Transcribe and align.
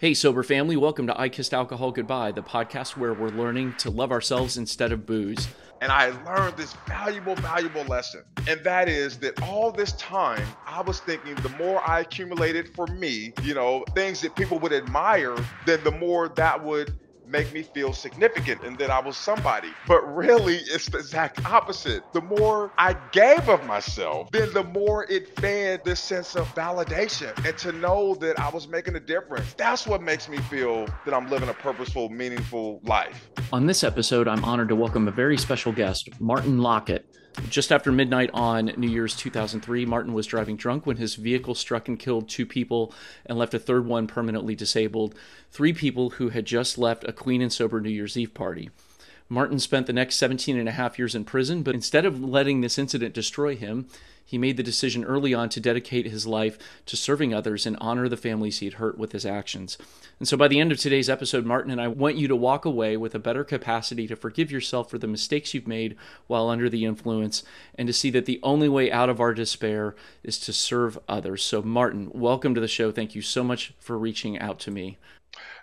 Hey, 0.00 0.14
sober 0.14 0.44
family, 0.44 0.76
welcome 0.76 1.08
to 1.08 1.20
I 1.20 1.28
Kissed 1.28 1.52
Alcohol 1.52 1.90
Goodbye, 1.90 2.30
the 2.30 2.40
podcast 2.40 2.96
where 2.96 3.12
we're 3.12 3.30
learning 3.30 3.74
to 3.78 3.90
love 3.90 4.12
ourselves 4.12 4.56
instead 4.56 4.92
of 4.92 5.06
booze. 5.06 5.48
And 5.80 5.90
I 5.90 6.10
learned 6.24 6.56
this 6.56 6.72
valuable, 6.86 7.34
valuable 7.34 7.82
lesson. 7.82 8.22
And 8.46 8.62
that 8.62 8.88
is 8.88 9.18
that 9.18 9.42
all 9.42 9.72
this 9.72 9.90
time, 9.94 10.46
I 10.64 10.82
was 10.82 11.00
thinking 11.00 11.34
the 11.34 11.48
more 11.58 11.82
I 11.84 12.02
accumulated 12.02 12.72
for 12.76 12.86
me, 12.86 13.32
you 13.42 13.54
know, 13.54 13.84
things 13.96 14.20
that 14.20 14.36
people 14.36 14.60
would 14.60 14.72
admire, 14.72 15.34
then 15.66 15.82
the 15.82 15.90
more 15.90 16.28
that 16.28 16.62
would 16.62 16.96
make 17.28 17.52
me 17.52 17.62
feel 17.62 17.92
significant 17.92 18.62
and 18.62 18.78
that 18.78 18.90
I 18.90 19.00
was 19.00 19.16
somebody. 19.16 19.68
But 19.86 20.02
really, 20.14 20.56
it's 20.56 20.86
the 20.86 20.98
exact 20.98 21.44
opposite. 21.44 22.02
The 22.12 22.20
more 22.20 22.72
I 22.78 22.94
gave 23.12 23.48
of 23.48 23.64
myself, 23.66 24.30
then 24.30 24.52
the 24.52 24.64
more 24.64 25.04
it 25.10 25.38
fed 25.38 25.84
this 25.84 26.00
sense 26.00 26.36
of 26.36 26.46
validation 26.54 27.32
and 27.46 27.56
to 27.58 27.72
know 27.72 28.14
that 28.16 28.38
I 28.38 28.48
was 28.50 28.68
making 28.68 28.96
a 28.96 29.00
difference. 29.00 29.54
That's 29.54 29.86
what 29.86 30.02
makes 30.02 30.28
me 30.28 30.38
feel 30.38 30.86
that 31.04 31.14
I'm 31.14 31.28
living 31.28 31.48
a 31.48 31.54
purposeful, 31.54 32.08
meaningful 32.08 32.80
life. 32.84 33.30
On 33.52 33.66
this 33.66 33.84
episode, 33.84 34.28
I'm 34.28 34.44
honored 34.44 34.68
to 34.68 34.76
welcome 34.76 35.08
a 35.08 35.12
very 35.12 35.36
special 35.38 35.72
guest, 35.72 36.08
Martin 36.20 36.58
Lockett. 36.58 37.06
Just 37.48 37.72
after 37.72 37.90
midnight 37.90 38.30
on 38.34 38.72
New 38.76 38.90
Year's 38.90 39.16
2003, 39.16 39.86
Martin 39.86 40.12
was 40.12 40.26
driving 40.26 40.56
drunk 40.56 40.86
when 40.86 40.98
his 40.98 41.14
vehicle 41.14 41.54
struck 41.54 41.88
and 41.88 41.98
killed 41.98 42.28
two 42.28 42.44
people 42.44 42.92
and 43.24 43.38
left 43.38 43.54
a 43.54 43.58
third 43.58 43.86
one 43.86 44.06
permanently 44.06 44.54
disabled, 44.54 45.14
three 45.50 45.72
people 45.72 46.10
who 46.10 46.28
had 46.28 46.44
just 46.44 46.76
left 46.76 47.04
a 47.04 47.12
clean 47.12 47.40
and 47.40 47.52
sober 47.52 47.80
New 47.80 47.90
Year's 47.90 48.16
Eve 48.16 48.34
party. 48.34 48.70
Martin 49.28 49.58
spent 49.58 49.86
the 49.86 49.92
next 49.92 50.16
17 50.16 50.58
and 50.58 50.68
a 50.68 50.72
half 50.72 50.98
years 50.98 51.14
in 51.14 51.24
prison, 51.24 51.62
but 51.62 51.74
instead 51.74 52.06
of 52.06 52.22
letting 52.22 52.60
this 52.60 52.78
incident 52.78 53.14
destroy 53.14 53.54
him, 53.54 53.86
he 54.28 54.36
made 54.36 54.58
the 54.58 54.62
decision 54.62 55.04
early 55.04 55.32
on 55.32 55.48
to 55.48 55.58
dedicate 55.58 56.04
his 56.04 56.26
life 56.26 56.58
to 56.84 56.98
serving 56.98 57.32
others 57.32 57.64
and 57.64 57.78
honor 57.80 58.10
the 58.10 58.16
families 58.16 58.58
he 58.58 58.66
had 58.66 58.74
hurt 58.74 58.98
with 58.98 59.12
his 59.12 59.24
actions. 59.24 59.78
And 60.18 60.28
so 60.28 60.36
by 60.36 60.48
the 60.48 60.60
end 60.60 60.70
of 60.70 60.78
today's 60.78 61.08
episode, 61.08 61.46
Martin 61.46 61.70
and 61.70 61.80
I 61.80 61.88
want 61.88 62.16
you 62.16 62.28
to 62.28 62.36
walk 62.36 62.66
away 62.66 62.98
with 62.98 63.14
a 63.14 63.18
better 63.18 63.42
capacity 63.42 64.06
to 64.06 64.16
forgive 64.16 64.50
yourself 64.50 64.90
for 64.90 64.98
the 64.98 65.06
mistakes 65.06 65.54
you've 65.54 65.66
made 65.66 65.96
while 66.26 66.50
under 66.50 66.68
the 66.68 66.84
influence 66.84 67.42
and 67.74 67.86
to 67.86 67.94
see 67.94 68.10
that 68.10 68.26
the 68.26 68.38
only 68.42 68.68
way 68.68 68.92
out 68.92 69.08
of 69.08 69.18
our 69.18 69.32
despair 69.32 69.96
is 70.22 70.38
to 70.40 70.52
serve 70.52 70.98
others. 71.08 71.42
So, 71.42 71.62
Martin, 71.62 72.10
welcome 72.12 72.54
to 72.54 72.60
the 72.60 72.68
show. 72.68 72.92
Thank 72.92 73.14
you 73.14 73.22
so 73.22 73.42
much 73.42 73.72
for 73.78 73.96
reaching 73.96 74.38
out 74.38 74.58
to 74.60 74.70
me. 74.70 74.98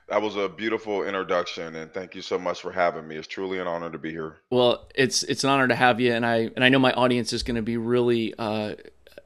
That 0.07 0.21
was 0.21 0.35
a 0.35 0.47
beautiful 0.47 1.03
introduction, 1.03 1.75
and 1.75 1.91
thank 1.91 2.13
you 2.13 2.21
so 2.21 2.37
much 2.37 2.61
for 2.61 2.71
having 2.71 3.07
me. 3.07 3.15
It's 3.15 3.27
truly 3.27 3.59
an 3.59 3.65
honor 3.65 3.89
to 3.89 3.97
be 3.97 4.11
here. 4.11 4.37
Well, 4.51 4.87
it's 4.93 5.23
it's 5.23 5.43
an 5.43 5.49
honor 5.49 5.67
to 5.67 5.75
have 5.75 5.99
you, 5.99 6.13
and 6.13 6.23
I 6.23 6.51
and 6.55 6.63
I 6.63 6.69
know 6.69 6.77
my 6.77 6.93
audience 6.93 7.33
is 7.33 7.41
going 7.41 7.55
to 7.55 7.63
be 7.63 7.77
really 7.77 8.35
uh, 8.37 8.75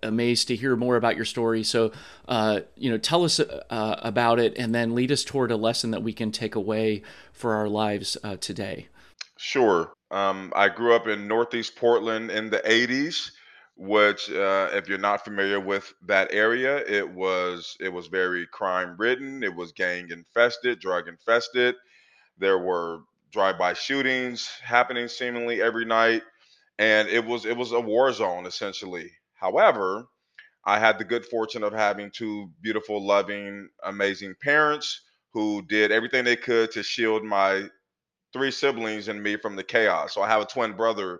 amazed 0.01 0.47
to 0.47 0.55
hear 0.55 0.77
more 0.77 0.95
about 0.95 1.17
your 1.17 1.25
story. 1.25 1.63
So, 1.63 1.91
uh, 2.29 2.61
you 2.75 2.89
know, 2.89 2.97
tell 2.97 3.25
us 3.25 3.41
uh, 3.41 3.99
about 4.01 4.39
it, 4.39 4.57
and 4.57 4.73
then 4.73 4.95
lead 4.95 5.11
us 5.11 5.25
toward 5.25 5.51
a 5.51 5.57
lesson 5.57 5.91
that 5.91 6.01
we 6.01 6.13
can 6.13 6.31
take 6.31 6.55
away 6.55 7.01
for 7.33 7.55
our 7.55 7.67
lives 7.67 8.15
uh, 8.23 8.37
today. 8.37 8.87
Sure. 9.37 9.91
Um, 10.11 10.51
I 10.55 10.69
grew 10.69 10.95
up 10.95 11.07
in 11.07 11.27
Northeast 11.27 11.75
Portland 11.75 12.31
in 12.31 12.49
the 12.49 12.59
'80s 12.59 13.31
which 13.79 14.29
uh, 14.31 14.69
if 14.73 14.89
you're 14.89 14.99
not 14.99 15.25
familiar 15.25 15.59
with 15.59 15.93
that 16.07 16.29
area 16.33 16.79
it 16.87 17.09
was 17.09 17.77
it 17.81 17.89
was 17.89 18.07
very 18.07 18.47
crime 18.47 18.95
ridden 18.99 19.43
it 19.43 19.55
was 19.55 19.73
gang 19.73 20.09
infested 20.11 20.79
drug 20.81 21.07
infested. 21.09 21.75
There 22.39 22.59
were 22.59 23.01
drive-by 23.31 23.73
shootings 23.73 24.49
happening 24.63 25.07
seemingly 25.07 25.61
every 25.61 25.85
night 25.85 26.23
and 26.79 27.09
it 27.09 27.25
was 27.25 27.45
it 27.45 27.57
was 27.57 27.71
a 27.73 27.79
war 27.81 28.11
zone 28.13 28.45
essentially. 28.47 29.11
However 29.35 30.05
i 30.65 30.79
had 30.79 30.99
the 30.99 31.05
good 31.05 31.25
fortune 31.25 31.63
of 31.63 31.73
having 31.73 32.11
two 32.11 32.51
beautiful 32.61 33.05
loving 33.05 33.69
amazing 33.85 34.35
parents 34.43 35.01
who 35.33 35.63
did 35.67 35.91
everything 35.91 36.25
they 36.25 36.35
could 36.35 36.71
to 36.71 36.83
shield 36.83 37.23
my 37.23 37.65
three 38.33 38.51
siblings 38.51 39.07
and 39.09 39.21
me 39.23 39.37
from 39.37 39.55
the 39.55 39.63
chaos. 39.63 40.13
So 40.13 40.21
i 40.21 40.27
have 40.29 40.41
a 40.41 40.45
twin 40.45 40.73
brother 40.73 41.19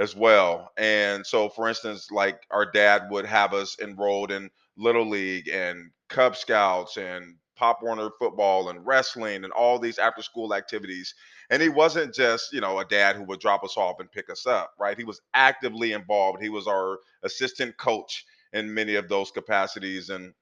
as 0.00 0.16
well. 0.16 0.72
And 0.78 1.26
so, 1.26 1.50
for 1.50 1.68
instance, 1.68 2.10
like 2.10 2.42
our 2.50 2.70
dad 2.70 3.04
would 3.10 3.26
have 3.26 3.54
us 3.54 3.78
enrolled 3.80 4.32
in 4.32 4.50
Little 4.76 5.08
League 5.08 5.48
and 5.48 5.92
Cub 6.08 6.36
Scouts 6.36 6.98
and 6.98 7.36
Pop 7.56 7.80
Warner 7.82 8.10
football 8.18 8.70
and 8.70 8.86
wrestling 8.86 9.44
and 9.44 9.52
all 9.52 9.78
these 9.78 9.98
after 9.98 10.22
school 10.22 10.54
activities. 10.54 11.14
And 11.50 11.62
he 11.62 11.68
wasn't 11.68 12.14
just, 12.14 12.52
you 12.52 12.60
know, 12.62 12.80
a 12.80 12.84
dad 12.86 13.16
who 13.16 13.24
would 13.24 13.40
drop 13.40 13.64
us 13.64 13.76
off 13.76 14.00
and 14.00 14.10
pick 14.10 14.30
us 14.30 14.46
up, 14.46 14.72
right? 14.80 14.98
He 14.98 15.04
was 15.04 15.20
actively 15.34 15.92
involved. 15.92 16.42
He 16.42 16.48
was 16.48 16.66
our 16.66 16.98
assistant 17.22 17.76
coach 17.76 18.24
in 18.54 18.72
many 18.72 18.94
of 18.96 19.08
those 19.08 19.30
capacities. 19.30 20.08
And 20.10 20.32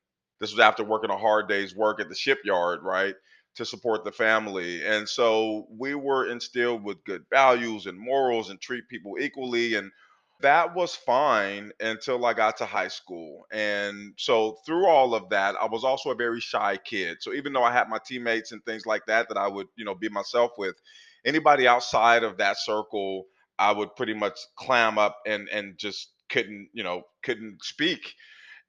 this 0.41 0.53
was 0.53 0.61
after 0.61 0.85
working 0.85 1.11
a 1.11 1.19
hard 1.19 1.49
day's 1.49 1.75
work 1.75 2.01
at 2.01 2.09
the 2.09 2.15
shipyard, 2.15 2.83
right? 2.85 3.17
To 3.59 3.67
support 3.67 4.05
the 4.05 4.13
family. 4.13 4.87
And 4.87 5.09
so 5.09 5.67
we 5.69 5.95
were 5.95 6.31
instilled 6.31 6.85
with 6.85 7.05
good 7.05 7.25
values 7.29 7.87
and 7.87 7.99
morals 7.99 8.51
and 8.51 8.61
treat 8.61 8.89
people 8.89 9.17
equally. 9.21 9.75
And 9.75 9.91
that 10.41 10.77
was 10.77 10.95
fine 10.95 11.73
until 11.81 12.25
I 12.25 12.35
got 12.35 12.57
to 12.59 12.67
high 12.67 12.87
school. 12.87 13.47
And 13.51 14.15
so 14.17 14.59
through 14.65 14.87
all 14.87 15.13
of 15.13 15.29
that, 15.31 15.57
I 15.61 15.67
was 15.67 15.83
also 15.83 16.13
a 16.13 16.15
very 16.15 16.41
shy 16.41 16.79
kid. 16.85 17.19
So 17.21 17.35
even 17.35 17.53
though 17.53 17.65
I 17.65 17.73
had 17.73 17.89
my 17.89 17.99
teammates 18.07 18.53
and 18.53 18.65
things 18.65 18.87
like 18.87 19.07
that 19.07 19.29
that 19.29 19.37
I 19.37 19.49
would, 19.49 19.67
you 19.77 19.85
know, 19.85 19.97
be 19.97 20.09
myself 20.09 20.53
with, 20.57 20.77
anybody 21.25 21.67
outside 21.67 22.23
of 22.23 22.39
that 22.39 22.59
circle, 22.59 23.25
I 23.59 23.73
would 23.73 23.97
pretty 23.97 24.15
much 24.15 24.39
clam 24.55 24.99
up 24.99 25.19
and 25.27 25.49
and 25.49 25.77
just 25.77 26.13
couldn't, 26.29 26.69
you 26.73 26.85
know, 26.85 27.03
couldn't 27.25 27.65
speak. 27.65 28.15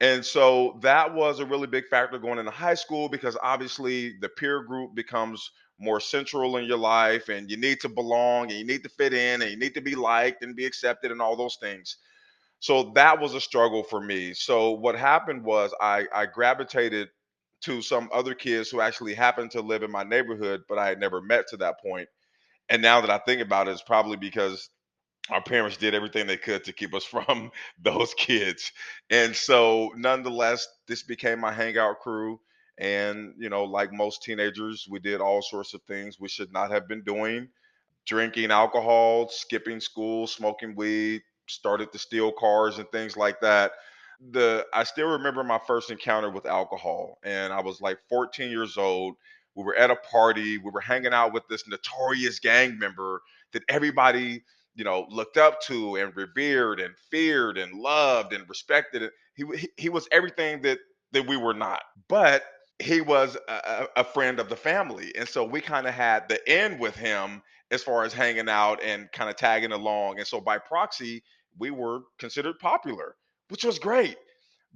And 0.01 0.25
so 0.25 0.79
that 0.81 1.13
was 1.13 1.39
a 1.39 1.45
really 1.45 1.67
big 1.67 1.87
factor 1.87 2.17
going 2.19 2.39
into 2.39 2.51
high 2.51 2.75
school 2.75 3.09
because 3.09 3.37
obviously 3.43 4.17
the 4.21 4.29
peer 4.29 4.63
group 4.63 4.95
becomes 4.95 5.51
more 5.79 5.99
central 5.99 6.57
in 6.57 6.65
your 6.65 6.77
life 6.77 7.29
and 7.29 7.49
you 7.49 7.57
need 7.57 7.79
to 7.81 7.89
belong 7.89 8.49
and 8.49 8.59
you 8.59 8.65
need 8.65 8.83
to 8.83 8.89
fit 8.89 9.13
in 9.13 9.41
and 9.41 9.51
you 9.51 9.57
need 9.57 9.73
to 9.73 9.81
be 9.81 9.95
liked 9.95 10.43
and 10.43 10.55
be 10.55 10.65
accepted 10.65 11.11
and 11.11 11.21
all 11.21 11.35
those 11.35 11.57
things. 11.61 11.97
So 12.59 12.91
that 12.95 13.19
was 13.19 13.33
a 13.35 13.41
struggle 13.41 13.83
for 13.83 14.01
me. 14.01 14.33
So 14.33 14.71
what 14.71 14.95
happened 14.95 15.43
was 15.43 15.73
I, 15.81 16.05
I 16.13 16.25
gravitated 16.25 17.09
to 17.61 17.81
some 17.81 18.09
other 18.13 18.33
kids 18.33 18.69
who 18.69 18.81
actually 18.81 19.13
happened 19.13 19.51
to 19.51 19.61
live 19.61 19.83
in 19.83 19.91
my 19.91 20.03
neighborhood, 20.03 20.63
but 20.69 20.77
I 20.77 20.87
had 20.87 20.99
never 20.99 21.21
met 21.21 21.47
to 21.49 21.57
that 21.57 21.81
point. 21.81 22.07
And 22.69 22.81
now 22.81 23.01
that 23.01 23.09
I 23.09 23.17
think 23.19 23.41
about 23.41 23.67
it, 23.67 23.71
it's 23.71 23.81
probably 23.81 24.17
because 24.17 24.69
our 25.31 25.41
parents 25.41 25.77
did 25.77 25.93
everything 25.95 26.27
they 26.27 26.37
could 26.37 26.63
to 26.65 26.73
keep 26.73 26.93
us 26.93 27.03
from 27.05 27.51
those 27.81 28.13
kids. 28.15 28.71
And 29.09 29.35
so, 29.35 29.91
nonetheless, 29.95 30.67
this 30.87 31.03
became 31.03 31.39
my 31.39 31.51
hangout 31.51 31.99
crew. 31.99 32.39
And, 32.77 33.33
you 33.37 33.49
know, 33.49 33.65
like 33.65 33.91
most 33.91 34.23
teenagers, 34.23 34.87
we 34.89 34.99
did 34.99 35.19
all 35.21 35.41
sorts 35.41 35.73
of 35.73 35.81
things 35.83 36.19
we 36.19 36.29
should 36.29 36.53
not 36.53 36.71
have 36.71 36.87
been 36.87 37.03
doing 37.03 37.49
drinking 38.05 38.51
alcohol, 38.51 39.29
skipping 39.29 39.79
school, 39.79 40.27
smoking 40.27 40.75
weed, 40.75 41.21
started 41.47 41.91
to 41.91 41.99
steal 41.99 42.31
cars 42.31 42.79
and 42.79 42.89
things 42.91 43.15
like 43.15 43.39
that. 43.41 43.73
The 44.31 44.65
I 44.73 44.83
still 44.83 45.07
remember 45.07 45.43
my 45.43 45.59
first 45.65 45.91
encounter 45.91 46.29
with 46.29 46.45
alcohol, 46.45 47.19
and 47.23 47.53
I 47.53 47.61
was 47.61 47.81
like 47.81 47.99
14 48.09 48.49
years 48.51 48.77
old. 48.77 49.15
We 49.55 49.63
were 49.63 49.75
at 49.75 49.91
a 49.91 49.95
party, 49.95 50.57
we 50.57 50.71
were 50.71 50.81
hanging 50.81 51.13
out 51.13 51.33
with 51.33 51.47
this 51.47 51.67
notorious 51.67 52.39
gang 52.39 52.77
member 52.79 53.21
that 53.53 53.63
everybody 53.69 54.43
you 54.79 54.85
know 54.85 55.05
looked 55.09 55.37
up 55.37 55.61
to 55.61 55.97
and 55.97 56.15
revered 56.15 56.79
and 56.79 56.97
feared 56.97 57.57
and 57.57 57.73
loved 57.73 58.33
and 58.33 58.47
respected 58.47 59.11
he 59.35 59.43
he 59.77 59.89
was 59.89 60.07
everything 60.11 60.61
that 60.61 60.79
that 61.11 61.27
we 61.27 61.37
were 61.37 61.53
not 61.53 61.83
but 62.07 62.45
he 62.79 63.01
was 63.01 63.37
a, 63.49 63.87
a 63.97 64.03
friend 64.05 64.39
of 64.39 64.47
the 64.47 64.55
family 64.55 65.13
and 65.17 65.27
so 65.27 65.43
we 65.43 65.59
kind 65.59 65.85
of 65.85 65.93
had 65.93 66.27
the 66.29 66.49
end 66.49 66.79
with 66.79 66.95
him 66.95 67.41
as 67.71 67.83
far 67.83 68.03
as 68.05 68.13
hanging 68.13 68.47
out 68.49 68.81
and 68.81 69.11
kind 69.11 69.29
of 69.29 69.35
tagging 69.35 69.73
along 69.73 70.17
and 70.17 70.25
so 70.25 70.39
by 70.39 70.57
proxy 70.57 71.21
we 71.59 71.71
were 71.71 71.99
considered 72.17 72.57
popular 72.57 73.17
which 73.49 73.65
was 73.65 73.77
great 73.79 74.17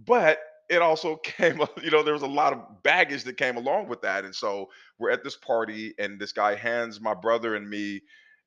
but 0.06 0.40
it 0.70 0.82
also 0.82 1.16
came 1.24 1.62
you 1.82 1.92
know 1.92 2.04
there 2.04 2.14
was 2.14 2.24
a 2.24 2.28
lot 2.28 2.52
of 2.52 2.84
baggage 2.84 3.24
that 3.24 3.38
came 3.38 3.56
along 3.56 3.88
with 3.88 4.02
that 4.02 4.26
and 4.26 4.36
so 4.36 4.70
we're 5.00 5.12
at 5.12 5.24
this 5.24 5.38
party 5.38 5.94
and 5.98 6.20
this 6.20 6.34
guy 6.34 6.56
hands 6.56 7.00
my 7.00 7.14
brother 7.14 7.56
and 7.56 7.70
me 7.70 8.02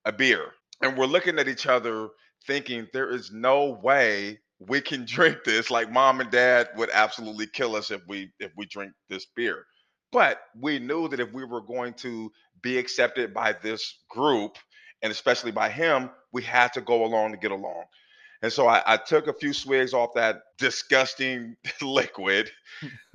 a 0.04 0.12
beer 0.12 0.52
and 0.82 0.96
we're 0.96 1.06
looking 1.06 1.38
at 1.38 1.48
each 1.48 1.66
other 1.66 2.08
thinking 2.46 2.86
there 2.92 3.10
is 3.10 3.32
no 3.32 3.78
way 3.82 4.38
we 4.58 4.80
can 4.80 5.04
drink 5.06 5.38
this. 5.44 5.70
Like 5.70 5.90
mom 5.90 6.20
and 6.20 6.30
dad 6.30 6.68
would 6.76 6.90
absolutely 6.92 7.46
kill 7.46 7.76
us 7.76 7.90
if 7.90 8.02
we 8.08 8.30
if 8.40 8.52
we 8.56 8.66
drink 8.66 8.92
this 9.08 9.26
beer. 9.34 9.64
But 10.12 10.40
we 10.58 10.78
knew 10.78 11.08
that 11.08 11.20
if 11.20 11.32
we 11.32 11.44
were 11.44 11.60
going 11.60 11.94
to 11.94 12.30
be 12.62 12.78
accepted 12.78 13.34
by 13.34 13.52
this 13.52 13.98
group 14.08 14.56
and 15.02 15.10
especially 15.10 15.50
by 15.50 15.68
him 15.68 16.10
we 16.32 16.42
had 16.42 16.72
to 16.74 16.80
go 16.80 17.04
along 17.04 17.32
to 17.32 17.38
get 17.38 17.50
along. 17.50 17.84
And 18.42 18.52
so 18.52 18.68
I, 18.68 18.82
I 18.86 18.96
took 18.98 19.28
a 19.28 19.32
few 19.32 19.52
swigs 19.52 19.94
off 19.94 20.10
that 20.14 20.42
disgusting 20.58 21.56
liquid 21.82 22.50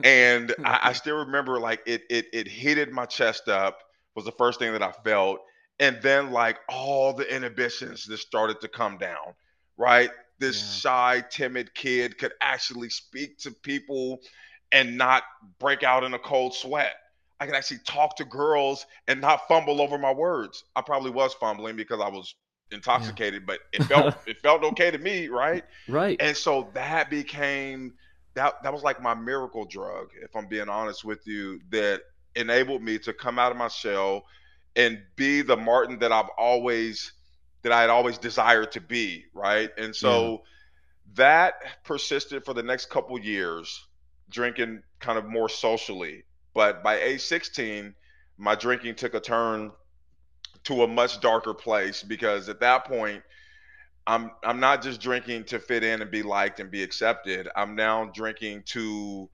and 0.03 0.53
I, 0.65 0.79
I 0.83 0.93
still 0.93 1.17
remember 1.17 1.59
like 1.59 1.81
it, 1.85 2.03
it 2.09 2.27
it 2.33 2.47
heated 2.47 2.91
my 2.91 3.05
chest 3.05 3.47
up 3.47 3.79
was 4.15 4.25
the 4.25 4.31
first 4.33 4.59
thing 4.59 4.73
that 4.73 4.83
i 4.83 4.91
felt 5.03 5.39
and 5.81 6.01
then 6.01 6.31
like 6.31 6.57
all 6.69 7.11
the 7.11 7.35
inhibitions 7.35 8.05
just 8.05 8.25
started 8.25 8.61
to 8.61 8.69
come 8.69 8.97
down 8.97 9.33
right 9.77 10.11
this 10.39 10.61
yeah. 10.61 10.79
shy 10.79 11.23
timid 11.29 11.73
kid 11.75 12.17
could 12.17 12.31
actually 12.41 12.89
speak 12.89 13.37
to 13.37 13.51
people 13.51 14.21
and 14.71 14.97
not 14.97 15.23
break 15.59 15.83
out 15.83 16.05
in 16.05 16.13
a 16.13 16.19
cold 16.19 16.53
sweat 16.53 16.95
I 17.41 17.47
could 17.47 17.55
actually 17.55 17.79
talk 17.79 18.15
to 18.17 18.23
girls 18.23 18.85
and 19.07 19.19
not 19.19 19.47
fumble 19.47 19.81
over 19.81 19.97
my 19.97 20.13
words. 20.13 20.63
I 20.75 20.81
probably 20.81 21.09
was 21.09 21.33
fumbling 21.33 21.75
because 21.75 21.99
I 21.99 22.07
was 22.07 22.35
intoxicated, 22.69 23.41
yeah. 23.41 23.45
but 23.47 23.59
it 23.73 23.83
felt 23.85 24.15
it 24.27 24.39
felt 24.41 24.63
okay 24.63 24.91
to 24.91 24.99
me, 24.99 25.27
right? 25.27 25.63
Right. 25.87 26.21
And 26.21 26.37
so 26.37 26.69
that 26.75 27.09
became 27.09 27.95
that 28.35 28.61
that 28.61 28.71
was 28.71 28.83
like 28.83 29.01
my 29.01 29.15
miracle 29.15 29.65
drug, 29.65 30.09
if 30.21 30.35
I'm 30.35 30.45
being 30.45 30.69
honest 30.69 31.03
with 31.03 31.25
you, 31.25 31.59
that 31.71 32.01
enabled 32.35 32.83
me 32.83 32.99
to 32.99 33.11
come 33.11 33.39
out 33.39 33.51
of 33.51 33.57
my 33.57 33.69
shell 33.69 34.23
and 34.75 35.01
be 35.15 35.41
the 35.41 35.57
Martin 35.57 35.99
that 35.99 36.11
I've 36.11 36.29
always 36.37 37.13
that 37.63 37.71
I 37.71 37.81
had 37.81 37.89
always 37.89 38.17
desired 38.17 38.71
to 38.71 38.81
be, 38.81 39.25
right? 39.33 39.69
And 39.77 39.95
so 39.95 40.31
yeah. 40.31 40.37
that 41.15 41.53
persisted 41.83 42.43
for 42.43 42.53
the 42.53 42.63
next 42.63 42.89
couple 42.89 43.19
years, 43.19 43.85
drinking 44.29 44.81
kind 44.99 45.19
of 45.19 45.25
more 45.25 45.47
socially. 45.47 46.23
But 46.53 46.83
by 46.83 46.99
age 46.99 47.21
16, 47.21 47.93
my 48.37 48.55
drinking 48.55 48.95
took 48.95 49.13
a 49.13 49.19
turn 49.19 49.71
to 50.63 50.83
a 50.83 50.87
much 50.87 51.21
darker 51.21 51.53
place 51.53 52.01
because 52.01 52.49
at 52.49 52.59
that 52.61 52.85
point 52.85 53.23
I'm 54.07 54.31
I'm 54.43 54.59
not 54.59 54.81
just 54.81 54.99
drinking 54.99 55.45
to 55.45 55.59
fit 55.59 55.83
in 55.83 56.01
and 56.01 56.09
be 56.09 56.23
liked 56.23 56.59
and 56.59 56.71
be 56.71 56.81
accepted. 56.81 57.47
I'm 57.55 57.75
now 57.75 58.05
drinking 58.05 58.63
to 58.67 59.29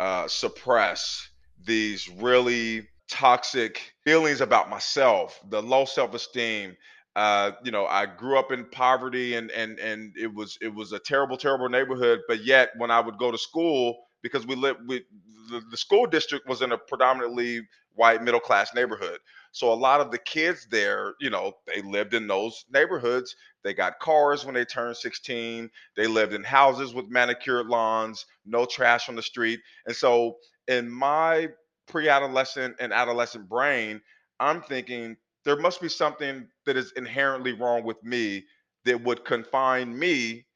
uh, 0.00 0.28
suppress 0.28 1.28
these 1.64 2.08
really 2.08 2.88
toxic 3.10 3.92
feelings 4.04 4.40
about 4.40 4.68
myself, 4.70 5.40
the 5.48 5.62
low 5.62 5.84
self-esteem. 5.84 6.76
Uh, 7.14 7.52
you 7.64 7.70
know, 7.70 7.86
I 7.86 8.06
grew 8.06 8.38
up 8.38 8.52
in 8.52 8.66
poverty 8.66 9.36
and 9.36 9.50
and 9.50 9.78
and 9.78 10.14
it 10.20 10.32
was 10.32 10.58
it 10.60 10.74
was 10.74 10.92
a 10.92 10.98
terrible, 10.98 11.36
terrible 11.36 11.68
neighborhood. 11.68 12.20
But 12.28 12.44
yet, 12.44 12.70
when 12.76 12.90
I 12.90 13.00
would 13.00 13.18
go 13.18 13.30
to 13.30 13.38
school, 13.38 13.96
because 14.22 14.46
we 14.46 14.54
lived, 14.54 14.80
we 14.86 15.04
the, 15.50 15.62
the 15.70 15.76
school 15.76 16.06
district 16.06 16.46
was 16.48 16.62
in 16.62 16.72
a 16.72 16.78
predominantly 16.78 17.66
white 17.94 18.22
middle 18.22 18.40
class 18.40 18.74
neighborhood. 18.74 19.18
So 19.52 19.72
a 19.72 19.74
lot 19.74 20.02
of 20.02 20.10
the 20.10 20.18
kids 20.18 20.66
there, 20.70 21.14
you 21.18 21.30
know, 21.30 21.52
they 21.66 21.80
lived 21.80 22.12
in 22.12 22.26
those 22.26 22.66
neighborhoods. 22.70 23.34
They 23.64 23.72
got 23.72 23.98
cars 24.00 24.44
when 24.44 24.54
they 24.54 24.66
turned 24.66 24.98
16. 24.98 25.70
They 25.96 26.06
lived 26.06 26.34
in 26.34 26.44
houses 26.44 26.92
with 26.92 27.08
manicured 27.08 27.66
lawns, 27.66 28.26
no 28.44 28.66
trash 28.66 29.08
on 29.08 29.16
the 29.16 29.22
street. 29.22 29.60
And 29.86 29.96
so 29.96 30.36
in 30.68 30.90
my 30.90 31.48
pre-adolescent 31.86 32.76
and 32.80 32.92
adolescent 32.92 33.48
brain, 33.48 34.00
I'm 34.40 34.62
thinking 34.62 35.16
there 35.44 35.56
must 35.56 35.80
be 35.80 35.88
something 35.88 36.46
that 36.66 36.76
is 36.76 36.92
inherently 36.92 37.52
wrong 37.52 37.84
with 37.84 38.02
me 38.02 38.44
that 38.84 39.02
would 39.02 39.24
confine 39.24 39.96
me 39.96 40.46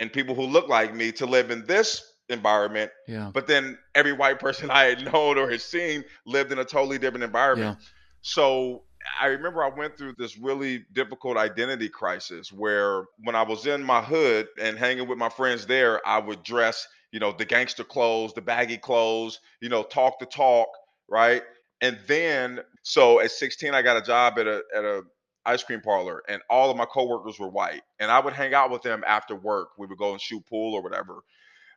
and 0.00 0.12
people 0.12 0.34
who 0.34 0.42
look 0.42 0.68
like 0.68 0.94
me 0.94 1.12
to 1.12 1.26
live 1.26 1.50
in 1.50 1.64
this 1.66 2.14
environment. 2.28 2.90
Yeah. 3.06 3.30
But 3.32 3.46
then 3.46 3.78
every 3.94 4.12
white 4.12 4.38
person 4.38 4.70
I 4.70 4.84
had 4.84 5.12
known 5.12 5.38
or 5.38 5.50
had 5.50 5.60
seen 5.60 6.04
lived 6.26 6.52
in 6.52 6.58
a 6.58 6.64
totally 6.64 6.98
different 6.98 7.24
environment. 7.24 7.78
Yeah. 7.80 7.86
So 8.22 8.82
I 9.20 9.26
remember 9.26 9.62
I 9.64 9.68
went 9.68 9.96
through 9.96 10.14
this 10.18 10.38
really 10.38 10.84
difficult 10.92 11.36
identity 11.36 11.88
crisis 11.88 12.52
where 12.52 13.04
when 13.18 13.34
I 13.34 13.42
was 13.42 13.66
in 13.66 13.82
my 13.82 14.02
hood 14.02 14.48
and 14.60 14.78
hanging 14.78 15.08
with 15.08 15.18
my 15.18 15.28
friends 15.28 15.66
there, 15.66 16.06
I 16.06 16.18
would 16.18 16.42
dress, 16.42 16.86
you 17.12 17.20
know, 17.20 17.32
the 17.32 17.44
gangster 17.44 17.84
clothes, 17.84 18.34
the 18.34 18.42
baggy 18.42 18.78
clothes, 18.78 19.40
you 19.60 19.68
know, 19.68 19.82
talk 19.82 20.18
the 20.18 20.26
talk, 20.26 20.68
right? 21.10 21.42
And 21.80 21.98
then 22.06 22.60
so 22.82 23.20
at 23.20 23.30
16 23.30 23.74
I 23.74 23.82
got 23.82 23.96
a 23.96 24.02
job 24.02 24.38
at 24.38 24.46
a 24.46 24.62
at 24.74 24.84
a 24.84 25.02
ice 25.46 25.62
cream 25.62 25.80
parlor 25.80 26.22
and 26.28 26.42
all 26.50 26.70
of 26.70 26.76
my 26.76 26.84
coworkers 26.84 27.38
were 27.38 27.48
white 27.48 27.82
and 27.98 28.10
I 28.10 28.20
would 28.20 28.34
hang 28.34 28.54
out 28.54 28.70
with 28.70 28.82
them 28.82 29.02
after 29.06 29.34
work. 29.34 29.70
We 29.78 29.86
would 29.86 29.98
go 29.98 30.12
and 30.12 30.20
shoot 30.20 30.44
pool 30.46 30.74
or 30.74 30.82
whatever. 30.82 31.22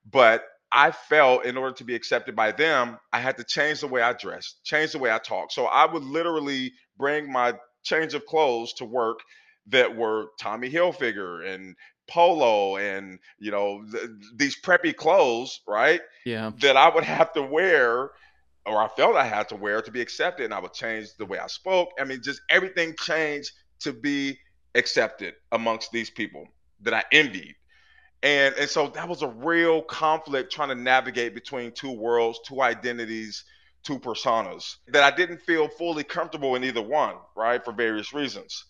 But 0.09 0.43
I 0.71 0.91
felt 0.91 1.45
in 1.45 1.55
order 1.55 1.75
to 1.75 1.83
be 1.83 1.95
accepted 1.95 2.35
by 2.35 2.51
them, 2.51 2.97
I 3.13 3.19
had 3.19 3.37
to 3.37 3.43
change 3.43 3.81
the 3.81 3.87
way 3.87 4.01
I 4.01 4.13
dressed, 4.13 4.63
change 4.63 4.91
the 4.91 4.99
way 4.99 5.11
I 5.11 5.19
talk. 5.19 5.51
So 5.51 5.65
I 5.65 5.85
would 5.91 6.03
literally 6.03 6.73
bring 6.97 7.31
my 7.31 7.53
change 7.83 8.15
of 8.15 8.25
clothes 8.25 8.73
to 8.73 8.85
work 8.85 9.19
that 9.67 9.95
were 9.95 10.27
Tommy 10.39 10.69
Hilfiger 10.69 11.47
and 11.47 11.75
polo 12.09 12.75
and 12.75 13.17
you 13.39 13.49
know 13.49 13.85
th- 13.89 14.09
these 14.35 14.59
preppy 14.59 14.95
clothes, 14.95 15.61
right? 15.67 16.01
Yeah. 16.25 16.51
That 16.59 16.75
I 16.75 16.89
would 16.89 17.03
have 17.03 17.31
to 17.33 17.43
wear 17.43 18.09
or 18.65 18.81
I 18.81 18.87
felt 18.87 19.15
I 19.15 19.25
had 19.25 19.49
to 19.49 19.55
wear 19.55 19.81
to 19.81 19.91
be 19.91 20.01
accepted 20.01 20.45
and 20.45 20.53
I 20.53 20.59
would 20.59 20.73
change 20.73 21.09
the 21.17 21.25
way 21.25 21.39
I 21.39 21.47
spoke. 21.47 21.89
I 21.99 22.03
mean 22.03 22.21
just 22.21 22.41
everything 22.49 22.95
changed 22.97 23.51
to 23.81 23.93
be 23.93 24.37
accepted 24.75 25.35
amongst 25.51 25.91
these 25.91 26.09
people 26.09 26.47
that 26.81 26.93
I 26.93 27.03
envied 27.11 27.55
and 28.23 28.55
and 28.55 28.69
so 28.69 28.87
that 28.87 29.07
was 29.07 29.21
a 29.21 29.27
real 29.27 29.81
conflict 29.81 30.51
trying 30.51 30.69
to 30.69 30.75
navigate 30.75 31.35
between 31.35 31.71
two 31.71 31.91
worlds 31.91 32.39
two 32.47 32.61
identities 32.61 33.43
two 33.83 33.99
personas 33.99 34.77
that 34.87 35.03
i 35.03 35.15
didn't 35.15 35.39
feel 35.41 35.67
fully 35.67 36.03
comfortable 36.03 36.55
in 36.55 36.63
either 36.63 36.81
one 36.81 37.15
right 37.35 37.63
for 37.63 37.73
various 37.73 38.13
reasons 38.13 38.65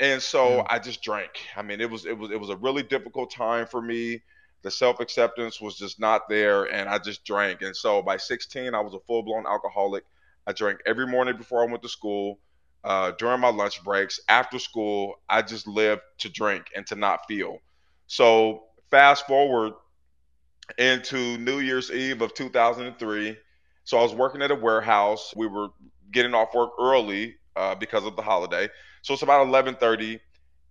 and 0.00 0.20
so 0.20 0.56
yeah. 0.56 0.66
i 0.68 0.78
just 0.78 1.00
drank 1.02 1.30
i 1.56 1.62
mean 1.62 1.80
it 1.80 1.88
was 1.88 2.04
it 2.04 2.18
was 2.18 2.30
it 2.30 2.38
was 2.38 2.50
a 2.50 2.56
really 2.56 2.82
difficult 2.82 3.30
time 3.30 3.66
for 3.66 3.80
me 3.80 4.20
the 4.62 4.70
self-acceptance 4.70 5.60
was 5.60 5.76
just 5.76 6.00
not 6.00 6.28
there 6.28 6.64
and 6.64 6.88
i 6.88 6.98
just 6.98 7.24
drank 7.24 7.62
and 7.62 7.76
so 7.76 8.02
by 8.02 8.16
16 8.16 8.74
i 8.74 8.80
was 8.80 8.94
a 8.94 9.00
full-blown 9.00 9.46
alcoholic 9.46 10.04
i 10.46 10.52
drank 10.52 10.80
every 10.86 11.06
morning 11.06 11.36
before 11.36 11.62
i 11.62 11.66
went 11.66 11.82
to 11.82 11.88
school 11.88 12.38
uh, 12.84 13.10
during 13.18 13.40
my 13.40 13.50
lunch 13.50 13.82
breaks 13.84 14.20
after 14.28 14.58
school 14.58 15.14
i 15.28 15.42
just 15.42 15.66
lived 15.66 16.02
to 16.18 16.28
drink 16.28 16.66
and 16.76 16.86
to 16.86 16.94
not 16.94 17.26
feel 17.26 17.58
so 18.06 18.64
fast 18.90 19.26
forward 19.26 19.74
into 20.76 21.38
New 21.38 21.60
Year's 21.60 21.90
Eve 21.90 22.20
of 22.20 22.34
2003. 22.34 23.36
So 23.84 23.98
I 23.98 24.02
was 24.02 24.14
working 24.14 24.42
at 24.42 24.50
a 24.50 24.54
warehouse. 24.54 25.32
We 25.34 25.46
were 25.46 25.68
getting 26.12 26.34
off 26.34 26.54
work 26.54 26.70
early 26.78 27.36
uh, 27.56 27.74
because 27.74 28.04
of 28.04 28.16
the 28.16 28.22
holiday. 28.22 28.68
So 29.02 29.14
it's 29.14 29.22
about 29.22 29.46
11:30, 29.46 30.20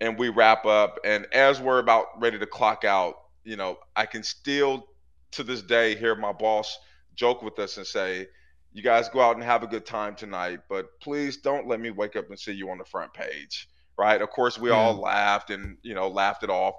and 0.01 0.18
we 0.19 0.30
wrap 0.30 0.66
up. 0.66 1.00
And 1.04 1.25
as 1.33 1.60
we're 1.60 1.80
about 1.80 2.07
ready 2.19 2.38
to 2.38 2.45
clock 2.45 2.83
out, 2.83 3.16
you 3.48 3.56
know, 3.56 3.80
I 3.96 4.06
can 4.06 4.24
still 4.24 4.86
to 5.32 5.44
this 5.44 5.62
day 5.62 5.96
hear 5.96 6.16
my 6.16 6.34
boss 6.34 6.78
joke 7.16 7.42
with 7.42 7.58
us 7.60 7.78
and 7.78 7.88
say, 7.88 8.28
"You 8.74 8.84
guys 8.84 9.08
go 9.08 9.22
out 9.22 9.36
and 9.36 9.44
have 9.44 9.64
a 9.64 9.68
good 9.68 9.86
time 9.86 10.16
tonight, 10.16 10.60
but 10.70 11.00
please 11.02 11.38
don't 11.38 11.68
let 11.68 11.80
me 11.80 11.90
wake 11.90 12.18
up 12.18 12.30
and 12.30 12.38
see 12.38 12.52
you 12.52 12.70
on 12.70 12.78
the 12.78 12.86
front 12.86 13.14
page." 13.14 13.70
Right? 13.98 14.22
Of 14.22 14.30
course, 14.30 14.60
we 14.60 14.70
yeah. 14.70 14.76
all 14.76 14.96
laughed 14.96 15.50
and 15.50 15.78
you 15.82 15.96
know 15.96 16.10
laughed 16.10 16.44
it 16.44 16.50
off 16.50 16.76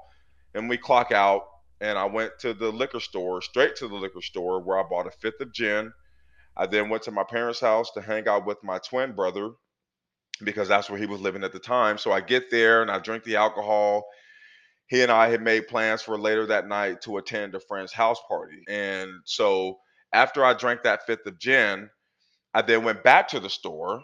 and 0.55 0.69
we 0.69 0.77
clock 0.77 1.11
out 1.11 1.45
and 1.81 1.99
I 1.99 2.05
went 2.05 2.39
to 2.41 2.53
the 2.53 2.71
liquor 2.71 3.01
store, 3.01 3.41
straight 3.41 3.77
to 3.77 3.89
the 3.89 3.95
liquor 3.95 4.21
store 4.21 4.61
where 4.61 4.79
I 4.79 4.83
bought 4.83 5.07
a 5.07 5.11
fifth 5.11 5.41
of 5.41 5.53
gin. 5.53 5.93
I 6.57 6.67
then 6.67 6.91
went 6.91 7.05
to 7.05 7.13
my 7.13 7.25
parents' 7.25 7.61
house 7.61 7.93
to 7.93 8.03
hang 8.03 8.29
out 8.29 8.45
with 8.45 8.63
my 8.63 8.79
twin 8.79 9.13
brother 9.13 9.53
because 10.43 10.69
that's 10.69 10.91
where 10.91 10.99
he 10.99 11.07
was 11.07 11.21
living 11.21 11.45
at 11.45 11.53
the 11.53 11.59
time. 11.59 11.97
So 11.99 12.13
I 12.13 12.21
get 12.21 12.51
there 12.51 12.83
and 12.83 12.91
I 12.91 12.99
drink 12.99 13.25
the 13.25 13.37
alcohol. 13.37 14.05
He 14.89 15.03
and 15.03 15.13
I 15.13 15.29
had 15.29 15.43
made 15.43 15.69
plans 15.69 16.03
for 16.03 16.19
later 16.19 16.47
that 16.47 16.67
night 16.67 17.03
to 17.03 17.19
attend 17.19 17.55
a 17.55 17.61
friend's 17.61 17.93
house 17.93 18.19
party. 18.27 18.63
And 18.69 19.11
so 19.25 19.79
after 20.13 20.45
I 20.45 20.55
drank 20.55 20.83
that 20.83 21.07
fifth 21.07 21.27
of 21.27 21.39
gin, 21.39 21.91
I 22.55 22.63
then 22.63 22.85
went 22.85 23.05
back 23.05 23.29
to 23.29 23.41
the 23.41 23.51
store 23.51 24.03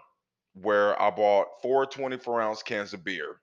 where 0.54 1.00
I 1.00 1.10
bought 1.10 1.46
four 1.62 1.86
24 1.86 2.40
ounce 2.40 2.62
cans 2.62 2.92
of 2.92 3.02
beer, 3.02 3.40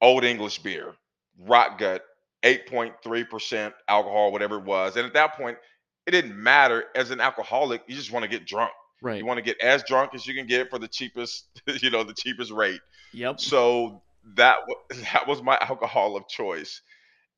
Old 0.00 0.24
English 0.24 0.58
beer, 0.58 0.94
Rot 1.38 1.78
Gut, 1.78 2.04
8.3% 2.42 3.72
alcohol, 3.88 4.32
whatever 4.32 4.58
it 4.58 4.64
was. 4.64 4.96
And 4.96 5.06
at 5.06 5.14
that 5.14 5.36
point, 5.36 5.58
it 6.06 6.10
didn't 6.10 6.36
matter. 6.36 6.84
As 6.96 7.10
an 7.10 7.20
alcoholic, 7.20 7.82
you 7.86 7.94
just 7.94 8.10
want 8.10 8.24
to 8.24 8.28
get 8.28 8.46
drunk. 8.46 8.72
Right. 9.00 9.18
You 9.18 9.26
want 9.26 9.38
to 9.38 9.42
get 9.42 9.60
as 9.60 9.82
drunk 9.84 10.14
as 10.14 10.26
you 10.26 10.34
can 10.34 10.46
get 10.46 10.70
for 10.70 10.78
the 10.78 10.88
cheapest, 10.88 11.46
you 11.66 11.90
know, 11.90 12.02
the 12.02 12.14
cheapest 12.14 12.50
rate. 12.50 12.80
Yep. 13.12 13.40
So 13.40 14.02
that 14.36 14.58
that 15.12 15.26
was 15.26 15.42
my 15.42 15.58
alcohol 15.62 16.16
of 16.16 16.28
choice. 16.28 16.80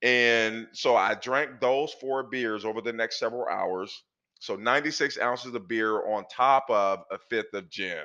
And 0.02 0.68
so 0.72 0.96
I 0.96 1.14
drank 1.14 1.60
those 1.60 1.92
four 1.94 2.24
beers 2.24 2.64
over 2.64 2.80
the 2.82 2.92
next 2.92 3.18
several 3.18 3.46
hours. 3.48 4.04
So 4.40 4.56
96 4.56 5.18
ounces 5.20 5.54
of 5.54 5.68
beer 5.68 6.06
on 6.06 6.24
top 6.30 6.66
of 6.70 7.00
a 7.10 7.18
fifth 7.30 7.54
of 7.54 7.70
gin. 7.70 8.04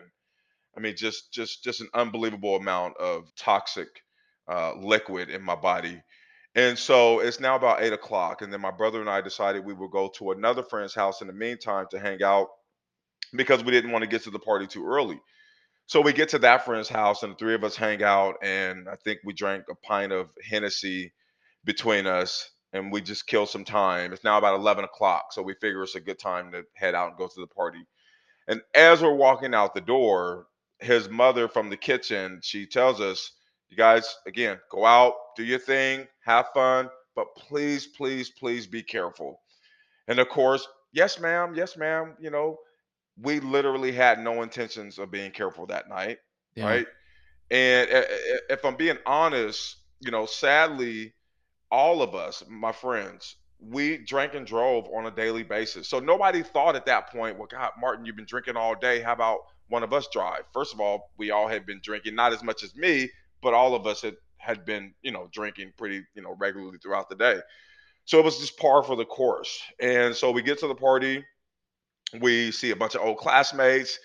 I 0.77 0.79
mean, 0.79 0.95
just 0.95 1.31
just 1.33 1.63
just 1.63 1.81
an 1.81 1.89
unbelievable 1.93 2.55
amount 2.55 2.98
of 2.98 3.33
toxic 3.36 3.89
uh, 4.48 4.75
liquid 4.77 5.29
in 5.29 5.41
my 5.41 5.55
body. 5.55 6.01
And 6.55 6.77
so 6.77 7.19
it's 7.19 7.39
now 7.39 7.55
about 7.55 7.81
eight 7.83 7.93
o'clock. 7.93 8.41
And 8.41 8.51
then 8.51 8.62
my 8.62 8.71
brother 8.71 9.01
and 9.01 9.09
I 9.09 9.21
decided 9.21 9.65
we 9.65 9.74
would 9.74 9.91
go 9.91 10.09
to 10.17 10.31
another 10.31 10.63
friend's 10.63 10.95
house 10.95 11.21
in 11.21 11.27
the 11.27 11.33
meantime 11.33 11.86
to 11.91 12.00
hang 12.00 12.24
out 12.24 12.48
because 13.36 13.63
we 13.63 13.71
didn't 13.71 13.91
want 13.91 14.03
to 14.03 14.09
get 14.09 14.24
to 14.24 14.31
the 14.31 14.39
party 14.39 14.67
too 14.67 14.86
early. 14.86 15.19
So 15.89 16.01
we 16.01 16.13
get 16.13 16.29
to 16.29 16.39
that 16.39 16.65
friend's 16.65 16.88
house 16.88 17.24
and 17.24 17.31
the 17.31 17.36
three 17.38 17.55
of 17.55 17.63
us 17.63 17.75
hang 17.75 18.03
out. 18.03 18.36
And 18.43 18.88
I 18.88 18.96
think 19.03 19.22
we 19.25 19.34
drank 19.34 19.63
a 19.72 19.75
pint 19.75 20.12
of 20.12 20.29
Hennessy 20.48 21.12
between 21.65 22.05
us 22.05 22.51
and 22.74 22.91
we 22.91 23.01
just 23.01 23.25
kill 23.25 23.48
some 23.48 23.65
time. 23.65 24.13
It's 24.13 24.24
now 24.24 24.38
about 24.38 24.60
11 24.60 24.84
o'clock. 24.84 25.34
So 25.34 25.41
we 25.41 25.55
figure 25.55 25.81
it's 25.81 25.96
a 25.96 26.00
good 26.00 26.19
time 26.19 26.51
to 26.51 26.63
head 26.75 26.93
out 26.93 27.08
and 27.08 27.17
go 27.17 27.27
to 27.27 27.39
the 27.41 27.48
party. 27.48 27.79
And 28.48 28.62
as 28.75 29.01
we're 29.01 29.15
walking 29.15 29.55
out 29.55 29.74
the 29.74 29.81
door, 29.81 30.46
his 30.77 31.10
mother 31.10 31.48
from 31.48 31.72
the 31.72 31.77
kitchen, 31.77 32.39
she 32.43 32.67
tells 32.67 33.01
us, 33.01 33.31
you 33.69 33.75
guys, 33.75 34.15
again, 34.27 34.60
go 34.69 34.86
out, 34.86 35.15
do 35.36 35.43
your 35.43 35.58
thing, 35.58 36.08
have 36.24 36.50
fun, 36.53 36.88
but 37.15 37.36
please, 37.36 37.88
please, 37.88 38.29
please 38.29 38.67
be 38.67 38.84
careful. 38.84 39.41
And 40.08 40.19
of 40.19 40.29
course, 40.29 40.67
yes, 40.91 41.19
ma'am, 41.19 41.53
yes, 41.55 41.75
ma'am, 41.77 42.15
you 42.19 42.29
know, 42.29 42.60
we 43.21 43.39
literally 43.39 43.91
had 43.91 44.19
no 44.19 44.41
intentions 44.41 44.99
of 44.99 45.11
being 45.11 45.31
careful 45.31 45.65
that 45.67 45.89
night, 45.89 46.19
Yeah. 46.55 46.65
right? 46.65 46.88
And 47.51 47.89
if 48.49 48.63
I'm 48.63 48.75
being 48.75 48.97
honest, 49.05 49.77
you 49.99 50.11
know, 50.11 50.25
sadly, 50.25 51.13
all 51.71 52.01
of 52.01 52.15
us, 52.15 52.43
my 52.47 52.71
friends, 52.71 53.35
we 53.59 53.97
drank 53.97 54.35
and 54.35 54.45
drove 54.45 54.88
on 54.95 55.05
a 55.05 55.11
daily 55.11 55.43
basis. 55.43 55.89
So 55.89 55.99
nobody 55.99 56.43
thought 56.43 56.75
at 56.75 56.85
that 56.85 57.09
point, 57.09 57.38
well, 57.38 57.47
God, 57.47 57.71
Martin, 57.79 58.05
you've 58.05 58.15
been 58.15 58.25
drinking 58.25 58.55
all 58.55 58.75
day. 58.75 59.01
How 59.01 59.13
about 59.13 59.39
one 59.67 59.83
of 59.83 59.93
us 59.93 60.07
drive? 60.13 60.43
First 60.53 60.73
of 60.73 60.79
all, 60.79 61.11
we 61.17 61.31
all 61.31 61.47
had 61.47 61.65
been 61.65 61.81
drinking, 61.83 62.15
not 62.15 62.33
as 62.33 62.43
much 62.43 62.63
as 62.63 62.75
me, 62.75 63.09
but 63.41 63.53
all 63.53 63.75
of 63.75 63.85
us 63.85 64.01
had 64.01 64.15
had 64.38 64.63
been, 64.65 64.93
you 65.01 65.11
know, 65.11 65.27
drinking 65.33 65.73
pretty, 65.77 66.01
you 66.15 66.21
know, 66.21 66.33
regularly 66.39 66.77
throughout 66.77 67.09
the 67.09 67.15
day. 67.15 67.39
So 68.05 68.19
it 68.19 68.25
was 68.25 68.39
just 68.39 68.57
par 68.57 68.83
for 68.83 68.95
the 68.95 69.05
course. 69.05 69.61
And 69.81 70.15
so 70.15 70.31
we 70.31 70.41
get 70.41 70.59
to 70.59 70.67
the 70.67 70.75
party, 70.75 71.25
we 72.20 72.51
see 72.51 72.72
a 72.72 72.75
bunch 72.75 72.96
of 72.96 73.01
old 73.01 73.18
classmates. 73.18 74.00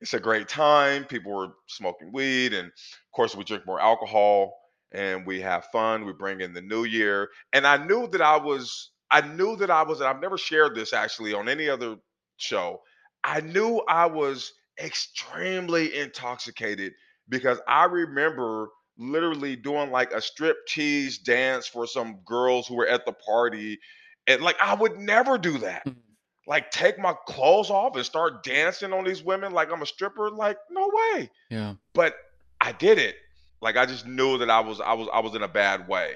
It's 0.00 0.14
a 0.14 0.20
great 0.20 0.48
time. 0.48 1.04
People 1.04 1.32
were 1.34 1.48
smoking 1.66 2.12
weed, 2.12 2.52
and 2.54 2.68
of 2.68 3.12
course, 3.14 3.34
we 3.34 3.44
drink 3.44 3.66
more 3.66 3.80
alcohol 3.80 4.54
and 4.92 5.26
we 5.26 5.40
have 5.40 5.66
fun. 5.66 6.04
We 6.06 6.12
bring 6.12 6.40
in 6.40 6.54
the 6.54 6.62
new 6.62 6.84
year, 6.84 7.28
and 7.52 7.66
I 7.66 7.76
knew 7.84 8.06
that 8.08 8.22
I 8.22 8.36
was. 8.36 8.92
I 9.10 9.22
knew 9.22 9.56
that 9.56 9.70
I 9.70 9.82
was. 9.82 10.00
And 10.00 10.08
I've 10.08 10.20
never 10.20 10.38
shared 10.38 10.74
this 10.74 10.92
actually 10.92 11.34
on 11.34 11.48
any 11.48 11.68
other 11.68 11.96
show. 12.36 12.82
I 13.24 13.40
knew 13.40 13.78
I 13.88 14.06
was 14.06 14.52
extremely 14.80 15.94
intoxicated 15.96 16.92
because 17.28 17.60
I 17.68 17.84
remember 17.84 18.68
literally 18.98 19.56
doing 19.56 19.90
like 19.90 20.12
a 20.12 20.20
strip 20.20 20.56
tease 20.68 21.18
dance 21.18 21.66
for 21.66 21.86
some 21.86 22.20
girls 22.24 22.66
who 22.66 22.76
were 22.76 22.86
at 22.88 23.04
the 23.06 23.12
party, 23.12 23.78
and 24.26 24.42
like 24.42 24.56
I 24.62 24.74
would 24.74 24.98
never 24.98 25.38
do 25.38 25.58
that 25.58 25.82
Mhm. 25.84 26.07
Like 26.48 26.70
take 26.70 26.98
my 26.98 27.14
clothes 27.26 27.68
off 27.68 27.94
and 27.94 28.04
start 28.04 28.42
dancing 28.42 28.94
on 28.94 29.04
these 29.04 29.22
women 29.22 29.52
like 29.52 29.70
I'm 29.70 29.82
a 29.82 29.86
stripper. 29.86 30.30
Like, 30.30 30.56
no 30.70 30.90
way. 30.92 31.30
Yeah. 31.50 31.74
But 31.92 32.14
I 32.58 32.72
did 32.72 32.98
it. 32.98 33.16
Like 33.60 33.76
I 33.76 33.84
just 33.84 34.06
knew 34.06 34.38
that 34.38 34.48
I 34.48 34.60
was 34.60 34.80
I 34.80 34.94
was 34.94 35.08
I 35.12 35.20
was 35.20 35.34
in 35.34 35.42
a 35.42 35.48
bad 35.48 35.86
way. 35.86 36.14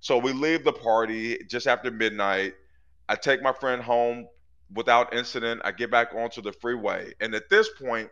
So 0.00 0.18
we 0.18 0.32
leave 0.32 0.64
the 0.64 0.72
party 0.72 1.38
just 1.48 1.66
after 1.66 1.90
midnight. 1.90 2.54
I 3.08 3.16
take 3.16 3.42
my 3.42 3.52
friend 3.54 3.82
home 3.82 4.28
without 4.74 5.14
incident. 5.14 5.62
I 5.64 5.72
get 5.72 5.90
back 5.90 6.14
onto 6.14 6.42
the 6.42 6.52
freeway. 6.52 7.14
And 7.20 7.34
at 7.34 7.48
this 7.48 7.70
point, 7.70 8.10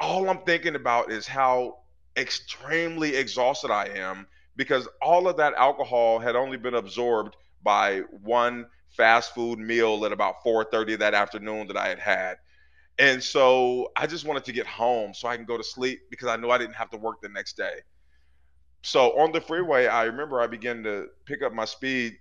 all 0.00 0.28
I'm 0.30 0.42
thinking 0.44 0.74
about 0.74 1.12
is 1.12 1.26
how 1.26 1.80
extremely 2.16 3.14
exhausted 3.16 3.70
I 3.70 3.88
am 3.88 4.26
because 4.56 4.88
all 5.02 5.28
of 5.28 5.36
that 5.36 5.52
alcohol 5.54 6.18
had 6.18 6.34
only 6.34 6.56
been 6.56 6.74
absorbed 6.74 7.36
by 7.62 8.00
one 8.22 8.66
fast 8.96 9.34
food 9.34 9.58
meal 9.58 10.04
at 10.04 10.12
about 10.12 10.42
4:30 10.44 10.96
that 10.96 11.14
afternoon 11.14 11.66
that 11.68 11.76
I 11.76 11.88
had 11.88 11.98
had. 11.98 12.36
And 12.98 13.22
so 13.22 13.90
I 13.96 14.06
just 14.06 14.24
wanted 14.24 14.44
to 14.44 14.52
get 14.52 14.66
home 14.66 15.14
so 15.14 15.26
I 15.26 15.36
can 15.36 15.44
go 15.44 15.56
to 15.56 15.64
sleep 15.64 16.02
because 16.10 16.28
I 16.28 16.36
knew 16.36 16.50
I 16.50 16.58
didn't 16.58 16.76
have 16.76 16.90
to 16.90 16.96
work 16.96 17.20
the 17.20 17.28
next 17.28 17.56
day. 17.56 17.80
So 18.82 19.18
on 19.18 19.32
the 19.32 19.40
freeway, 19.40 19.86
I 19.86 20.04
remember 20.04 20.40
I 20.40 20.46
began 20.46 20.82
to 20.84 21.08
pick 21.24 21.42
up 21.42 21.52
my 21.52 21.64
speed 21.64 22.18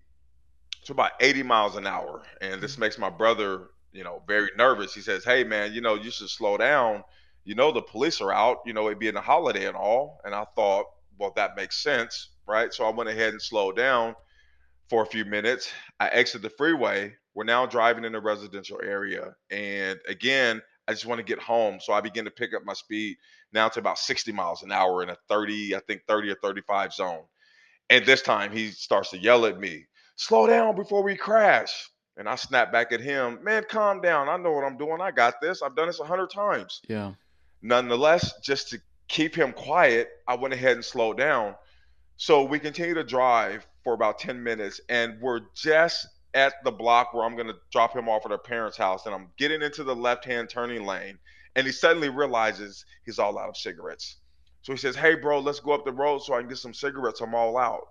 to 0.85 0.91
about 0.91 1.11
80 1.19 1.43
miles 1.43 1.75
an 1.75 1.85
hour. 1.85 2.23
And 2.41 2.61
this 2.61 2.73
mm-hmm. 2.73 2.81
makes 2.81 2.97
my 2.97 3.09
brother, 3.09 3.67
you 3.91 4.03
know, 4.03 4.23
very 4.27 4.49
nervous. 4.57 4.93
He 4.93 5.01
says, 5.01 5.23
Hey 5.23 5.43
man, 5.43 5.73
you 5.73 5.81
know, 5.81 5.95
you 5.95 6.09
should 6.09 6.29
slow 6.29 6.57
down. 6.57 7.03
You 7.43 7.55
know, 7.55 7.71
the 7.71 7.81
police 7.81 8.21
are 8.21 8.31
out, 8.31 8.59
you 8.65 8.73
know, 8.73 8.87
it 8.87 8.99
being 8.99 9.15
a 9.15 9.21
holiday 9.21 9.67
and 9.67 9.75
all. 9.75 10.21
And 10.23 10.33
I 10.33 10.45
thought, 10.55 10.85
well, 11.19 11.33
that 11.35 11.55
makes 11.55 11.83
sense, 11.83 12.29
right? 12.47 12.73
So 12.73 12.85
I 12.85 12.89
went 12.89 13.09
ahead 13.09 13.33
and 13.33 13.41
slowed 13.41 13.75
down 13.75 14.15
for 14.93 15.01
a 15.01 15.07
few 15.07 15.25
minutes. 15.25 15.73
I 15.99 16.07
exit 16.09 16.43
the 16.43 16.51
freeway. 16.51 17.15
We're 17.33 17.45
now 17.45 17.65
driving 17.65 18.05
in 18.05 18.13
a 18.13 18.19
residential 18.19 18.79
area. 18.83 19.33
And 19.49 19.99
again, 20.07 20.61
I 20.87 20.91
just 20.91 21.07
want 21.07 21.17
to 21.17 21.23
get 21.23 21.39
home. 21.39 21.79
So 21.81 21.93
I 21.93 21.99
begin 21.99 22.25
to 22.25 22.29
pick 22.29 22.53
up 22.53 22.63
my 22.63 22.73
speed 22.73 23.17
now 23.53 23.69
to 23.69 23.79
about 23.79 23.97
60 23.97 24.31
miles 24.33 24.61
an 24.61 24.71
hour 24.71 25.01
in 25.01 25.09
a 25.09 25.17
30, 25.29 25.75
I 25.75 25.79
think 25.87 26.03
30 26.07 26.29
or 26.29 26.35
35 26.43 26.93
zone. 26.93 27.23
And 27.89 28.05
this 28.05 28.21
time 28.21 28.51
he 28.51 28.69
starts 28.69 29.09
to 29.09 29.17
yell 29.17 29.47
at 29.47 29.59
me, 29.59 29.87
slow 30.15 30.45
down 30.45 30.75
before 30.75 31.01
we 31.01 31.15
crash. 31.15 31.89
And 32.15 32.29
I 32.29 32.35
snap 32.35 32.71
back 32.71 32.91
at 32.91 32.99
him, 32.99 33.39
man, 33.43 33.63
calm 33.67 33.99
down. 33.99 34.29
I 34.29 34.37
know 34.37 34.51
what 34.51 34.63
I'm 34.63 34.77
doing. 34.77 35.01
I 35.01 35.09
got 35.09 35.41
this. 35.41 35.63
I've 35.63 35.75
done 35.75 35.87
this 35.87 36.01
a 36.01 36.05
hundred 36.05 36.29
times. 36.29 36.81
Yeah. 36.87 37.13
Nonetheless, 37.63 38.39
just 38.43 38.69
to 38.69 38.77
keep 39.07 39.33
him 39.33 39.53
quiet, 39.53 40.09
I 40.27 40.35
went 40.35 40.53
ahead 40.53 40.73
and 40.73 40.85
slowed 40.85 41.17
down. 41.17 41.55
So 42.17 42.43
we 42.43 42.59
continue 42.59 42.93
to 42.95 43.03
drive 43.03 43.67
for 43.83 43.93
about 43.93 44.19
10 44.19 44.41
minutes, 44.41 44.79
and 44.89 45.19
we're 45.21 45.41
just 45.55 46.07
at 46.33 46.53
the 46.63 46.71
block 46.71 47.13
where 47.13 47.25
I'm 47.25 47.35
going 47.35 47.47
to 47.47 47.55
drop 47.71 47.95
him 47.95 48.07
off 48.09 48.25
at 48.25 48.31
our 48.31 48.37
parents' 48.37 48.77
house. 48.77 49.05
And 49.05 49.13
I'm 49.13 49.29
getting 49.37 49.61
into 49.61 49.83
the 49.83 49.95
left 49.95 50.25
hand 50.25 50.49
turning 50.49 50.85
lane, 50.85 51.17
and 51.55 51.65
he 51.65 51.71
suddenly 51.73 52.09
realizes 52.09 52.85
he's 53.05 53.19
all 53.19 53.37
out 53.37 53.49
of 53.49 53.57
cigarettes. 53.57 54.17
So 54.61 54.71
he 54.71 54.77
says, 54.77 54.95
Hey, 54.95 55.15
bro, 55.15 55.39
let's 55.39 55.59
go 55.59 55.73
up 55.73 55.85
the 55.85 55.91
road 55.91 56.19
so 56.19 56.33
I 56.33 56.39
can 56.39 56.49
get 56.49 56.57
some 56.57 56.73
cigarettes. 56.73 57.21
I'm 57.21 57.35
all 57.35 57.57
out. 57.57 57.87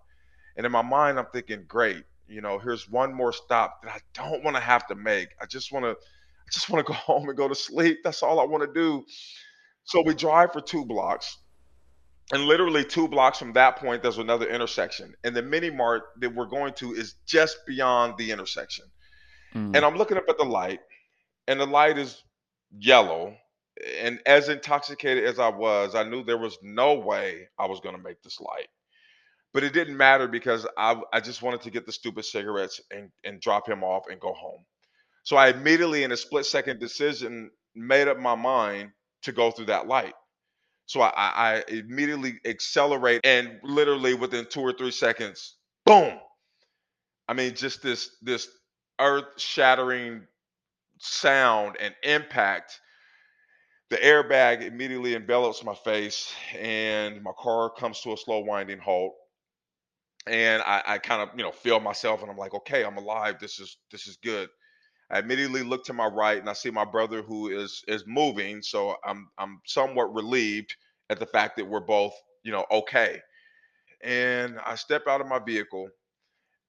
And 0.57 0.64
in 0.67 0.73
my 0.73 0.83
mind, 0.83 1.19
I'm 1.19 1.26
thinking, 1.33 1.64
Great, 1.69 2.05
you 2.26 2.41
know, 2.41 2.59
here's 2.59 2.88
one 2.88 3.12
more 3.12 3.33
stop 3.33 3.83
that 3.83 3.93
I 3.93 3.99
don't 4.14 4.43
want 4.43 4.57
to 4.57 4.62
have 4.62 4.87
to 4.88 4.95
make. 4.95 5.29
I 5.41 5.47
just 5.47 5.73
want 5.73 5.85
to. 5.85 5.91
I 5.91 6.50
just 6.52 6.71
want 6.71 6.85
to 6.87 6.93
go 6.93 6.99
home 6.99 7.29
and 7.29 7.37
go 7.37 7.49
to 7.49 7.55
sleep. 7.55 7.99
That's 8.02 8.23
all 8.23 8.41
I 8.41 8.45
want 8.45 8.64
to 8.64 8.73
do. 8.73 9.05
So 9.85 10.02
we 10.05 10.14
drive 10.14 10.52
for 10.52 10.61
two 10.61 10.85
blocks. 10.85 11.38
And 12.33 12.47
literally 12.47 12.83
two 12.83 13.09
blocks 13.09 13.39
from 13.39 13.53
that 13.53 13.77
point, 13.77 14.03
there's 14.03 14.17
another 14.17 14.49
intersection. 14.49 15.15
And 15.23 15.37
the 15.37 15.43
mini 15.43 15.69
mart 15.69 16.05
that 16.21 16.35
we're 16.35 16.47
going 16.47 16.73
to 16.75 16.95
is 16.95 17.17
just 17.27 17.59
beyond 17.67 18.15
the 18.17 18.31
intersection. 18.31 18.87
Mm. 19.55 19.77
And 19.77 19.85
I'm 19.85 19.97
looking 19.97 20.17
up 20.17 20.25
at 20.31 20.39
the 20.39 20.45
light, 20.45 20.81
and 21.47 21.61
the 21.61 21.67
light 21.67 21.99
is 21.99 22.23
yellow. 22.77 23.37
And 24.01 24.19
as 24.25 24.49
intoxicated 24.49 25.25
as 25.25 25.39
I 25.39 25.49
was, 25.49 25.95
I 25.95 26.05
knew 26.05 26.25
there 26.25 26.39
was 26.39 26.57
no 26.62 26.95
way 26.95 27.49
I 27.59 27.67
was 27.67 27.81
going 27.81 27.97
to 27.97 28.03
make 28.03 28.23
this 28.23 28.41
light. 28.41 28.69
But 29.53 29.65
it 29.65 29.75
didn't 29.75 29.99
matter 29.99 30.27
because 30.27 30.67
I, 30.79 31.01
I 31.12 31.21
just 31.21 31.43
wanted 31.43 31.61
to 31.62 31.71
get 31.71 31.85
the 31.85 31.93
stupid 31.93 32.25
cigarettes 32.25 32.81
and, 32.91 33.11
and 33.25 33.43
drop 33.43 33.69
him 33.69 33.85
off 33.85 34.05
and 34.11 34.19
go 34.19 34.33
home. 34.33 34.65
So 35.25 35.37
I 35.37 35.51
immediately, 35.51 36.03
in 36.03 36.12
a 36.12 36.17
split 36.17 36.47
second 36.47 36.81
decision, 36.81 37.51
made 37.75 38.09
up 38.09 38.19
my 38.19 38.35
mind 38.35 38.93
to 39.23 39.33
go 39.33 39.51
through 39.51 39.67
that 39.67 39.87
light. 39.87 40.15
So 40.87 41.01
I, 41.03 41.11
I 41.17 41.65
immediately 41.69 42.41
accelerate, 42.45 43.23
and 43.25 43.59
literally 43.62 44.15
within 44.15 44.47
two 44.47 44.61
or 44.61 44.73
three 44.73 44.91
seconds, 44.91 45.57
boom! 45.87 46.19
I 47.29 47.35
mean, 47.35 47.55
just 47.55 47.83
this 47.83 48.17
this 48.23 48.49
earth-shattering 49.01 50.23
sound 50.99 51.77
and 51.81 51.95
impact. 52.03 52.81
The 53.91 53.99
airbag 53.99 54.62
immediately 54.62 55.15
envelops 55.15 55.62
my 55.65 55.75
face, 55.75 56.33
and 56.59 57.23
my 57.23 57.33
car 57.39 57.71
comes 57.71 58.01
to 58.03 58.12
a 58.15 58.17
slow 58.17 58.41
winding 58.41 58.79
halt. 58.79 59.15
And 60.27 60.62
I, 60.62 60.83
I 60.87 60.99
kind 60.99 61.23
of, 61.23 61.31
you 61.37 61.45
know, 61.45 61.53
feel 61.53 61.81
myself, 61.81 62.23
and 62.23 62.31
I'm 62.31 62.39
like, 62.39 62.55
okay, 62.55 62.85
I'm 62.85 62.97
alive. 62.97 63.37
This 63.41 63.61
is 63.61 63.77
this 63.91 64.07
is 64.07 64.17
good. 64.17 64.49
I 65.12 65.21
immediately 65.21 65.62
look 65.62 65.85
to 65.87 65.92
my 65.92 66.07
right 66.07 66.38
and 66.38 66.50
I 66.50 66.54
see 66.54 66.71
my 66.71 66.87
brother 66.87 67.23
who 67.23 67.50
is 67.50 67.85
is 67.88 68.04
moving. 68.07 68.62
So 68.62 68.97
I'm 69.04 69.28
I'm 69.38 69.61
somewhat 69.66 70.14
relieved 70.14 70.75
at 71.11 71.21
the 71.21 71.26
fact 71.26 71.57
that 71.59 71.69
we're 71.69 71.81
both, 71.81 72.14
you 72.45 72.52
know, 72.52 72.66
okay. 72.71 73.21
And 74.02 74.59
I 74.64 74.76
step 74.76 75.04
out 75.09 75.21
of 75.21 75.28
my 75.28 75.40
vehicle 75.40 75.88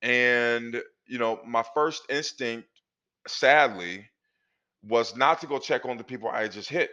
and 0.01 0.81
you 1.07 1.19
know, 1.19 1.41
my 1.45 1.63
first 1.75 2.03
instinct, 2.09 2.69
sadly, 3.27 4.09
was 4.83 5.15
not 5.15 5.41
to 5.41 5.47
go 5.47 5.59
check 5.59 5.85
on 5.85 5.97
the 5.97 6.03
people 6.03 6.29
I 6.29 6.43
had 6.43 6.53
just 6.53 6.69
hit, 6.69 6.91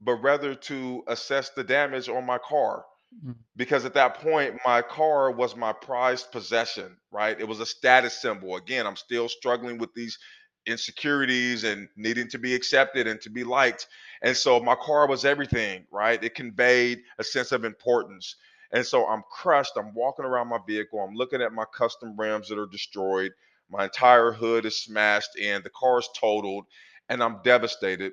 but 0.00 0.14
rather 0.16 0.54
to 0.54 1.04
assess 1.08 1.50
the 1.50 1.64
damage 1.64 2.08
on 2.08 2.26
my 2.26 2.38
car. 2.38 2.84
Mm. 3.26 3.36
Because 3.56 3.84
at 3.84 3.94
that 3.94 4.20
point, 4.20 4.60
my 4.66 4.82
car 4.82 5.32
was 5.32 5.56
my 5.56 5.72
prized 5.72 6.32
possession, 6.32 6.96
right? 7.12 7.40
It 7.40 7.48
was 7.48 7.60
a 7.60 7.66
status 7.66 8.20
symbol. 8.20 8.56
Again, 8.56 8.86
I'm 8.86 8.96
still 8.96 9.28
struggling 9.28 9.78
with 9.78 9.94
these 9.94 10.18
insecurities 10.66 11.64
and 11.64 11.88
needing 11.96 12.28
to 12.28 12.38
be 12.38 12.54
accepted 12.54 13.06
and 13.06 13.20
to 13.22 13.30
be 13.30 13.44
liked. 13.44 13.88
And 14.22 14.36
so 14.36 14.60
my 14.60 14.74
car 14.74 15.08
was 15.08 15.24
everything, 15.24 15.86
right? 15.90 16.22
It 16.22 16.34
conveyed 16.34 17.02
a 17.18 17.24
sense 17.24 17.52
of 17.52 17.64
importance. 17.64 18.36
And 18.72 18.86
so 18.86 19.06
I'm 19.06 19.22
crushed. 19.30 19.72
I'm 19.76 19.94
walking 19.94 20.24
around 20.24 20.48
my 20.48 20.58
vehicle. 20.66 21.00
I'm 21.00 21.14
looking 21.14 21.42
at 21.42 21.52
my 21.52 21.64
custom 21.74 22.14
rims 22.18 22.48
that 22.48 22.58
are 22.58 22.66
destroyed. 22.66 23.32
My 23.70 23.84
entire 23.84 24.32
hood 24.32 24.66
is 24.66 24.76
smashed 24.76 25.36
in. 25.36 25.62
The 25.62 25.70
car 25.70 25.98
is 25.98 26.08
totaled. 26.16 26.66
And 27.08 27.22
I'm 27.22 27.40
devastated. 27.42 28.12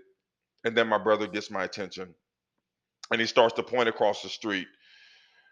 And 0.63 0.75
then 0.75 0.87
my 0.87 0.97
brother 0.97 1.27
gets 1.27 1.51
my 1.51 1.63
attention. 1.63 2.13
And 3.11 3.21
he 3.21 3.27
starts 3.27 3.53
to 3.55 3.63
point 3.63 3.89
across 3.89 4.21
the 4.21 4.29
street 4.29 4.67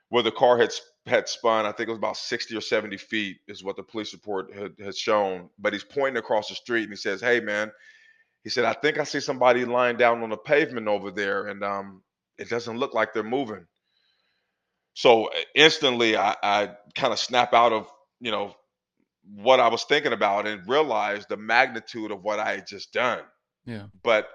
where 0.09 0.23
the 0.23 0.31
car 0.31 0.57
had 0.57 0.71
had 1.05 1.29
spun. 1.29 1.65
I 1.65 1.71
think 1.71 1.87
it 1.87 1.91
was 1.91 1.99
about 1.99 2.17
60 2.17 2.55
or 2.55 2.61
70 2.61 2.97
feet, 2.97 3.37
is 3.47 3.63
what 3.63 3.75
the 3.75 3.83
police 3.83 4.13
report 4.13 4.53
had, 4.53 4.73
had 4.83 4.95
shown. 4.95 5.49
But 5.59 5.73
he's 5.73 5.83
pointing 5.83 6.17
across 6.17 6.49
the 6.49 6.55
street 6.55 6.83
and 6.83 6.91
he 6.91 6.97
says, 6.97 7.21
Hey, 7.21 7.39
man, 7.39 7.71
he 8.43 8.49
said, 8.49 8.65
I 8.65 8.73
think 8.73 8.99
I 8.99 9.03
see 9.03 9.19
somebody 9.19 9.65
lying 9.65 9.97
down 9.97 10.23
on 10.23 10.29
the 10.29 10.37
pavement 10.37 10.87
over 10.87 11.11
there, 11.11 11.47
and 11.47 11.63
um, 11.63 12.03
it 12.37 12.49
doesn't 12.49 12.77
look 12.77 12.93
like 12.93 13.13
they're 13.13 13.23
moving. 13.23 13.65
So 14.93 15.29
instantly, 15.53 16.15
I, 16.15 16.35
I 16.41 16.71
kind 16.95 17.11
of 17.11 17.19
snap 17.19 17.53
out 17.53 17.73
of, 17.73 17.91
you 18.21 18.31
know, 18.31 18.55
what 19.33 19.59
I 19.59 19.67
was 19.67 19.83
thinking 19.83 20.13
about 20.13 20.47
and 20.47 20.67
realize 20.67 21.25
the 21.25 21.37
magnitude 21.37 22.11
of 22.11 22.23
what 22.23 22.39
I 22.39 22.53
had 22.53 22.67
just 22.67 22.93
done. 22.93 23.21
Yeah. 23.65 23.87
But 24.03 24.29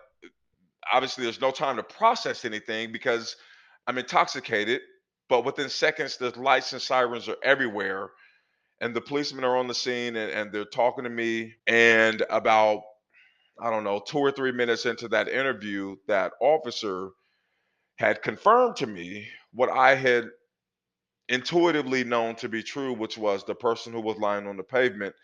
obviously 0.93 1.25
there's 1.25 1.41
no 1.41 1.50
time 1.50 1.77
to 1.77 1.83
process 1.83 2.45
anything 2.45 2.93
because 2.93 3.37
I'm 3.87 3.99
intoxicated. 3.99 4.81
But 5.30 5.46
within 5.46 5.70
seconds, 5.70 6.18
the 6.18 6.38
lights 6.38 6.75
and 6.75 6.82
sirens 6.82 7.30
are 7.30 7.38
everywhere. 7.44 8.10
And 8.82 8.94
the 8.94 9.00
policemen 9.00 9.44
are 9.44 9.56
on 9.56 9.68
the 9.68 9.75
scene 9.75 10.16
and, 10.16 10.32
and 10.32 10.52
they're 10.52 10.66
talking 10.66 11.04
to 11.04 11.10
me. 11.10 11.54
And 11.68 12.22
about, 12.30 12.82
I 13.62 13.70
don't 13.70 13.84
know, 13.84 14.02
two 14.06 14.18
or 14.18 14.32
three 14.32 14.52
minutes 14.52 14.87
into 14.87 15.08
that 15.08 15.28
interview, 15.28 15.96
that 16.08 16.32
officer 16.42 17.10
had 17.96 18.22
confirmed 18.22 18.76
to 18.76 18.88
me 18.88 19.28
what 19.52 19.70
I 19.70 19.94
had 19.94 20.26
intuitively 21.28 22.04
known 22.04 22.34
to 22.37 22.49
be 22.49 22.62
true, 22.62 22.92
which 22.94 23.16
was 23.16 23.44
the 23.44 23.54
person 23.54 23.92
who 23.92 24.00
was 24.00 24.18
lying 24.18 24.49
on 24.49 24.56
the 24.56 24.64
pavement 24.64 25.14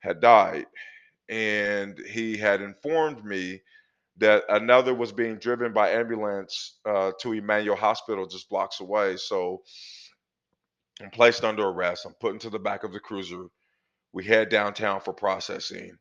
had 0.00 0.20
died. 0.20 0.66
And 1.28 1.98
he 1.98 2.38
had 2.38 2.62
informed 2.62 3.24
me 3.24 3.62
that 4.20 4.44
another 4.50 4.94
was 4.94 5.12
being 5.12 5.36
driven 5.36 5.72
by 5.72 5.90
ambulance 5.90 6.78
uh, 6.86 7.12
to 7.20 7.32
Emanuel 7.32 7.76
Hospital 7.76 8.26
just 8.26 8.50
blocks 8.50 8.80
away. 8.80 9.16
So 9.16 9.62
I'm 11.02 11.10
placed 11.10 11.42
under 11.42 11.66
arrest. 11.66 12.04
I'm 12.06 12.12
put 12.20 12.34
into 12.34 12.50
the 12.50 12.58
back 12.58 12.84
of 12.84 12.92
the 12.92 13.00
cruiser. 13.00 13.46
We 14.12 14.24
head 14.24 14.50
downtown 14.50 15.00
for 15.00 15.14
processing. 15.14 15.96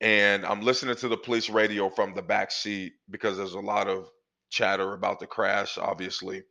And 0.00 0.46
I'm 0.46 0.62
listening 0.62 0.96
to 0.96 1.08
the 1.08 1.16
police 1.18 1.50
radio 1.50 1.90
from 1.90 2.14
the 2.14 2.22
back 2.22 2.50
seat 2.50 2.94
because 3.10 3.36
there's 3.36 3.52
a 3.52 3.60
lot 3.60 3.88
of 3.88 4.08
chatter 4.48 4.94
about 4.94 5.20
the 5.20 5.26
crash, 5.26 5.76
obviously. 5.76 6.42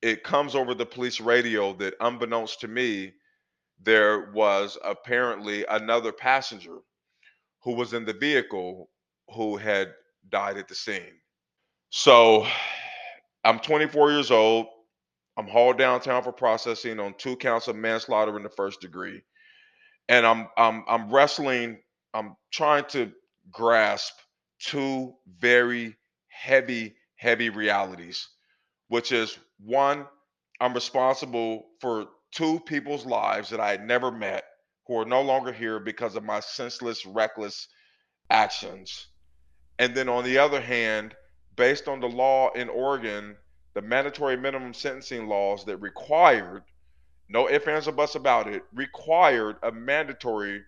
It 0.00 0.22
comes 0.22 0.54
over 0.54 0.74
the 0.74 0.86
police 0.86 1.20
radio 1.20 1.72
that, 1.74 1.94
unbeknownst 2.00 2.60
to 2.60 2.68
me, 2.68 3.14
there 3.82 4.30
was 4.30 4.78
apparently 4.84 5.64
another 5.66 6.12
passenger 6.12 6.78
who 7.64 7.74
was 7.74 7.92
in 7.92 8.04
the 8.04 8.12
vehicle 8.12 8.90
who 9.34 9.56
had 9.56 9.92
died 10.30 10.56
at 10.58 10.68
the 10.68 10.74
scene. 10.74 11.20
So 11.90 12.46
I'm 13.44 13.58
24 13.58 14.12
years 14.12 14.30
old. 14.30 14.66
I'm 15.36 15.46
hauled 15.46 15.78
downtown 15.78 16.22
for 16.22 16.32
processing 16.32 16.98
on 16.98 17.14
two 17.18 17.36
counts 17.36 17.68
of 17.68 17.76
manslaughter 17.76 18.36
in 18.36 18.42
the 18.42 18.48
first 18.48 18.80
degree. 18.80 19.22
And 20.08 20.24
I'm 20.24 20.48
I'm 20.56 20.84
I'm 20.88 21.10
wrestling, 21.10 21.78
I'm 22.14 22.36
trying 22.52 22.84
to 22.90 23.12
grasp 23.50 24.14
two 24.58 25.14
very 25.38 25.96
heavy, 26.28 26.96
heavy 27.16 27.50
realities, 27.50 28.28
which 28.88 29.12
is 29.12 29.38
one, 29.58 30.06
I'm 30.60 30.74
responsible 30.74 31.66
for 31.80 32.06
two 32.32 32.60
people's 32.60 33.04
lives 33.04 33.50
that 33.50 33.60
I 33.60 33.70
had 33.70 33.86
never 33.86 34.10
met 34.10 34.44
who 34.86 34.98
are 34.98 35.04
no 35.04 35.22
longer 35.22 35.52
here 35.52 35.80
because 35.80 36.14
of 36.16 36.24
my 36.24 36.40
senseless, 36.40 37.04
reckless 37.04 37.68
actions. 38.30 39.08
And 39.78 39.94
then 39.94 40.08
on 40.08 40.24
the 40.24 40.38
other 40.38 40.60
hand, 40.60 41.14
based 41.56 41.88
on 41.88 42.00
the 42.00 42.08
law 42.08 42.50
in 42.52 42.68
Oregon, 42.68 43.36
the 43.74 43.82
mandatory 43.82 44.36
minimum 44.36 44.72
sentencing 44.72 45.26
laws 45.26 45.64
that 45.66 45.76
required, 45.78 46.64
no 47.28 47.48
ifs, 47.48 47.66
ands, 47.66 47.88
or 47.88 47.92
buts 47.92 48.14
about 48.14 48.46
it, 48.46 48.62
required 48.72 49.56
a 49.62 49.70
mandatory 49.70 50.62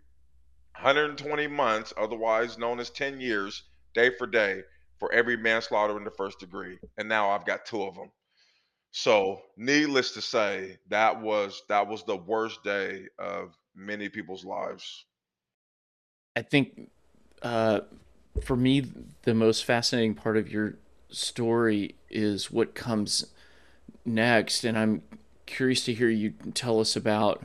120 0.75 1.47
months, 1.47 1.93
otherwise 1.97 2.59
known 2.59 2.79
as 2.79 2.91
10 2.91 3.21
years, 3.21 3.65
day 3.95 4.11
for 4.17 4.27
day, 4.27 4.63
for 4.99 5.13
every 5.13 5.37
manslaughter 5.37 5.97
in 5.97 6.05
the 6.05 6.11
first 6.11 6.39
degree. 6.39 6.79
And 6.99 7.09
now 7.09 7.31
I've 7.31 7.47
got 7.47 7.65
two 7.65 7.83
of 7.83 7.95
them. 7.95 8.11
So, 8.91 9.43
needless 9.57 10.13
to 10.13 10.23
say, 10.23 10.79
that 10.89 11.21
was 11.21 11.63
that 11.69 11.87
was 11.87 12.05
the 12.05 12.17
worst 12.17 12.65
day 12.65 13.07
of 13.19 13.57
many 13.75 14.09
people's 14.09 14.45
lives. 14.45 15.05
I 16.37 16.43
think 16.43 16.91
uh, 17.43 17.81
for 18.43 18.57
me, 18.57 18.85
the 19.23 19.35
most 19.35 19.65
fascinating 19.65 20.15
part 20.15 20.37
of 20.37 20.51
your 20.51 20.75
story 21.11 21.95
is 22.11 22.51
what 22.51 22.75
comes 22.75 23.27
next. 24.05 24.65
And 24.65 24.79
I'm 24.79 25.03
curious 25.47 25.85
to 25.85 25.95
hear 25.95 26.09
you 26.09 26.35
tell 26.55 26.81
us 26.81 26.97
about 26.97 27.45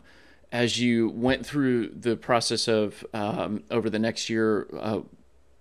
as 0.52 0.80
you 0.80 1.10
went 1.10 1.46
through 1.46 1.90
the 1.90 2.16
process 2.16 2.68
of 2.68 3.06
um, 3.14 3.64
over 3.72 3.90
the 3.90 4.00
next 4.00 4.30
year, 4.30 4.68
uh, 4.80 5.02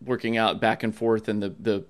working 0.05 0.37
out 0.37 0.61
back 0.61 0.83
and 0.83 0.95
forth 0.95 1.29
and 1.29 1.43
the, 1.43 1.49
the 1.49 1.85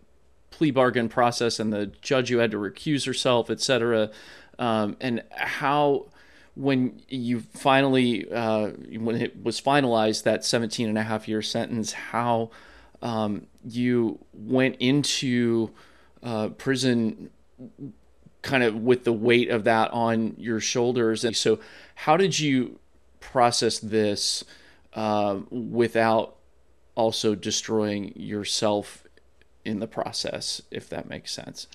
plea 0.50 0.70
bargain 0.70 1.08
process 1.08 1.58
and 1.58 1.72
the 1.72 1.86
judge 2.00 2.28
who 2.28 2.38
had 2.38 2.50
to 2.50 2.58
recuse 2.58 3.06
herself, 3.06 3.50
et 3.50 3.60
cetera, 3.60 4.10
um, 4.58 4.96
and 5.00 5.22
how 5.32 6.06
when 6.54 7.00
you 7.08 7.40
finally 7.40 8.30
uh, 8.30 8.68
when 8.98 9.16
it 9.20 9.42
was 9.42 9.60
finalized 9.60 10.24
that 10.24 10.44
17 10.44 10.88
and 10.88 10.98
a 10.98 11.02
half 11.02 11.26
year 11.26 11.40
sentence 11.40 11.92
how 11.92 12.50
um, 13.02 13.46
you 13.64 14.18
went 14.32 14.76
into 14.78 15.70
uh, 16.22 16.48
prison 16.50 17.30
kind 18.42 18.62
of 18.62 18.74
with 18.76 19.04
the 19.04 19.12
weight 19.12 19.50
of 19.50 19.64
that 19.64 19.90
on 19.92 20.34
your 20.38 20.60
shoulders. 20.60 21.24
And 21.24 21.36
so 21.36 21.60
how 21.94 22.16
did 22.16 22.38
you 22.38 22.78
process 23.20 23.78
this 23.78 24.44
uh, 24.94 25.40
without 25.50 26.36
also 26.94 27.34
destroying 27.34 28.12
yourself 28.16 29.04
in 29.64 29.78
the 29.78 29.86
process 29.86 30.60
if 30.70 30.88
that 30.88 31.08
makes 31.08 31.32
sense 31.32 31.68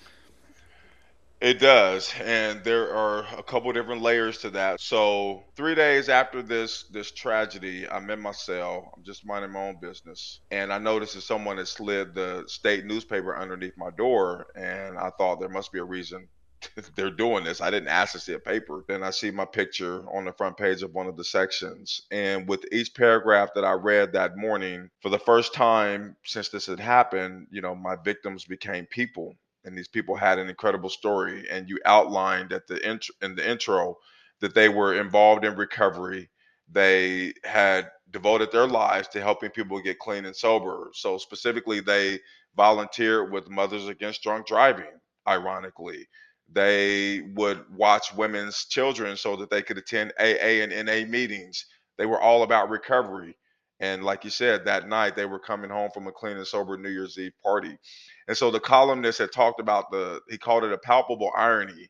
it 1.40 1.60
does, 1.60 2.12
and 2.20 2.64
there 2.64 2.92
are 2.92 3.24
a 3.36 3.42
couple 3.42 3.72
different 3.72 4.02
layers 4.02 4.38
to 4.38 4.50
that. 4.50 4.80
So, 4.80 5.44
three 5.54 5.74
days 5.74 6.08
after 6.08 6.42
this 6.42 6.84
this 6.84 7.12
tragedy, 7.12 7.88
I'm 7.88 8.10
in 8.10 8.20
my 8.20 8.32
cell. 8.32 8.92
I'm 8.96 9.04
just 9.04 9.24
minding 9.24 9.52
my 9.52 9.68
own 9.68 9.78
business, 9.80 10.40
and 10.50 10.72
I 10.72 10.78
noticed 10.78 11.14
that 11.14 11.20
someone 11.22 11.58
had 11.58 11.68
slid 11.68 12.14
the 12.14 12.44
state 12.48 12.84
newspaper 12.86 13.36
underneath 13.36 13.76
my 13.76 13.90
door, 13.90 14.48
and 14.56 14.98
I 14.98 15.10
thought 15.16 15.38
there 15.38 15.48
must 15.48 15.70
be 15.70 15.78
a 15.78 15.84
reason 15.84 16.28
they're 16.96 17.10
doing 17.10 17.44
this. 17.44 17.60
I 17.60 17.70
didn't 17.70 17.88
ask 17.88 18.12
to 18.12 18.18
see 18.18 18.32
a 18.32 18.38
paper. 18.38 18.84
Then 18.88 19.02
I 19.04 19.10
see 19.10 19.30
my 19.30 19.44
picture 19.44 20.04
on 20.10 20.24
the 20.24 20.32
front 20.32 20.56
page 20.56 20.82
of 20.82 20.92
one 20.92 21.06
of 21.06 21.16
the 21.16 21.24
sections. 21.24 22.02
And 22.10 22.48
with 22.48 22.64
each 22.72 22.94
paragraph 22.94 23.50
that 23.54 23.64
I 23.64 23.72
read 23.72 24.12
that 24.12 24.36
morning, 24.36 24.90
for 25.00 25.08
the 25.08 25.18
first 25.18 25.54
time 25.54 26.16
since 26.24 26.48
this 26.48 26.66
had 26.66 26.80
happened, 26.80 27.46
you 27.50 27.60
know, 27.60 27.76
my 27.76 27.96
victims 28.04 28.44
became 28.44 28.86
people 28.86 29.36
and 29.68 29.78
these 29.78 29.88
people 29.88 30.16
had 30.16 30.40
an 30.40 30.50
incredible 30.50 30.90
story 30.90 31.48
and 31.50 31.70
you 31.70 31.78
outlined 31.86 32.52
at 32.54 32.66
the 32.68 32.78
int- 32.88 33.10
in 33.22 33.36
the 33.36 33.48
intro 33.48 33.98
that 34.40 34.54
they 34.54 34.70
were 34.70 35.00
involved 35.00 35.44
in 35.44 35.56
recovery. 35.56 36.30
They 36.70 37.34
had 37.44 37.90
devoted 38.10 38.52
their 38.52 38.66
lives 38.68 39.08
to 39.10 39.22
helping 39.22 39.50
people 39.50 39.80
get 39.82 40.00
clean 40.00 40.26
and 40.26 40.36
sober. 40.36 40.90
So 40.94 41.18
specifically 41.18 41.80
they 41.80 42.20
volunteered 42.56 43.32
with 43.32 43.50
mothers 43.50 43.88
against 43.88 44.22
drunk 44.24 44.46
driving 44.48 45.00
ironically. 45.28 46.08
They 46.50 47.22
would 47.36 47.64
watch 47.74 48.14
women's 48.14 48.66
children 48.66 49.16
so 49.16 49.36
that 49.36 49.50
they 49.50 49.62
could 49.62 49.78
attend 49.78 50.14
aa 50.18 50.22
and 50.24 50.86
na 50.86 51.04
meetings. 51.10 51.66
They 51.98 52.06
were 52.06 52.20
all 52.20 52.42
about 52.42 52.70
recovery 52.70 53.36
and 53.80 54.02
like 54.04 54.24
you 54.24 54.30
said, 54.30 54.64
that 54.64 54.88
night 54.88 55.14
they 55.14 55.26
were 55.26 55.38
coming 55.38 55.70
home 55.70 55.90
from 55.92 56.06
a 56.06 56.12
clean 56.12 56.36
and 56.36 56.46
sober 56.46 56.76
New 56.76 56.88
Year's 56.88 57.18
Eve 57.18 57.32
party. 57.42 57.78
And 58.26 58.36
so 58.36 58.50
the 58.50 58.60
columnist 58.60 59.18
had 59.18 59.32
talked 59.32 59.60
about 59.60 59.90
the, 59.90 60.20
he 60.28 60.36
called 60.36 60.64
it 60.64 60.72
a 60.72 60.78
palpable 60.78 61.30
irony, 61.36 61.88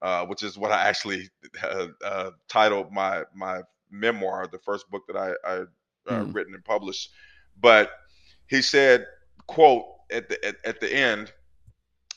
uh, 0.00 0.26
which 0.26 0.42
is 0.42 0.56
what 0.56 0.70
I 0.70 0.82
actually 0.88 1.28
uh, 1.62 1.88
uh, 2.04 2.30
titled 2.48 2.92
my 2.92 3.24
my 3.34 3.62
memoir, 3.90 4.46
the 4.50 4.58
first 4.58 4.88
book 4.90 5.02
that 5.08 5.16
I, 5.16 5.32
I 5.44 5.64
mm. 6.08 6.34
written 6.34 6.54
and 6.54 6.64
published. 6.64 7.10
But 7.60 7.90
he 8.46 8.62
said, 8.62 9.06
quote, 9.46 9.84
at 10.10 10.28
the, 10.28 10.44
at, 10.44 10.56
at 10.64 10.80
the 10.80 10.92
end, 10.92 11.32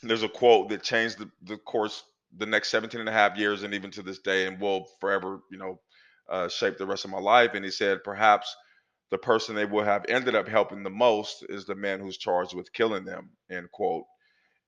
there's 0.02 0.22
a 0.22 0.28
quote 0.28 0.68
that 0.68 0.82
changed 0.82 1.18
the, 1.18 1.30
the 1.42 1.56
course 1.56 2.04
the 2.36 2.46
next 2.46 2.68
17 2.68 3.00
and 3.00 3.08
a 3.08 3.12
half 3.12 3.38
years 3.38 3.62
and 3.62 3.72
even 3.72 3.90
to 3.90 4.02
this 4.02 4.18
day 4.18 4.46
and 4.46 4.60
will 4.60 4.86
forever, 5.00 5.40
you 5.50 5.56
know, 5.56 5.80
uh, 6.28 6.46
shape 6.46 6.76
the 6.76 6.86
rest 6.86 7.04
of 7.04 7.10
my 7.10 7.18
life. 7.18 7.52
And 7.54 7.64
he 7.64 7.70
said, 7.72 8.04
perhaps– 8.04 8.54
the 9.10 9.18
person 9.18 9.54
they 9.54 9.64
will 9.64 9.84
have 9.84 10.04
ended 10.08 10.34
up 10.34 10.48
helping 10.48 10.82
the 10.82 10.90
most 10.90 11.44
is 11.48 11.64
the 11.64 11.74
man 11.74 12.00
who's 12.00 12.18
charged 12.18 12.54
with 12.54 12.72
killing 12.72 13.04
them 13.04 13.30
end 13.50 13.70
quote. 13.72 14.04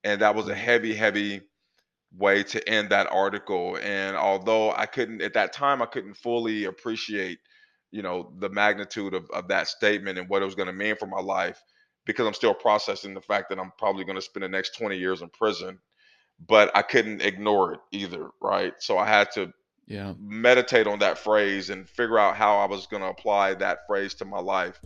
And 0.04 0.22
that 0.22 0.34
was 0.34 0.48
a 0.48 0.52
mm-hmm. 0.52 0.60
heavy 0.60 0.94
heavy 0.94 1.42
way 2.16 2.42
to 2.42 2.68
end 2.68 2.90
that 2.90 3.08
article. 3.12 3.78
And 3.82 4.16
although 4.16 4.72
i 4.72 4.86
couldn't 4.86 5.22
at 5.22 5.34
that 5.34 5.52
time 5.52 5.82
i 5.82 5.86
couldn't 5.86 6.16
fully 6.16 6.64
appreciate 6.64 7.38
you 7.90 8.02
know 8.02 8.32
the 8.38 8.48
magnitude 8.48 9.14
of, 9.14 9.28
of 9.30 9.48
that 9.48 9.68
statement 9.68 10.18
and 10.18 10.28
what 10.28 10.42
it 10.42 10.44
was 10.44 10.54
going 10.54 10.66
to 10.66 10.72
mean 10.72 10.96
for 10.96 11.06
my 11.06 11.20
life 11.20 11.62
because 12.06 12.26
i'm 12.26 12.34
still 12.34 12.54
processing 12.54 13.14
the 13.14 13.20
fact 13.20 13.48
that 13.48 13.58
i'm 13.58 13.72
probably 13.78 14.04
going 14.04 14.16
to 14.16 14.22
spend 14.22 14.44
the 14.44 14.48
next 14.48 14.76
20 14.78 14.96
years 14.96 15.22
in 15.22 15.28
prison 15.30 15.78
but 16.46 16.70
i 16.74 16.82
couldn't 16.82 17.22
ignore 17.22 17.72
it 17.74 17.80
either 17.92 18.30
right? 18.40 18.74
So 18.78 18.98
i 18.98 19.06
had 19.06 19.30
to 19.32 19.52
yeah 19.90 20.14
meditate 20.20 20.86
on 20.86 21.00
that 21.00 21.18
phrase 21.18 21.68
and 21.68 21.88
figure 21.88 22.18
out 22.18 22.36
how 22.36 22.58
I 22.58 22.66
was 22.66 22.86
going 22.86 23.02
to 23.02 23.08
apply 23.08 23.54
that 23.54 23.80
phrase 23.86 24.14
to 24.14 24.24
my 24.24 24.38
life. 24.38 24.80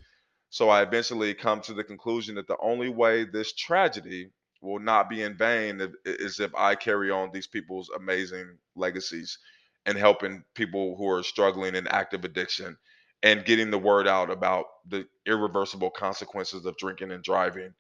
So 0.48 0.70
I 0.70 0.82
eventually 0.82 1.34
come 1.34 1.60
to 1.62 1.74
the 1.74 1.84
conclusion 1.84 2.36
that 2.36 2.48
the 2.48 2.56
only 2.62 2.88
way 2.88 3.24
this 3.24 3.52
tragedy 3.52 4.30
will 4.62 4.78
not 4.78 5.10
be 5.10 5.22
in 5.22 5.36
vain 5.36 5.80
is 6.06 6.40
if 6.40 6.54
I 6.54 6.74
carry 6.74 7.10
on 7.10 7.30
these 7.32 7.46
people's 7.46 7.90
amazing 7.90 8.56
legacies 8.76 9.38
and 9.84 9.98
helping 9.98 10.42
people 10.54 10.96
who 10.96 11.08
are 11.10 11.22
struggling 11.22 11.74
in 11.74 11.86
active 11.88 12.24
addiction 12.24 12.76
and 13.22 13.44
getting 13.44 13.70
the 13.70 13.78
word 13.78 14.08
out 14.08 14.30
about 14.30 14.64
the 14.88 15.06
irreversible 15.26 15.90
consequences 15.90 16.64
of 16.64 16.78
drinking 16.78 17.10
and 17.10 17.22
driving. 17.22 17.74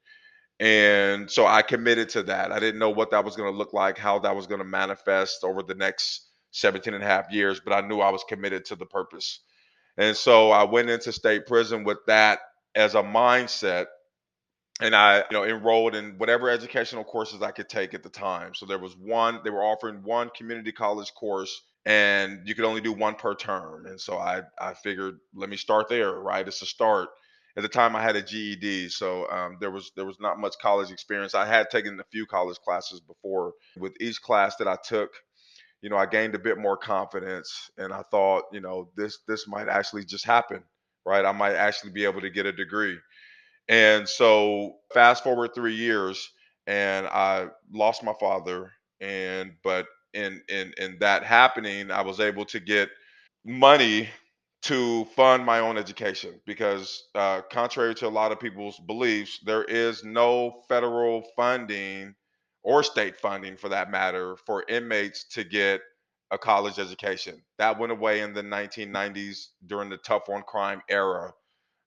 And 0.60 1.30
so 1.30 1.46
I 1.46 1.62
committed 1.62 2.10
to 2.10 2.24
that. 2.24 2.52
I 2.52 2.60
didn't 2.60 2.80
know 2.80 2.90
what 2.90 3.12
that 3.12 3.24
was 3.24 3.34
going 3.34 3.50
to 3.50 3.56
look 3.56 3.72
like, 3.72 3.96
how 3.96 4.18
that 4.20 4.36
was 4.36 4.46
going 4.46 4.60
to 4.60 4.64
manifest 4.64 5.42
over 5.42 5.62
the 5.62 5.74
next 5.74 6.28
17 6.54 6.94
and 6.94 7.02
a 7.02 7.06
half 7.06 7.30
years, 7.32 7.60
but 7.60 7.72
I 7.72 7.86
knew 7.86 8.00
I 8.00 8.10
was 8.10 8.24
committed 8.28 8.64
to 8.66 8.76
the 8.76 8.86
purpose. 8.86 9.40
And 9.96 10.16
so 10.16 10.50
I 10.50 10.64
went 10.64 10.88
into 10.88 11.12
state 11.12 11.46
prison 11.46 11.84
with 11.84 11.98
that 12.06 12.40
as 12.74 12.94
a 12.94 13.02
mindset. 13.02 13.86
And 14.80 14.94
I, 14.94 15.18
you 15.18 15.24
know, 15.32 15.44
enrolled 15.44 15.94
in 15.94 16.18
whatever 16.18 16.50
educational 16.50 17.04
courses 17.04 17.42
I 17.42 17.52
could 17.52 17.68
take 17.68 17.94
at 17.94 18.02
the 18.02 18.08
time. 18.08 18.54
So 18.54 18.66
there 18.66 18.78
was 18.78 18.96
one, 18.96 19.40
they 19.44 19.50
were 19.50 19.62
offering 19.62 20.02
one 20.02 20.30
community 20.36 20.72
college 20.72 21.12
course 21.14 21.62
and 21.86 22.40
you 22.44 22.54
could 22.54 22.64
only 22.64 22.80
do 22.80 22.92
one 22.92 23.14
per 23.14 23.34
term. 23.34 23.86
And 23.86 24.00
so 24.00 24.18
I, 24.18 24.42
I 24.58 24.74
figured, 24.74 25.18
let 25.34 25.48
me 25.50 25.56
start 25.56 25.88
there, 25.88 26.12
right? 26.12 26.46
It's 26.46 26.62
a 26.62 26.66
start. 26.66 27.08
At 27.56 27.62
the 27.62 27.68
time, 27.68 27.94
I 27.94 28.02
had 28.02 28.16
a 28.16 28.22
GED, 28.22 28.88
so 28.88 29.30
um, 29.30 29.58
there 29.60 29.70
was 29.70 29.92
there 29.94 30.04
was 30.04 30.18
not 30.18 30.40
much 30.40 30.54
college 30.60 30.90
experience. 30.90 31.36
I 31.36 31.46
had 31.46 31.70
taken 31.70 32.00
a 32.00 32.04
few 32.10 32.26
college 32.26 32.58
classes 32.58 32.98
before. 32.98 33.52
With 33.78 33.92
each 34.00 34.20
class 34.20 34.56
that 34.56 34.66
I 34.66 34.76
took, 34.84 35.10
you 35.84 35.90
know, 35.90 35.98
I 35.98 36.06
gained 36.06 36.34
a 36.34 36.40
bit 36.40 36.58
more 36.58 36.78
confidence, 36.78 37.70
and 37.78 37.92
I 37.92 38.02
thought, 38.10 38.44
you 38.52 38.62
know, 38.62 38.90
this 38.96 39.18
this 39.28 39.46
might 39.46 39.68
actually 39.68 40.06
just 40.06 40.26
happen, 40.26 40.64
right? 41.06 41.26
I 41.26 41.32
might 41.32 41.56
actually 41.56 41.92
be 41.92 42.06
able 42.06 42.22
to 42.22 42.30
get 42.30 42.46
a 42.46 42.52
degree. 42.54 42.98
And 43.68 44.08
so, 44.08 44.76
fast 44.94 45.24
forward 45.24 45.54
three 45.54 45.74
years, 45.74 46.30
and 46.66 47.06
I 47.06 47.48
lost 47.72 48.02
my 48.04 48.14
father, 48.20 48.72
and 49.00 49.52
but 49.64 49.86
in 50.14 50.42
in 50.48 50.74
in 50.78 50.98
that 51.00 51.24
happening, 51.24 51.90
I 51.90 52.02
was 52.02 52.20
able 52.20 52.44
to 52.46 52.60
get 52.60 52.90
money 53.44 54.08
to 54.62 55.04
fund 55.16 55.44
my 55.44 55.60
own 55.60 55.76
education 55.78 56.40
because, 56.46 57.04
uh, 57.14 57.42
contrary 57.52 57.94
to 57.96 58.06
a 58.06 58.08
lot 58.08 58.32
of 58.32 58.40
people's 58.40 58.78
beliefs, 58.86 59.40
there 59.44 59.64
is 59.64 60.04
no 60.04 60.62
federal 60.68 61.22
funding 61.36 62.14
or 62.64 62.82
state 62.82 63.20
funding 63.20 63.56
for 63.56 63.68
that 63.68 63.90
matter 63.90 64.36
for 64.46 64.64
inmates 64.68 65.24
to 65.24 65.44
get 65.44 65.82
a 66.30 66.38
college 66.38 66.78
education. 66.78 67.40
That 67.58 67.78
went 67.78 67.92
away 67.92 68.22
in 68.22 68.32
the 68.32 68.42
1990s 68.42 69.48
during 69.66 69.90
the 69.90 69.98
tough 69.98 70.28
on 70.30 70.42
crime 70.42 70.80
era. 70.88 71.32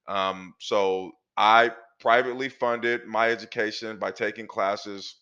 Um, 0.08 0.54
so 0.60 1.12
I 1.36 1.72
privately 2.00 2.48
funded 2.48 3.06
my 3.08 3.30
education 3.30 3.98
by 3.98 4.12
taking 4.12 4.48
classes 4.48 5.16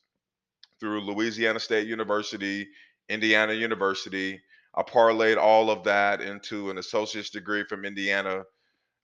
through 0.80 1.02
Louisiana 1.02 1.60
State 1.60 1.88
University, 1.88 2.68
Indiana 3.08 3.54
University. 3.54 4.42
I 4.76 4.84
parlayed 4.84 5.38
all 5.38 5.72
of 5.72 5.86
that 5.86 6.20
into 6.20 6.70
an 6.70 6.78
associate's 6.78 7.30
degree 7.30 7.64
from 7.64 7.86
Indiana 7.86 8.44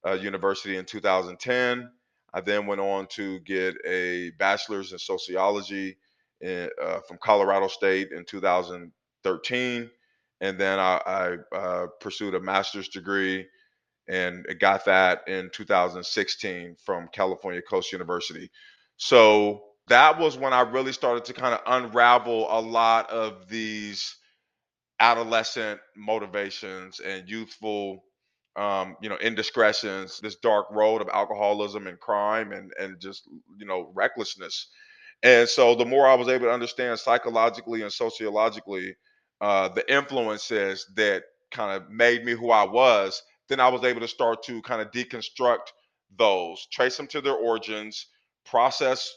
uh, 0.05 0.13
University 0.13 0.75
in 0.75 0.83
2010. 0.83 1.89
I 2.33 2.41
then 2.41 2.67
went 2.67 2.81
on 2.81 3.07
to 3.11 3.39
get 3.39 3.75
a 3.87 4.31
bachelor's 4.31 4.91
in 4.91 4.99
sociology 4.99 5.95
uh, 6.43 6.99
from 7.07 7.17
Colorado 7.21 7.67
State 7.67 8.09
in 8.11 8.25
2013, 8.25 9.89
and 10.41 10.59
then 10.59 10.79
I, 10.79 11.37
I 11.51 11.55
uh, 11.55 11.87
pursued 11.99 12.35
a 12.35 12.39
master's 12.39 12.89
degree 12.89 13.47
and 14.07 14.45
got 14.59 14.85
that 14.85 15.27
in 15.27 15.49
2016 15.53 16.75
from 16.83 17.07
California 17.13 17.61
Coast 17.61 17.91
University. 17.91 18.49
So 18.97 19.63
that 19.87 20.19
was 20.19 20.37
when 20.37 20.53
I 20.53 20.61
really 20.61 20.91
started 20.93 21.25
to 21.25 21.33
kind 21.33 21.53
of 21.53 21.61
unravel 21.65 22.47
a 22.49 22.59
lot 22.59 23.09
of 23.09 23.47
these 23.47 24.17
adolescent 24.99 25.79
motivations 25.95 26.99
and 26.99 27.29
youthful 27.29 28.03
um, 28.57 28.97
you 29.01 29.07
know, 29.09 29.17
indiscretions, 29.17 30.19
this 30.19 30.35
dark 30.35 30.67
road 30.71 31.01
of 31.01 31.07
alcoholism 31.07 31.87
and 31.87 31.99
crime 31.99 32.51
and 32.51 32.71
and 32.79 32.99
just 32.99 33.23
you 33.57 33.65
know 33.65 33.91
recklessness. 33.95 34.67
And 35.23 35.47
so 35.49 35.75
the 35.75 35.85
more 35.85 36.07
I 36.07 36.15
was 36.15 36.27
able 36.29 36.45
to 36.47 36.51
understand 36.53 36.99
psychologically 36.99 37.81
and 37.83 37.91
sociologically 37.91 38.95
uh, 39.41 39.69
the 39.69 39.91
influences 39.93 40.85
that 40.95 41.23
kind 41.51 41.71
of 41.75 41.89
made 41.89 42.25
me 42.25 42.33
who 42.33 42.51
I 42.51 42.63
was, 42.63 43.21
then 43.49 43.59
I 43.59 43.69
was 43.69 43.83
able 43.83 44.01
to 44.01 44.07
start 44.07 44.43
to 44.43 44.61
kind 44.63 44.81
of 44.81 44.91
deconstruct 44.91 45.73
those, 46.17 46.67
trace 46.71 46.97
them 46.97 47.07
to 47.07 47.21
their 47.21 47.35
origins, 47.35 48.07
process 48.45 49.11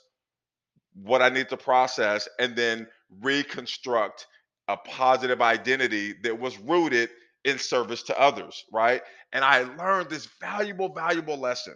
what 0.94 1.22
I 1.22 1.28
need 1.28 1.48
to 1.50 1.56
process, 1.56 2.28
and 2.38 2.56
then 2.56 2.86
reconstruct 3.22 4.26
a 4.68 4.76
positive 4.76 5.42
identity 5.42 6.14
that 6.22 6.38
was 6.38 6.58
rooted 6.60 7.10
in 7.44 7.58
service 7.58 8.02
to 8.04 8.20
others, 8.20 8.64
right? 8.72 9.02
And 9.32 9.44
I 9.44 9.62
learned 9.76 10.10
this 10.10 10.28
valuable, 10.40 10.88
valuable 10.90 11.38
lesson. 11.38 11.74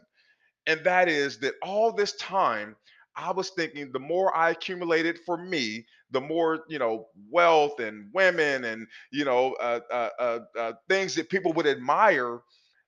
And 0.66 0.82
that 0.84 1.08
is 1.08 1.38
that 1.40 1.54
all 1.62 1.92
this 1.92 2.12
time, 2.14 2.76
I 3.18 3.32
was 3.32 3.50
thinking 3.50 3.90
the 3.90 3.98
more 3.98 4.34
I 4.34 4.50
accumulated 4.50 5.18
for 5.26 5.36
me, 5.36 5.84
the 6.12 6.20
more, 6.20 6.60
you 6.68 6.78
know, 6.78 7.08
wealth 7.28 7.80
and 7.80 8.10
women 8.14 8.64
and, 8.64 8.86
you 9.10 9.24
know, 9.24 9.54
uh, 9.54 9.80
uh, 9.90 10.08
uh, 10.20 10.38
uh 10.56 10.72
things 10.88 11.16
that 11.16 11.28
people 11.28 11.52
would 11.54 11.66
admire, 11.66 12.38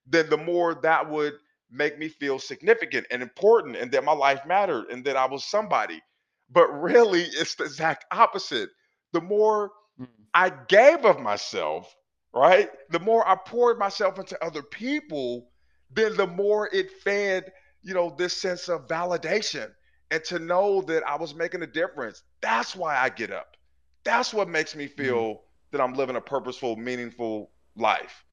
then 0.06 0.30
the 0.30 0.36
more 0.36 0.76
that 0.82 1.10
would 1.10 1.34
make 1.70 1.98
me 1.98 2.08
feel 2.08 2.38
significant 2.38 3.06
and 3.10 3.22
important 3.22 3.76
and 3.76 3.90
that 3.90 4.04
my 4.04 4.12
life 4.12 4.40
mattered 4.46 4.86
and 4.90 5.04
that 5.04 5.16
I 5.16 5.26
was 5.26 5.44
somebody. 5.44 6.00
But 6.48 6.68
really, 6.68 7.22
it's 7.22 7.56
the 7.56 7.64
exact 7.64 8.04
opposite. 8.12 8.70
The 9.12 9.20
more 9.20 9.72
mm. 10.00 10.06
I 10.32 10.50
gave 10.68 11.04
of 11.04 11.18
myself, 11.18 11.92
right? 12.32 12.70
The 12.90 13.00
more 13.00 13.26
I 13.28 13.34
poured 13.34 13.78
myself 13.78 14.18
into 14.18 14.42
other 14.44 14.62
people, 14.62 15.50
then 15.90 16.16
the 16.16 16.26
more 16.26 16.68
it 16.72 16.92
fed, 17.02 17.50
you 17.82 17.94
know, 17.94 18.14
this 18.16 18.40
sense 18.40 18.68
of 18.68 18.86
validation 18.86 19.70
and 20.10 20.24
to 20.24 20.38
know 20.38 20.82
that 20.82 21.06
I 21.06 21.16
was 21.16 21.34
making 21.34 21.62
a 21.62 21.66
difference. 21.66 22.22
That's 22.40 22.74
why 22.74 22.96
I 22.96 23.08
get 23.08 23.30
up. 23.30 23.56
That's 24.04 24.32
what 24.32 24.48
makes 24.48 24.74
me 24.74 24.86
feel 24.86 25.34
mm. 25.34 25.38
that 25.72 25.80
I'm 25.80 25.94
living 25.94 26.16
a 26.16 26.20
purposeful, 26.20 26.76
meaningful 26.76 27.50
life. 27.76 28.24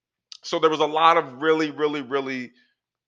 So 0.43 0.59
there 0.59 0.69
was 0.69 0.79
a 0.79 0.85
lot 0.85 1.17
of 1.17 1.41
really, 1.41 1.71
really, 1.71 2.01
really 2.01 2.51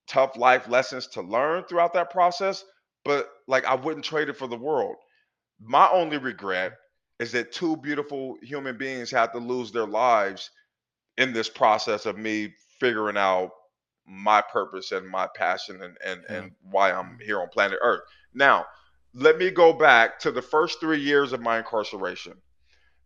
tough 0.08 0.36
life 0.36 0.68
lessons 0.68 1.08
to 1.08 1.22
learn 1.22 1.64
throughout 1.64 1.94
that 1.94 2.10
process, 2.10 2.66
but 3.06 3.30
like 3.48 3.66
I 3.66 3.76
wouldn't 3.76 4.06
trade 4.06 4.30
it 4.30 4.38
for 4.38 4.48
the 4.48 4.58
world. 4.58 4.96
My 5.62 5.90
only 5.90 6.18
regret 6.18 6.74
is 7.20 7.32
that 7.34 7.52
two 7.52 7.78
beautiful 7.78 8.38
human 8.42 8.78
beings 8.78 9.12
had 9.12 9.32
to 9.34 9.40
lose 9.40 9.72
their 9.72 9.86
lives 9.86 10.50
in 11.18 11.34
this 11.34 11.50
process 11.50 12.06
of 12.06 12.18
me 12.18 12.54
figuring 12.80 13.18
out 13.18 13.52
my 14.10 14.42
purpose 14.42 14.92
and 14.92 15.08
my 15.08 15.28
passion 15.36 15.82
and 15.82 15.98
and, 16.04 16.24
yeah. 16.30 16.36
and 16.36 16.52
why 16.72 16.92
I'm 16.92 17.20
here 17.22 17.40
on 17.40 17.50
planet 17.50 17.80
Earth. 17.82 18.02
Now, 18.34 18.66
let 19.14 19.38
me 19.38 19.52
go 19.52 19.74
back 19.74 20.20
to 20.20 20.32
the 20.32 20.42
first 20.42 20.80
three 20.80 21.00
years 21.00 21.34
of 21.34 21.42
my 21.42 21.60
incarceration 21.60 22.34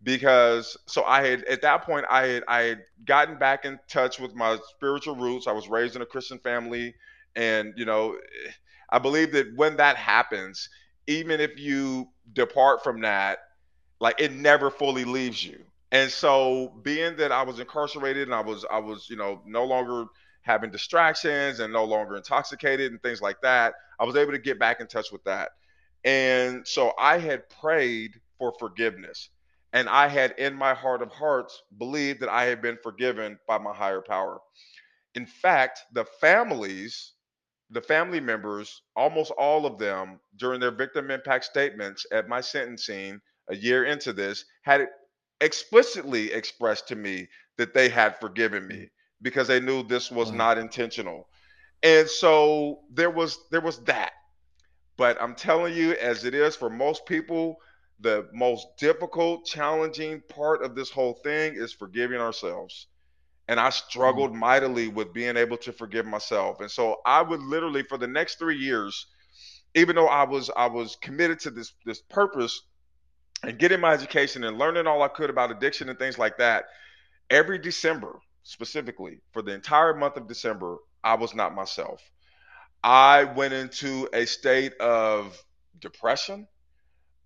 because 0.03 0.77
so 0.85 1.03
I 1.03 1.25
had 1.25 1.43
at 1.45 1.61
that 1.61 1.83
point 1.83 2.05
I 2.09 2.27
had 2.27 2.43
I 2.47 2.61
had 2.61 2.83
gotten 3.05 3.37
back 3.37 3.65
in 3.65 3.79
touch 3.89 4.19
with 4.19 4.35
my 4.35 4.57
spiritual 4.75 5.15
roots. 5.15 5.47
I 5.47 5.53
was 5.53 5.69
raised 5.69 5.95
in 5.95 6.01
a 6.01 6.05
Christian 6.05 6.39
family, 6.39 6.95
and 7.35 7.73
you 7.77 7.85
know, 7.85 8.17
I 8.89 8.99
believe 8.99 9.31
that 9.33 9.55
when 9.55 9.77
that 9.77 9.95
happens, 9.95 10.69
even 11.07 11.39
if 11.39 11.59
you 11.59 12.09
depart 12.33 12.83
from 12.83 13.01
that, 13.01 13.39
like 13.99 14.19
it 14.19 14.33
never 14.33 14.69
fully 14.69 15.05
leaves 15.05 15.43
you. 15.43 15.63
And 15.91 16.11
so 16.11 16.73
being 16.81 17.15
that 17.17 17.31
I 17.31 17.43
was 17.43 17.59
incarcerated 17.59 18.27
and 18.27 18.35
I 18.35 18.41
was 18.41 18.65
I 18.69 18.79
was, 18.79 19.09
you 19.09 19.15
know, 19.15 19.41
no 19.45 19.63
longer 19.63 20.05
having 20.43 20.71
distractions 20.71 21.59
and 21.59 21.73
no 21.73 21.85
longer 21.85 22.15
intoxicated 22.15 22.91
and 22.91 23.01
things 23.01 23.21
like 23.21 23.41
that, 23.41 23.73
I 23.99 24.05
was 24.05 24.15
able 24.15 24.33
to 24.33 24.39
get 24.39 24.59
back 24.59 24.79
in 24.79 24.87
touch 24.87 25.11
with 25.11 25.23
that. 25.23 25.51
And 26.03 26.67
so 26.67 26.93
I 26.99 27.17
had 27.17 27.49
prayed 27.49 28.19
for 28.37 28.53
forgiveness. 28.59 29.29
And 29.71 29.89
I 29.89 30.07
had 30.07 30.35
in 30.37 30.53
my 30.53 30.73
heart 30.73 31.01
of 31.01 31.11
hearts 31.11 31.63
believed 31.79 32.19
that 32.19 32.29
I 32.29 32.43
had 32.43 32.61
been 32.61 32.77
forgiven 32.83 33.39
by 33.47 33.57
my 33.57 33.73
higher 33.73 34.01
power. 34.01 34.39
In 35.15 35.25
fact, 35.25 35.79
the 35.93 36.05
families, 36.21 37.13
the 37.71 37.81
family 37.81 38.19
members, 38.19 38.83
almost 38.95 39.31
all 39.31 39.65
of 39.65 39.79
them 39.79 40.19
during 40.37 40.59
their 40.59 40.71
victim 40.71 41.09
impact 41.09 41.45
statements 41.45 42.05
at 42.11 42.27
my 42.27 42.41
sentencing 42.41 43.19
a 43.49 43.55
year 43.55 43.85
into 43.85 44.13
this 44.13 44.45
had 44.61 44.87
explicitly 45.41 46.31
expressed 46.31 46.87
to 46.89 46.95
me 46.95 47.27
that 47.57 47.73
they 47.73 47.89
had 47.89 48.19
forgiven 48.19 48.67
me 48.67 48.89
because 49.23 49.47
they 49.47 49.59
knew 49.59 49.81
this 49.81 50.11
was 50.11 50.29
wow. 50.29 50.37
not 50.37 50.57
intentional. 50.59 51.27
And 51.81 52.07
so 52.07 52.81
there 52.91 53.09
was 53.09 53.39
there 53.49 53.61
was 53.61 53.79
that. 53.85 54.11
But 54.95 55.19
I'm 55.19 55.33
telling 55.33 55.73
you 55.73 55.93
as 55.93 56.23
it 56.23 56.35
is 56.35 56.55
for 56.55 56.69
most 56.69 57.07
people, 57.07 57.57
the 57.99 58.29
most 58.31 58.67
difficult, 58.77 59.45
challenging 59.45 60.21
part 60.29 60.63
of 60.63 60.75
this 60.75 60.91
whole 60.91 61.13
thing 61.23 61.55
is 61.55 61.73
forgiving 61.73 62.19
ourselves. 62.19 62.87
And 63.47 63.59
I 63.59 63.71
struggled 63.71 64.33
mm. 64.33 64.35
mightily 64.35 64.87
with 64.87 65.13
being 65.13 65.35
able 65.35 65.57
to 65.57 65.73
forgive 65.73 66.05
myself. 66.05 66.61
And 66.61 66.69
so 66.69 67.01
I 67.07 67.23
would 67.23 67.41
literally 67.41 67.81
for 67.83 67.97
the 67.97 68.07
next 68.07 68.37
3 68.37 68.55
years 68.55 69.07
even 69.75 69.95
though 69.95 70.07
I 70.07 70.23
was 70.23 70.49
I 70.55 70.67
was 70.67 70.95
committed 70.97 71.39
to 71.41 71.51
this 71.51 71.73
this 71.85 72.01
purpose 72.01 72.61
and 73.43 73.57
getting 73.57 73.79
my 73.79 73.93
education 73.93 74.43
and 74.43 74.57
learning 74.57 74.87
all 74.87 75.01
I 75.01 75.07
could 75.07 75.29
about 75.29 75.51
addiction 75.51 75.89
and 75.89 75.99
things 75.99 76.17
like 76.17 76.37
that, 76.37 76.65
every 77.29 77.57
December, 77.57 78.19
specifically 78.43 79.21
for 79.31 79.41
the 79.41 79.53
entire 79.53 79.93
month 79.93 80.17
of 80.17 80.27
December, 80.27 80.77
I 81.03 81.15
was 81.15 81.35
not 81.35 81.53
myself. 81.55 82.01
I 82.83 83.25
went 83.25 83.53
into 83.53 84.09
a 84.13 84.25
state 84.25 84.73
of 84.79 85.41
depression, 85.79 86.47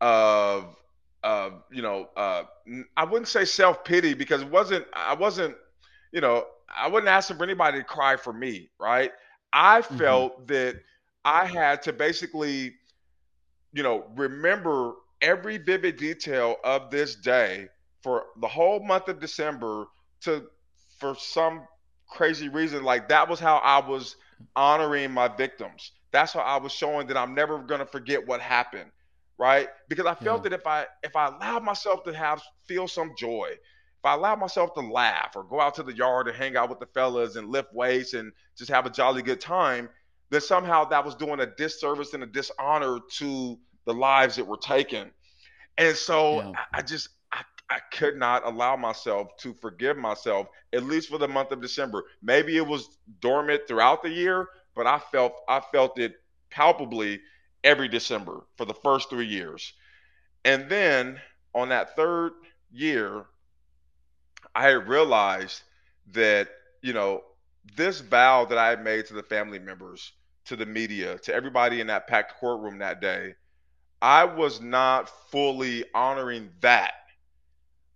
of 0.02 0.76
you 1.72 1.82
know, 1.82 2.08
uh, 2.16 2.44
I 2.96 3.06
wouldn't 3.06 3.28
say 3.28 3.46
self 3.46 3.84
pity 3.84 4.14
because 4.14 4.42
it 4.42 4.50
wasn't. 4.50 4.86
I 4.94 5.14
wasn't. 5.16 5.56
You 6.12 6.22
know, 6.22 6.46
I 6.76 6.88
wasn't 6.90 7.10
asking 7.10 7.38
for 7.38 7.44
anybody 7.44 7.80
to 7.80 7.84
cry 7.84 8.16
for 8.18 8.34
me, 8.34 8.70
right? 8.80 9.12
I 9.54 9.82
Mm-hmm. 9.92 10.22
felt 10.22 10.48
that 10.48 10.76
I 11.26 11.46
had 11.46 11.84
to 11.84 11.94
basically, 11.94 12.74
you 13.74 13.84
know, 13.84 14.06
remember 14.16 14.94
every 15.22 15.58
vivid 15.58 15.98
detail 15.98 16.58
of 16.64 16.90
this 16.92 17.16
day 17.16 17.68
for 18.02 18.26
the 18.40 18.48
whole 18.48 18.84
month 18.86 19.08
of 19.10 19.20
December 19.20 19.86
to 20.22 20.46
for 20.98 21.16
some 21.16 21.68
crazy 22.10 22.50
reason 22.50 22.84
like 22.84 23.10
that 23.10 23.30
was 23.30 23.40
how 23.40 23.58
I 23.58 23.86
was 23.88 24.16
honoring 24.56 25.12
my 25.12 25.28
victims. 25.28 25.92
That's 26.12 26.34
how 26.34 26.40
I 26.42 26.58
was 26.58 26.72
showing 26.72 27.08
that 27.08 27.18
I'm 27.18 27.36
never 27.36 27.60
going 27.60 27.80
to 27.80 27.86
forget 27.86 28.28
what 28.28 28.42
happened, 28.42 28.92
right? 29.38 29.68
Because 29.90 30.06
I 30.06 30.16
Yeah. 30.20 30.24
felt 30.24 30.44
that 30.44 30.54
if 30.54 30.66
I 30.68 30.86
if 31.04 31.16
I 31.16 31.28
allowed 31.28 31.64
myself 31.64 32.04
to 32.06 32.14
have 32.14 32.42
feel 32.68 32.88
some 32.88 33.14
joy, 33.18 33.50
if 33.52 34.06
I 34.06 34.14
allowed 34.14 34.40
myself 34.40 34.74
to 34.76 34.82
laugh 34.82 35.32
or 35.36 35.44
go 35.44 35.60
out 35.60 35.76
to 35.76 35.84
the 35.84 35.94
yard 35.96 36.28
and 36.28 36.38
hang 36.38 36.56
out 36.56 36.70
with 36.70 36.80
the 36.80 36.88
fellas 36.88 37.36
and 37.36 37.50
lift 37.50 37.74
weights 37.74 38.14
and 38.14 38.32
just 38.58 38.72
have 38.72 38.86
a 38.86 38.90
jolly 38.90 39.22
good 39.22 39.42
time, 39.42 39.90
then 40.30 40.42
somehow 40.42 40.86
that 40.86 41.06
was 41.06 41.16
doing 41.16 41.40
a 41.40 41.46
disservice 41.46 42.14
and 42.14 42.24
a 42.24 42.28
dishonor 42.28 43.00
to 43.18 43.58
the 43.86 43.94
lives 43.94 44.36
that 44.36 44.46
were 44.48 44.58
taken. 44.58 45.12
And 45.78 45.96
so 45.96 46.42
Yeah. 46.42 46.56
I, 46.56 46.80
I 46.80 46.82
just 46.82 47.10
I, 47.70 47.80
could 47.92 48.18
not 48.18 48.46
allow 48.46 48.76
myself 48.76 49.36
to 49.38 49.54
forgive 49.54 49.98
myself, 49.98 50.48
at 50.74 50.84
least 50.84 51.10
for 51.10 51.18
the 51.18 51.28
month 51.28 51.52
of 51.52 51.62
December. 51.62 52.04
Maybe 52.22 52.58
it 52.58 52.66
was 52.66 52.98
dormant 53.20 53.68
throughout 53.68 54.04
the 54.04 54.10
year, 54.10 54.48
but 54.76 54.88
I 54.88 55.00
felt 55.00 55.42
I 55.48 55.60
felt 55.60 56.00
it 56.00 56.16
palpably 56.50 57.20
every 57.64 57.88
December 57.88 58.46
for 58.56 58.66
the 58.66 58.74
first 58.74 59.10
three 59.10 59.26
years. 59.26 59.74
And 60.46 60.70
then 60.70 61.20
on 61.54 61.70
that 61.70 61.96
third 61.96 62.34
year, 62.72 63.26
I 64.56 64.70
realized 64.70 65.64
that, 66.14 66.50
you 66.82 66.94
know, 66.94 67.24
this 67.76 68.00
vow 68.00 68.46
that 68.46 68.58
I 68.58 68.70
had 68.70 68.84
made 68.84 69.08
to 69.08 69.14
the 69.14 69.24
family 69.24 69.60
members, 69.60 70.14
to 70.46 70.56
the 70.56 70.66
media, 70.66 71.18
to 71.20 71.34
everybody 71.34 71.82
in 71.82 71.88
that 71.88 72.08
packed 72.08 72.40
courtroom 72.40 72.78
that 72.80 73.02
day, 73.02 73.36
I 74.02 74.24
was 74.24 74.62
not 74.62 75.10
fully 75.32 75.84
honoring 75.94 76.52
that 76.62 76.94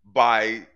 by 0.05 0.67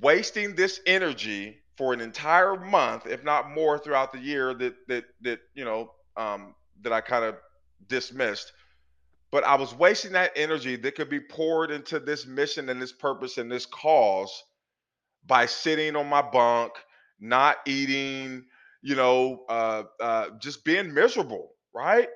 wasting 0.00 0.54
this 0.56 0.80
energy 0.86 1.58
for 1.76 1.92
an 1.92 2.00
entire 2.00 2.56
month, 2.56 3.06
if 3.06 3.24
not 3.24 3.50
more, 3.50 3.78
throughout 3.78 4.12
the 4.12 4.18
year 4.18 4.54
that 4.54 4.74
that 4.88 5.04
that 5.22 5.40
you 5.54 5.64
know 5.64 5.92
um, 6.16 6.54
that 6.82 6.92
I 6.92 7.00
kind 7.00 7.24
of 7.24 7.36
dismissed. 7.88 8.52
But 9.30 9.44
I 9.44 9.56
was 9.56 9.74
wasting 9.74 10.12
that 10.12 10.32
energy 10.36 10.76
that 10.76 10.94
could 10.94 11.10
be 11.10 11.20
poured 11.20 11.70
into 11.70 11.98
this 12.00 12.26
mission 12.26 12.68
and 12.70 12.80
this 12.80 12.92
purpose 12.92 13.38
and 13.38 13.50
this 13.50 13.66
cause 13.66 14.44
by 15.26 15.46
sitting 15.46 15.96
on 15.96 16.08
my 16.08 16.22
bunk, 16.22 16.72
not 17.20 17.58
eating, 17.66 18.44
you 18.82 18.94
know, 18.96 19.44
uh, 19.48 19.84
uh, 20.00 20.30
just 20.40 20.64
being 20.64 20.94
miserable, 20.94 21.50
right? 21.74 22.08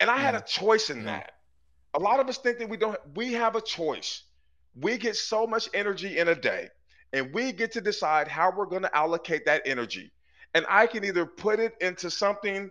And 0.00 0.10
I 0.10 0.18
had 0.18 0.34
a 0.34 0.42
choice 0.42 0.90
in 0.90 1.04
Yeah. 1.04 1.04
that. 1.04 1.32
A 1.94 1.98
lot 1.98 2.20
of 2.20 2.28
us 2.28 2.38
think 2.38 2.58
that 2.58 2.68
we 2.68 2.76
don't. 2.76 2.98
We 3.16 3.34
have 3.34 3.56
a 3.56 3.60
choice. 3.60 4.24
We 4.76 4.98
get 4.98 5.16
so 5.16 5.46
much 5.46 5.68
energy 5.74 6.18
in 6.18 6.28
a 6.28 6.34
day, 6.34 6.68
and 7.12 7.32
we 7.34 7.52
get 7.52 7.72
to 7.72 7.80
decide 7.80 8.28
how 8.28 8.52
we're 8.56 8.66
going 8.66 8.82
to 8.82 8.96
allocate 8.96 9.46
that 9.46 9.62
energy. 9.66 10.12
And 10.54 10.66
I 10.68 10.86
can 10.86 11.04
either 11.04 11.26
put 11.26 11.60
it 11.60 11.74
into 11.80 12.10
something 12.10 12.70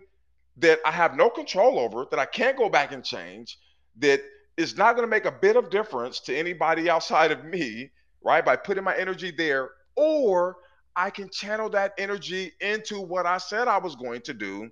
that 0.58 0.80
I 0.84 0.90
have 0.92 1.16
no 1.16 1.30
control 1.30 1.78
over, 1.78 2.06
that 2.10 2.18
I 2.18 2.26
can't 2.26 2.56
go 2.56 2.68
back 2.68 2.92
and 2.92 3.04
change, 3.04 3.58
that 3.98 4.20
is 4.56 4.76
not 4.76 4.96
going 4.96 5.06
to 5.06 5.10
make 5.10 5.24
a 5.26 5.32
bit 5.32 5.56
of 5.56 5.70
difference 5.70 6.20
to 6.20 6.36
anybody 6.36 6.90
outside 6.90 7.32
of 7.32 7.44
me, 7.44 7.90
right? 8.22 8.44
By 8.44 8.56
putting 8.56 8.84
my 8.84 8.96
energy 8.96 9.30
there, 9.30 9.70
or 9.96 10.56
I 10.96 11.10
can 11.10 11.30
channel 11.30 11.70
that 11.70 11.94
energy 11.98 12.52
into 12.60 13.00
what 13.00 13.26
I 13.26 13.38
said 13.38 13.68
I 13.68 13.78
was 13.78 13.96
going 13.96 14.22
to 14.22 14.34
do 14.34 14.70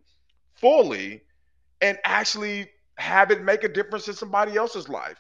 fully 0.57 1.23
and 1.81 1.99
actually 2.05 2.71
have 2.97 3.31
it 3.31 3.43
make 3.43 3.65
a 3.65 3.69
difference 3.69 4.09
in 4.09 4.15
somebody 4.15 4.57
else's 4.57 4.89
life, 4.89 5.19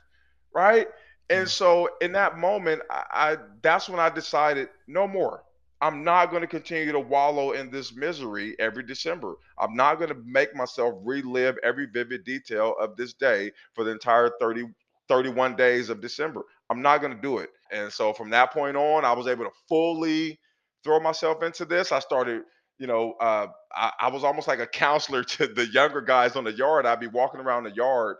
right? 0.54 0.88
And 1.30 1.48
so 1.48 1.90
in 2.00 2.12
that 2.12 2.38
moment, 2.38 2.82
I, 2.90 3.04
I 3.12 3.36
that's 3.62 3.88
when 3.88 4.00
I 4.00 4.08
decided 4.10 4.68
no 4.86 5.06
more. 5.06 5.44
I'm 5.80 6.02
not 6.02 6.30
going 6.30 6.40
to 6.42 6.48
continue 6.48 6.90
to 6.92 6.98
wallow 7.00 7.52
in 7.52 7.70
this 7.70 7.94
misery 7.94 8.56
every 8.58 8.82
December. 8.82 9.36
I'm 9.58 9.76
not 9.76 9.98
going 9.98 10.08
to 10.08 10.20
make 10.24 10.54
myself 10.54 10.94
relive 11.04 11.56
every 11.62 11.86
vivid 11.86 12.24
detail 12.24 12.74
of 12.80 12.96
this 12.96 13.12
day 13.12 13.52
for 13.74 13.84
the 13.84 13.92
entire 13.92 14.32
30, 14.40 14.66
31 15.08 15.54
days 15.54 15.88
of 15.88 16.00
December. 16.00 16.42
I'm 16.70 16.82
not 16.82 17.00
going 17.00 17.14
to 17.14 17.20
do 17.20 17.38
it. 17.38 17.50
And 17.70 17.92
so 17.92 18.12
from 18.12 18.30
that 18.30 18.52
point 18.52 18.76
on, 18.76 19.04
I 19.04 19.12
was 19.12 19.28
able 19.28 19.44
to 19.44 19.52
fully 19.68 20.40
throw 20.82 20.98
myself 20.98 21.42
into 21.44 21.64
this. 21.64 21.92
I 21.92 22.00
started, 22.00 22.42
you 22.78 22.88
know, 22.88 23.12
uh, 23.20 23.46
I, 23.74 23.92
I 24.00 24.08
was 24.08 24.24
almost 24.24 24.48
like 24.48 24.58
a 24.60 24.66
counselor 24.66 25.22
to 25.36 25.46
the 25.46 25.66
younger 25.66 26.00
guys 26.00 26.34
on 26.34 26.44
the 26.44 26.52
yard. 26.52 26.86
I'd 26.86 27.00
be 27.00 27.06
walking 27.06 27.40
around 27.40 27.64
the 27.64 27.74
yard, 27.74 28.16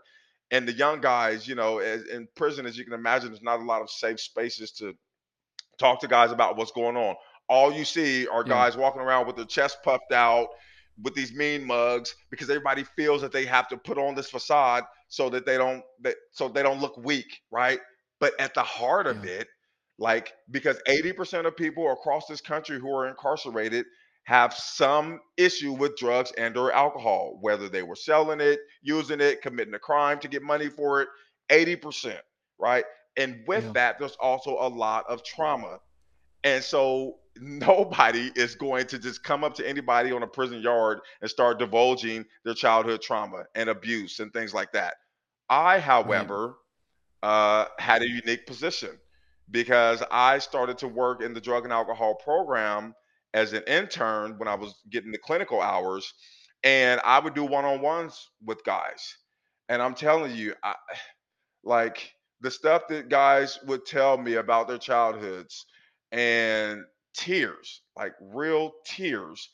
and 0.51 0.67
the 0.67 0.73
young 0.73 1.01
guys, 1.01 1.47
you 1.47 1.55
know, 1.55 1.79
as, 1.79 2.03
in 2.05 2.27
prison, 2.35 2.65
as 2.65 2.77
you 2.77 2.83
can 2.83 2.93
imagine, 2.93 3.29
there's 3.29 3.41
not 3.43 3.59
a 3.59 3.63
lot 3.63 3.81
of 3.81 3.89
safe 3.89 4.19
spaces 4.19 4.71
to 4.73 4.93
talk 5.79 6.01
to 6.01 6.07
guys 6.07 6.31
about 6.31 6.57
what's 6.57 6.71
going 6.71 6.97
on. 6.97 7.15
All 7.47 7.71
you 7.71 7.85
see 7.85 8.27
are 8.27 8.43
Yeah. 8.43 8.53
guys 8.53 8.77
walking 8.77 9.01
around 9.01 9.27
with 9.27 9.35
their 9.35 9.45
chest 9.45 9.79
puffed 9.83 10.11
out 10.13 10.49
with 11.01 11.15
these 11.15 11.33
mean 11.33 11.65
mugs 11.65 12.13
because 12.29 12.49
everybody 12.49 12.83
feels 12.95 13.21
that 13.21 13.31
they 13.31 13.45
have 13.45 13.67
to 13.69 13.77
put 13.77 13.97
on 13.97 14.15
this 14.15 14.29
facade 14.29 14.83
so 15.07 15.29
that 15.29 15.45
they 15.45 15.57
don't 15.57 15.83
that 16.01 16.15
so 16.31 16.47
they 16.47 16.61
don't 16.63 16.81
look 16.81 16.97
weak, 16.97 17.39
right? 17.51 17.79
But 18.19 18.33
at 18.39 18.53
the 18.53 18.63
heart 18.63 19.07
of 19.07 19.23
it, 19.23 19.47
like 19.97 20.33
because 20.51 20.79
80% 20.87 21.45
of 21.45 21.55
people 21.55 21.91
across 21.91 22.27
this 22.27 22.41
country 22.41 22.79
who 22.79 22.93
are 22.93 23.07
incarcerated 23.07 23.85
have 24.29 24.53
some 24.53 25.21
issue 25.37 25.73
with 25.73 25.97
drugs 25.97 26.33
and 26.37 26.57
or 26.57 26.71
alcohol, 26.73 27.37
whether 27.41 27.69
they 27.69 27.83
were 27.83 27.95
selling 27.95 28.41
it, 28.41 28.59
using 28.81 29.21
it, 29.21 29.41
committing 29.41 29.73
a 29.75 29.79
crime 29.79 30.19
to 30.19 30.29
get 30.29 30.43
money 30.43 30.69
for 30.69 31.01
it, 31.01 31.09
80%, 31.49 32.19
right? 32.59 32.85
And 33.17 33.43
with 33.47 33.71
Yeah. 33.71 33.73
that, 33.73 33.99
there's 33.99 34.17
also 34.21 34.51
a 34.59 34.69
lot 34.69 35.05
of 35.09 35.23
trauma. 35.23 35.79
And 36.43 36.63
so 36.63 37.17
nobody 37.39 38.31
is 38.35 38.55
going 38.55 38.87
to 38.87 38.99
just 38.99 39.23
come 39.23 39.43
up 39.43 39.55
to 39.55 39.67
anybody 39.67 40.11
on 40.11 40.23
a 40.23 40.27
prison 40.27 40.61
yard 40.61 40.99
and 41.21 41.29
start 41.29 41.59
divulging 41.59 42.25
their 42.43 42.53
childhood 42.53 43.01
trauma 43.01 43.45
and 43.55 43.69
abuse 43.69 44.19
and 44.19 44.33
things 44.33 44.53
like 44.53 44.71
that. 44.73 44.95
I, 45.49 45.79
however, 45.79 46.55
uh, 47.23 47.65
had 47.79 48.01
a 48.01 48.09
unique 48.09 48.45
position 48.47 48.97
because 49.51 50.03
I 50.11 50.39
started 50.39 50.77
to 50.79 50.87
work 50.87 51.21
in 51.21 51.33
the 51.33 51.41
drug 51.41 51.63
and 51.65 51.73
alcohol 51.73 52.15
program 52.15 52.93
as 53.33 53.53
an 53.53 53.63
intern 53.67 54.37
when 54.37 54.47
I 54.47 54.55
was 54.55 54.81
getting 54.89 55.11
the 55.11 55.17
clinical 55.17 55.61
hours, 55.61 56.13
and 56.63 57.01
I 57.05 57.19
would 57.19 57.35
do 57.35 57.45
one-on-ones 57.45 58.29
with 58.45 58.63
guys. 58.63 59.17
And 59.69 59.81
I'm 59.81 59.95
telling 59.95 60.35
you, 60.35 60.55
I, 60.63 60.75
like 61.63 62.13
the 62.41 62.51
stuff 62.51 62.83
that 62.89 63.09
guys 63.09 63.59
would 63.65 63.85
tell 63.85 64.17
me 64.17 64.35
about 64.35 64.67
their 64.67 64.77
childhoods 64.77 65.65
and 66.11 66.83
tears, 67.15 67.81
like 67.97 68.13
real 68.21 68.73
tears 68.85 69.49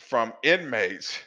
from 0.00 0.32
inmates 0.42 1.18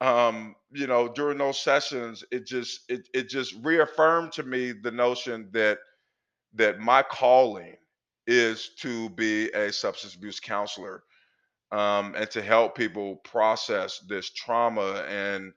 um 0.00 0.54
you 0.72 0.86
know 0.86 1.08
during 1.08 1.38
those 1.38 1.60
sessions 1.60 2.24
it 2.32 2.46
just 2.46 2.82
it, 2.88 3.08
it 3.14 3.28
just 3.28 3.54
reaffirmed 3.62 4.32
to 4.32 4.42
me 4.42 4.72
the 4.72 4.90
notion 4.90 5.48
that 5.52 5.78
that 6.54 6.80
my 6.80 7.02
calling 7.02 7.76
is 8.26 8.70
to 8.78 9.08
be 9.10 9.50
a 9.52 9.72
substance 9.72 10.14
abuse 10.14 10.40
counselor 10.40 11.02
um 11.72 12.14
and 12.16 12.30
to 12.30 12.42
help 12.42 12.76
people 12.76 13.16
process 13.18 14.00
this 14.08 14.30
trauma 14.30 15.04
and 15.08 15.52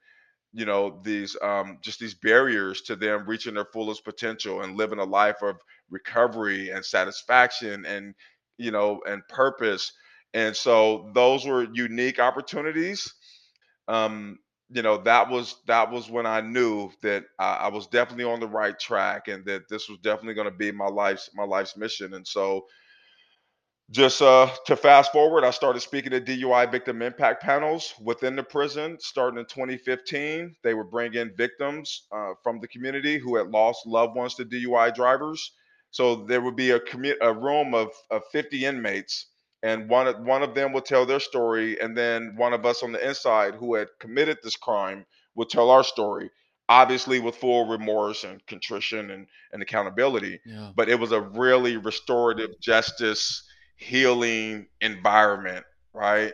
you 0.54 0.66
know 0.66 1.00
these 1.04 1.36
um 1.42 1.80
just 1.84 2.00
these 2.00 2.14
barriers 2.16 2.82
to 2.82 2.96
them 2.96 3.26
reaching 3.28 3.56
their 3.56 3.66
fullest 3.74 4.04
potential 4.06 4.62
and 4.62 4.78
living 4.78 5.00
a 5.00 5.04
life 5.04 5.42
of 5.42 5.58
recovery 5.90 6.70
and 6.70 6.86
satisfaction 6.86 7.86
and 7.86 8.14
you 8.58 8.72
know 8.72 9.02
and 9.08 9.28
purpose. 9.30 9.92
And 10.36 10.56
so 10.56 11.12
those 11.14 11.46
were 11.46 11.68
unique 11.74 12.20
opportunities. 12.20 13.14
Um 13.88 14.40
you 14.70 14.82
know 14.82 14.98
that 14.98 15.30
was 15.30 15.58
that 15.68 15.92
was 15.92 16.10
when 16.10 16.26
i 16.26 16.40
knew 16.42 16.90
that 17.02 17.26
I, 17.38 17.56
I 17.56 17.68
was 17.68 17.86
definitely 17.88 18.24
on 18.24 18.40
the 18.40 18.48
right 18.48 18.80
track 18.80 19.28
and 19.28 19.46
that 19.46 19.68
this 19.70 19.90
was 19.90 20.00
definitely 20.00 20.36
going 20.36 20.50
to 20.50 20.56
be 20.58 20.72
my 20.72 20.88
life's 20.88 21.30
my 21.36 21.44
life's 21.44 21.76
mission. 21.78 22.14
And 22.14 22.26
so 22.26 22.66
just 23.94 24.24
uh, 24.24 24.50
to 24.66 24.76
fast 24.76 25.12
forward, 25.12 25.44
I 25.46 25.52
started 25.52 25.82
speaking 25.82 26.14
at 26.14 26.26
DUI 26.26 26.72
victim 26.72 27.04
impact 27.04 27.44
panels 27.44 27.94
within 28.02 28.36
the 28.36 28.42
prison 28.44 28.98
starting 29.00 29.40
in 29.40 29.46
2015. 29.46 30.56
They 30.64 30.74
would 30.74 30.90
bring 30.90 31.14
in 31.14 31.32
victims 31.38 32.08
uh, 32.12 32.34
from 32.42 32.60
the 32.60 32.68
community 32.68 33.20
who 33.20 33.36
had 33.38 33.50
lost 33.50 33.86
loved 33.86 34.16
ones 34.16 34.34
to 34.36 34.46
DUI 34.46 34.96
drivers. 34.96 35.52
So 35.92 36.16
there 36.16 36.42
would 36.42 36.56
be 36.56 36.72
a, 36.72 36.80
commu- 36.80 37.22
a 37.22 37.32
room 37.32 37.76
of, 37.76 37.90
of 38.10 38.24
50 38.32 38.66
inmates, 38.66 39.28
and 39.62 39.88
one 39.88 40.08
of, 40.08 40.20
one 40.22 40.42
of 40.42 40.56
them 40.56 40.74
would 40.74 40.86
tell 40.86 41.06
their 41.06 41.20
story, 41.20 41.80
and 41.80 41.96
then 41.96 42.34
one 42.36 42.54
of 42.54 42.66
us 42.66 42.82
on 42.82 42.94
the 42.94 43.08
inside 43.08 43.54
who 43.54 43.76
had 43.76 43.90
committed 44.00 44.40
this 44.42 44.56
crime 44.56 45.06
would 45.36 45.50
tell 45.50 45.70
our 45.70 45.84
story. 45.84 46.32
obviously 46.70 47.20
with 47.20 47.36
full 47.36 47.68
remorse 47.68 48.24
and 48.24 48.46
contrition 48.48 49.12
and, 49.12 49.28
and 49.52 49.62
accountability. 49.62 50.40
Yeah. 50.46 50.72
But 50.76 50.90
it 50.90 51.00
was 51.00 51.12
a 51.12 51.22
really 51.22 51.78
restorative 51.78 52.60
justice, 52.60 53.44
healing 53.76 54.68
environment, 54.82 55.66
right? 55.94 56.34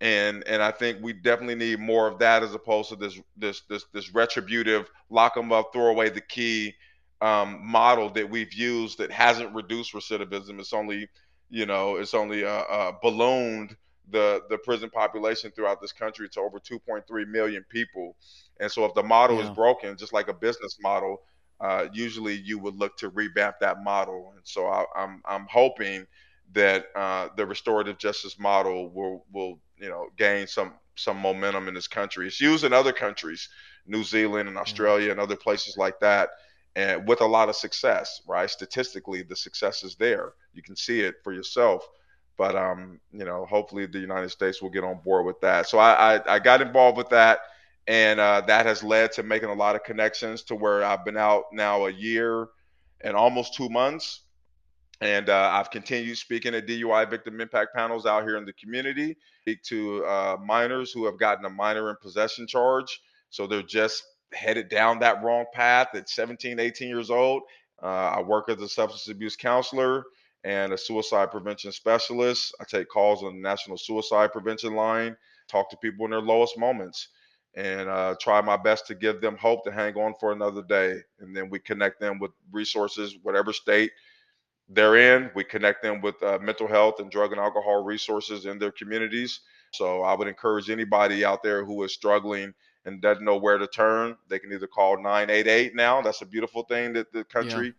And 0.00 0.46
and 0.46 0.62
I 0.62 0.70
think 0.70 0.98
we 1.02 1.12
definitely 1.12 1.56
need 1.56 1.80
more 1.80 2.06
of 2.06 2.18
that 2.20 2.42
as 2.42 2.54
opposed 2.54 2.90
to 2.90 2.96
this 2.96 3.18
this 3.36 3.62
this 3.68 3.84
this 3.92 4.14
retributive 4.14 4.88
lock 5.10 5.34
them 5.34 5.52
up, 5.52 5.72
throw 5.72 5.88
away 5.88 6.08
the 6.08 6.20
key 6.20 6.74
um, 7.20 7.60
model 7.66 8.10
that 8.10 8.28
we've 8.28 8.52
used 8.52 8.98
that 8.98 9.10
hasn't 9.10 9.54
reduced 9.54 9.92
recidivism. 9.92 10.60
It's 10.60 10.72
only 10.72 11.08
you 11.50 11.66
know 11.66 11.96
it's 11.96 12.14
only 12.14 12.44
uh, 12.44 12.48
uh, 12.48 12.92
ballooned 13.02 13.76
the 14.10 14.42
the 14.48 14.58
prison 14.58 14.90
population 14.90 15.50
throughout 15.50 15.80
this 15.80 15.92
country 15.92 16.28
to 16.30 16.40
over 16.40 16.58
2.3 16.58 17.28
million 17.28 17.64
people. 17.68 18.16
And 18.60 18.70
so 18.70 18.84
if 18.84 18.94
the 18.94 19.02
model 19.02 19.38
yeah. 19.38 19.44
is 19.44 19.50
broken, 19.50 19.96
just 19.96 20.12
like 20.12 20.28
a 20.28 20.34
business 20.34 20.78
model, 20.80 21.22
uh, 21.60 21.86
usually 21.92 22.34
you 22.34 22.58
would 22.58 22.76
look 22.76 22.96
to 22.98 23.08
revamp 23.08 23.56
that 23.60 23.82
model. 23.82 24.32
And 24.34 24.42
so 24.44 24.66
I, 24.66 24.84
I'm, 24.96 25.22
I'm 25.24 25.46
hoping 25.50 26.06
that 26.52 26.86
uh, 26.96 27.28
the 27.36 27.46
restorative 27.46 27.98
justice 27.98 28.38
model 28.38 28.90
will 28.90 29.24
will 29.32 29.58
you 29.78 29.88
know 29.88 30.08
gain 30.16 30.46
some 30.46 30.74
some 30.96 31.18
momentum 31.18 31.68
in 31.68 31.74
this 31.74 31.88
country. 31.88 32.26
It's 32.26 32.40
used 32.40 32.64
in 32.64 32.72
other 32.72 32.92
countries, 32.92 33.48
New 33.86 34.02
Zealand 34.02 34.48
and 34.48 34.58
Australia 34.58 35.06
yeah. 35.06 35.12
and 35.12 35.20
other 35.20 35.36
places 35.36 35.76
like 35.76 36.00
that, 36.00 36.30
and 36.76 37.06
with 37.06 37.20
a 37.20 37.26
lot 37.26 37.48
of 37.48 37.56
success. 37.56 38.22
Right, 38.26 38.50
statistically, 38.50 39.22
the 39.22 39.36
success 39.36 39.84
is 39.84 39.96
there. 39.96 40.32
You 40.54 40.62
can 40.62 40.76
see 40.76 41.00
it 41.00 41.16
for 41.22 41.32
yourself. 41.32 41.86
But 42.36 42.54
um, 42.54 43.00
you 43.12 43.24
know, 43.24 43.44
hopefully 43.46 43.86
the 43.86 43.98
United 43.98 44.30
States 44.30 44.62
will 44.62 44.70
get 44.70 44.84
on 44.84 45.00
board 45.04 45.26
with 45.26 45.40
that. 45.40 45.66
So 45.66 45.78
I 45.78 46.16
I, 46.16 46.34
I 46.36 46.38
got 46.38 46.62
involved 46.62 46.96
with 46.96 47.08
that, 47.10 47.40
and 47.88 48.20
uh, 48.20 48.42
that 48.46 48.64
has 48.64 48.82
led 48.82 49.12
to 49.12 49.22
making 49.22 49.48
a 49.48 49.54
lot 49.54 49.74
of 49.74 49.82
connections 49.82 50.42
to 50.44 50.54
where 50.54 50.84
I've 50.84 51.04
been 51.04 51.16
out 51.16 51.44
now 51.52 51.86
a 51.86 51.90
year 51.90 52.48
and 53.00 53.16
almost 53.16 53.54
two 53.54 53.68
months, 53.68 54.20
and 55.00 55.28
uh, 55.28 55.50
I've 55.52 55.70
continued 55.70 56.18
speaking 56.18 56.54
at 56.54 56.66
DUI 56.66 57.08
victim 57.08 57.40
impact 57.40 57.74
panels 57.74 58.04
out 58.06 58.24
here 58.24 58.36
in 58.36 58.44
the 58.44 58.52
community. 58.54 59.16
Speak 59.42 59.62
to 59.64 60.04
uh, 60.04 60.36
minors 60.44 60.92
who 60.92 61.06
have 61.06 61.18
gotten 61.18 61.44
a 61.44 61.50
minor 61.50 61.90
in 61.90 61.96
possession 62.02 62.46
charge, 62.46 63.00
so 63.30 63.46
they're 63.46 63.62
just 63.62 64.02
headed 64.34 64.68
down 64.68 64.98
that 64.98 65.22
wrong 65.22 65.44
path 65.52 65.88
at 65.94 66.08
17, 66.08 66.58
18 66.58 66.88
years 66.88 67.10
old. 67.10 67.42
Uh, 67.82 67.86
I 68.16 68.22
work 68.22 68.48
as 68.50 68.60
a 68.60 68.68
substance 68.68 69.08
abuse 69.08 69.36
counselor 69.36 70.04
and 70.44 70.72
a 70.72 70.78
suicide 70.78 71.30
prevention 71.30 71.70
specialist. 71.72 72.54
I 72.60 72.64
take 72.64 72.88
calls 72.88 73.22
on 73.22 73.34
the 73.34 73.40
National 73.40 73.78
Suicide 73.78 74.32
Prevention 74.32 74.74
Line, 74.74 75.16
talk 75.48 75.70
to 75.70 75.76
people 75.76 76.04
in 76.06 76.10
their 76.10 76.20
lowest 76.20 76.58
moments, 76.58 77.08
and 77.56 77.88
uh, 77.88 78.16
try 78.20 78.40
my 78.40 78.56
best 78.56 78.86
to 78.88 78.94
give 78.94 79.20
them 79.20 79.36
hope 79.36 79.64
to 79.64 79.72
hang 79.72 79.94
on 79.94 80.14
for 80.20 80.32
another 80.32 80.62
day. 80.62 81.00
And 81.20 81.36
then 81.36 81.50
we 81.50 81.60
connect 81.60 82.00
them 82.00 82.18
with 82.18 82.32
resources, 82.52 83.16
whatever 83.22 83.52
state 83.52 83.92
they're 84.68 84.96
in. 84.96 85.30
We 85.34 85.44
connect 85.44 85.82
them 85.82 86.00
with 86.00 86.22
uh, 86.22 86.38
mental 86.40 86.68
health 86.68 87.00
and 87.00 87.10
drug 87.10 87.32
and 87.32 87.40
alcohol 87.40 87.82
resources 87.82 88.46
in 88.46 88.58
their 88.58 88.72
communities. 88.72 89.40
So 89.72 90.02
I 90.02 90.14
would 90.14 90.28
encourage 90.28 90.70
anybody 90.70 91.24
out 91.24 91.42
there 91.42 91.64
who 91.64 91.82
is 91.84 91.92
struggling 91.92 92.54
and 92.84 93.02
doesn't 93.02 93.24
know 93.24 93.36
where 93.36 93.58
to 93.58 93.66
turn, 93.66 94.16
they 94.28 94.38
can 94.38 94.52
either 94.52 94.66
call 94.66 94.96
988 94.96 95.74
now. 95.74 96.00
That's 96.00 96.22
a 96.22 96.26
beautiful 96.26 96.62
thing 96.62 96.94
that 96.94 97.12
the 97.12 97.24
country. 97.24 97.66
Yeah 97.66 97.72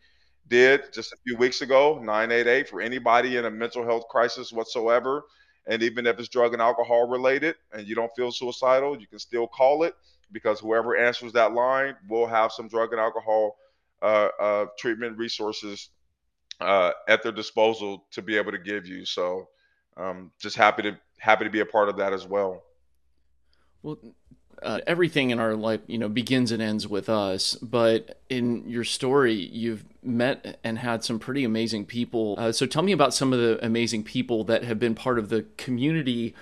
did 0.49 0.91
just 0.91 1.13
a 1.13 1.17
few 1.25 1.37
weeks 1.37 1.61
ago 1.61 1.99
988 1.99 2.67
for 2.67 2.81
anybody 2.81 3.37
in 3.37 3.45
a 3.45 3.51
mental 3.51 3.85
health 3.85 4.07
crisis 4.09 4.51
whatsoever 4.51 5.23
and 5.67 5.83
even 5.83 6.07
if 6.07 6.19
it's 6.19 6.27
drug 6.27 6.53
and 6.53 6.61
alcohol 6.61 7.07
related 7.07 7.55
and 7.71 7.87
you 7.87 7.95
don't 7.95 8.11
feel 8.15 8.31
suicidal 8.31 8.99
you 8.99 9.07
can 9.07 9.19
still 9.19 9.47
call 9.47 9.83
it 9.83 9.93
because 10.31 10.59
whoever 10.59 10.97
answers 10.97 11.31
that 11.33 11.53
line 11.53 11.95
will 12.09 12.27
have 12.27 12.51
some 12.51 12.67
drug 12.67 12.91
and 12.91 12.99
alcohol 12.99 13.57
uh, 14.01 14.29
uh, 14.41 14.65
treatment 14.77 15.17
resources 15.17 15.89
uh, 16.61 16.91
at 17.07 17.23
their 17.23 17.31
disposal 17.31 18.05
to 18.11 18.21
be 18.21 18.37
able 18.37 18.51
to 18.51 18.57
give 18.57 18.85
you 18.85 19.05
so 19.05 19.47
um, 19.97 20.31
just 20.39 20.55
happy 20.55 20.83
to 20.83 20.97
happy 21.17 21.43
to 21.43 21.49
be 21.49 21.59
a 21.59 21.65
part 21.65 21.89
of 21.89 21.97
that 21.97 22.13
as 22.13 22.25
well 22.25 22.63
well 23.83 23.97
uh, 24.61 24.79
everything 24.87 25.29
in 25.29 25.39
our 25.39 25.55
life, 25.55 25.81
you 25.87 25.97
know, 25.97 26.09
begins 26.09 26.51
and 26.51 26.61
ends 26.61 26.87
with 26.87 27.09
us. 27.09 27.55
But 27.55 28.19
in 28.29 28.67
your 28.67 28.83
story, 28.83 29.33
you've 29.33 29.85
met 30.03 30.59
and 30.63 30.79
had 30.79 31.03
some 31.03 31.19
pretty 31.19 31.43
amazing 31.43 31.85
people. 31.85 32.35
Uh, 32.37 32.51
so 32.51 32.65
tell 32.65 32.83
me 32.83 32.91
about 32.91 33.13
some 33.13 33.33
of 33.33 33.39
the 33.39 33.63
amazing 33.65 34.03
people 34.03 34.43
that 34.45 34.63
have 34.63 34.79
been 34.79 34.95
part 34.95 35.19
of 35.19 35.29
the 35.29 35.45
community 35.57 36.35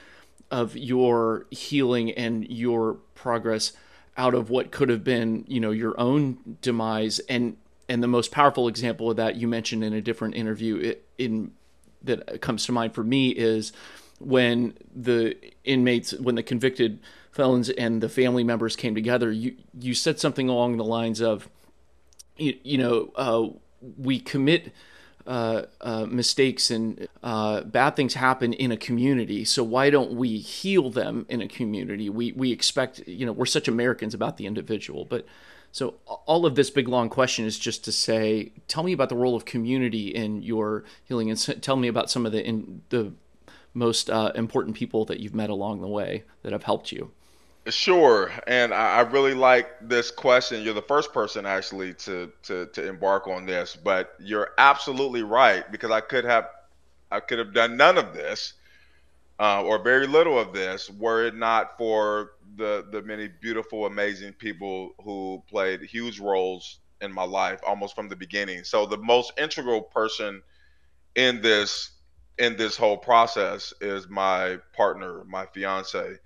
of 0.50 0.76
your 0.78 1.46
healing 1.52 2.12
and 2.12 2.50
your 2.50 2.96
progress 3.14 3.74
out 4.16 4.34
of 4.34 4.50
what 4.50 4.72
could 4.72 4.90
have 4.90 5.04
been, 5.04 5.44
you 5.48 5.60
know, 5.60 5.72
your 5.72 6.00
own 6.00 6.58
demise. 6.62 7.20
And 7.30 7.58
and 7.90 8.04
the 8.04 8.08
most 8.08 8.32
powerful 8.32 8.68
example 8.68 9.10
of 9.12 9.18
that 9.18 9.36
you 9.36 9.48
mentioned 9.48 9.84
in 9.84 9.94
a 9.94 10.02
different 10.02 10.36
interview 10.36 10.96
in 11.18 11.52
that 12.04 12.42
comes 12.42 12.66
to 12.66 12.72
mind 12.72 12.94
for 12.94 13.04
me 13.04 13.30
is 13.30 13.72
when 14.20 14.76
the 14.96 15.36
inmates, 15.64 16.14
when 16.14 16.36
the 16.36 16.44
convicted 16.44 17.00
felons 17.32 17.70
and 17.70 18.02
the 18.02 18.10
family 18.10 18.44
members 18.44 18.76
came 18.76 18.96
together, 18.96 19.32
you 19.32 19.56
you 19.80 19.94
said 19.94 20.20
something 20.20 20.50
along 20.50 20.78
the 20.78 20.84
lines 20.84 21.22
of, 21.22 21.48
you, 22.38 22.58
you 22.64 22.78
know, 22.78 23.12
uh, 23.16 23.48
we 23.98 24.20
commit 24.20 24.72
uh, 25.28 25.64
uh, 25.82 26.06
mistakes 26.06 26.72
and 26.72 27.08
uh, 27.22 27.62
bad 27.62 27.96
things 27.96 28.16
happen 28.16 28.54
in 28.54 28.72
a 28.72 28.78
community. 28.78 29.46
So 29.46 29.64
why 29.64 29.90
don't 29.90 30.14
we 30.14 30.38
heal 30.38 30.90
them 30.90 31.26
in 31.30 31.42
a 31.42 31.48
community? 31.48 32.10
We 32.10 32.32
we 32.32 32.52
expect, 32.52 33.08
you 33.08 33.26
know, 33.26 33.34
we're 33.34 33.46
such 33.46 33.68
Americans 33.68 34.14
about 34.14 34.38
the 34.38 34.46
individual, 34.46 35.06
but. 35.06 35.26
So 35.78 35.94
all 36.08 36.48
of 36.48 36.56
this 36.56 36.72
big 36.72 36.88
long 36.88 37.08
question 37.08 37.46
is 37.46 37.60
just 37.60 37.86
to 37.86 37.92
say, 37.92 38.52
tell 38.68 38.82
me 38.82 38.94
about 38.94 39.10
the 39.10 39.16
role 39.16 39.36
of 39.36 39.46
community 39.46 40.08
in 40.08 40.42
your 40.42 40.84
healing, 41.04 41.30
and 41.30 41.62
tell 41.62 41.76
me 41.76 41.88
about 41.88 42.10
some 42.10 42.26
of 42.26 42.32
the 42.32 42.44
in, 42.44 42.82
the 42.90 43.14
most 43.76 44.10
uh, 44.10 44.32
important 44.34 44.76
people 44.76 45.06
that 45.06 45.20
you've 45.20 45.36
met 45.36 45.52
along 45.52 45.82
the 45.82 45.88
way 45.88 46.24
that 46.42 46.52
have 46.52 46.64
helped 46.64 46.92
you. 46.92 47.12
Sure, 47.68 48.32
and 48.48 48.74
I, 48.74 49.02
really 49.02 49.36
like 49.36 49.68
this 49.80 50.10
question. 50.10 50.64
You're 50.64 50.74
the 50.74 50.82
first 50.82 51.14
person 51.14 51.46
actually 51.46 51.94
to, 51.94 52.32
to 52.42 52.66
to 52.74 52.88
embark 52.88 53.28
on 53.28 53.46
this, 53.46 53.76
but 53.76 54.16
you're 54.20 54.54
absolutely 54.58 55.22
right 55.22 55.72
because 55.72 55.92
I 55.92 56.02
could 56.02 56.26
have 56.26 56.50
I 57.12 57.20
could 57.20 57.38
have 57.38 57.54
done 57.54 57.78
none 57.78 58.00
of 58.00 58.16
this 58.16 58.54
uh, 59.40 59.64
or 59.64 59.78
very 59.84 60.08
little 60.08 60.40
of 60.40 60.54
this 60.54 60.90
were 60.90 61.28
it 61.28 61.36
not 61.36 61.78
for 61.78 62.32
the 62.58 62.86
the 62.92 63.02
many 63.04 63.28
beautiful, 63.28 63.86
amazing 63.86 64.34
people 64.34 64.92
who 65.04 65.44
played 65.50 65.82
huge 65.82 66.20
roles 66.20 66.80
in 67.02 67.12
my 67.12 67.24
life 67.24 67.60
almost 67.66 67.96
from 67.96 68.10
the 68.10 68.16
beginning. 68.16 68.64
So 68.64 68.86
the 68.86 68.98
most 68.98 69.34
integral 69.40 69.82
person 69.82 70.42
in 71.16 71.42
this 71.42 71.92
in 72.38 72.56
this 72.56 72.78
whole 72.78 72.98
process 72.98 73.74
is 73.82 74.08
my 74.10 74.58
partner, 74.76 75.24
my 75.26 75.46
fiance 75.48 76.18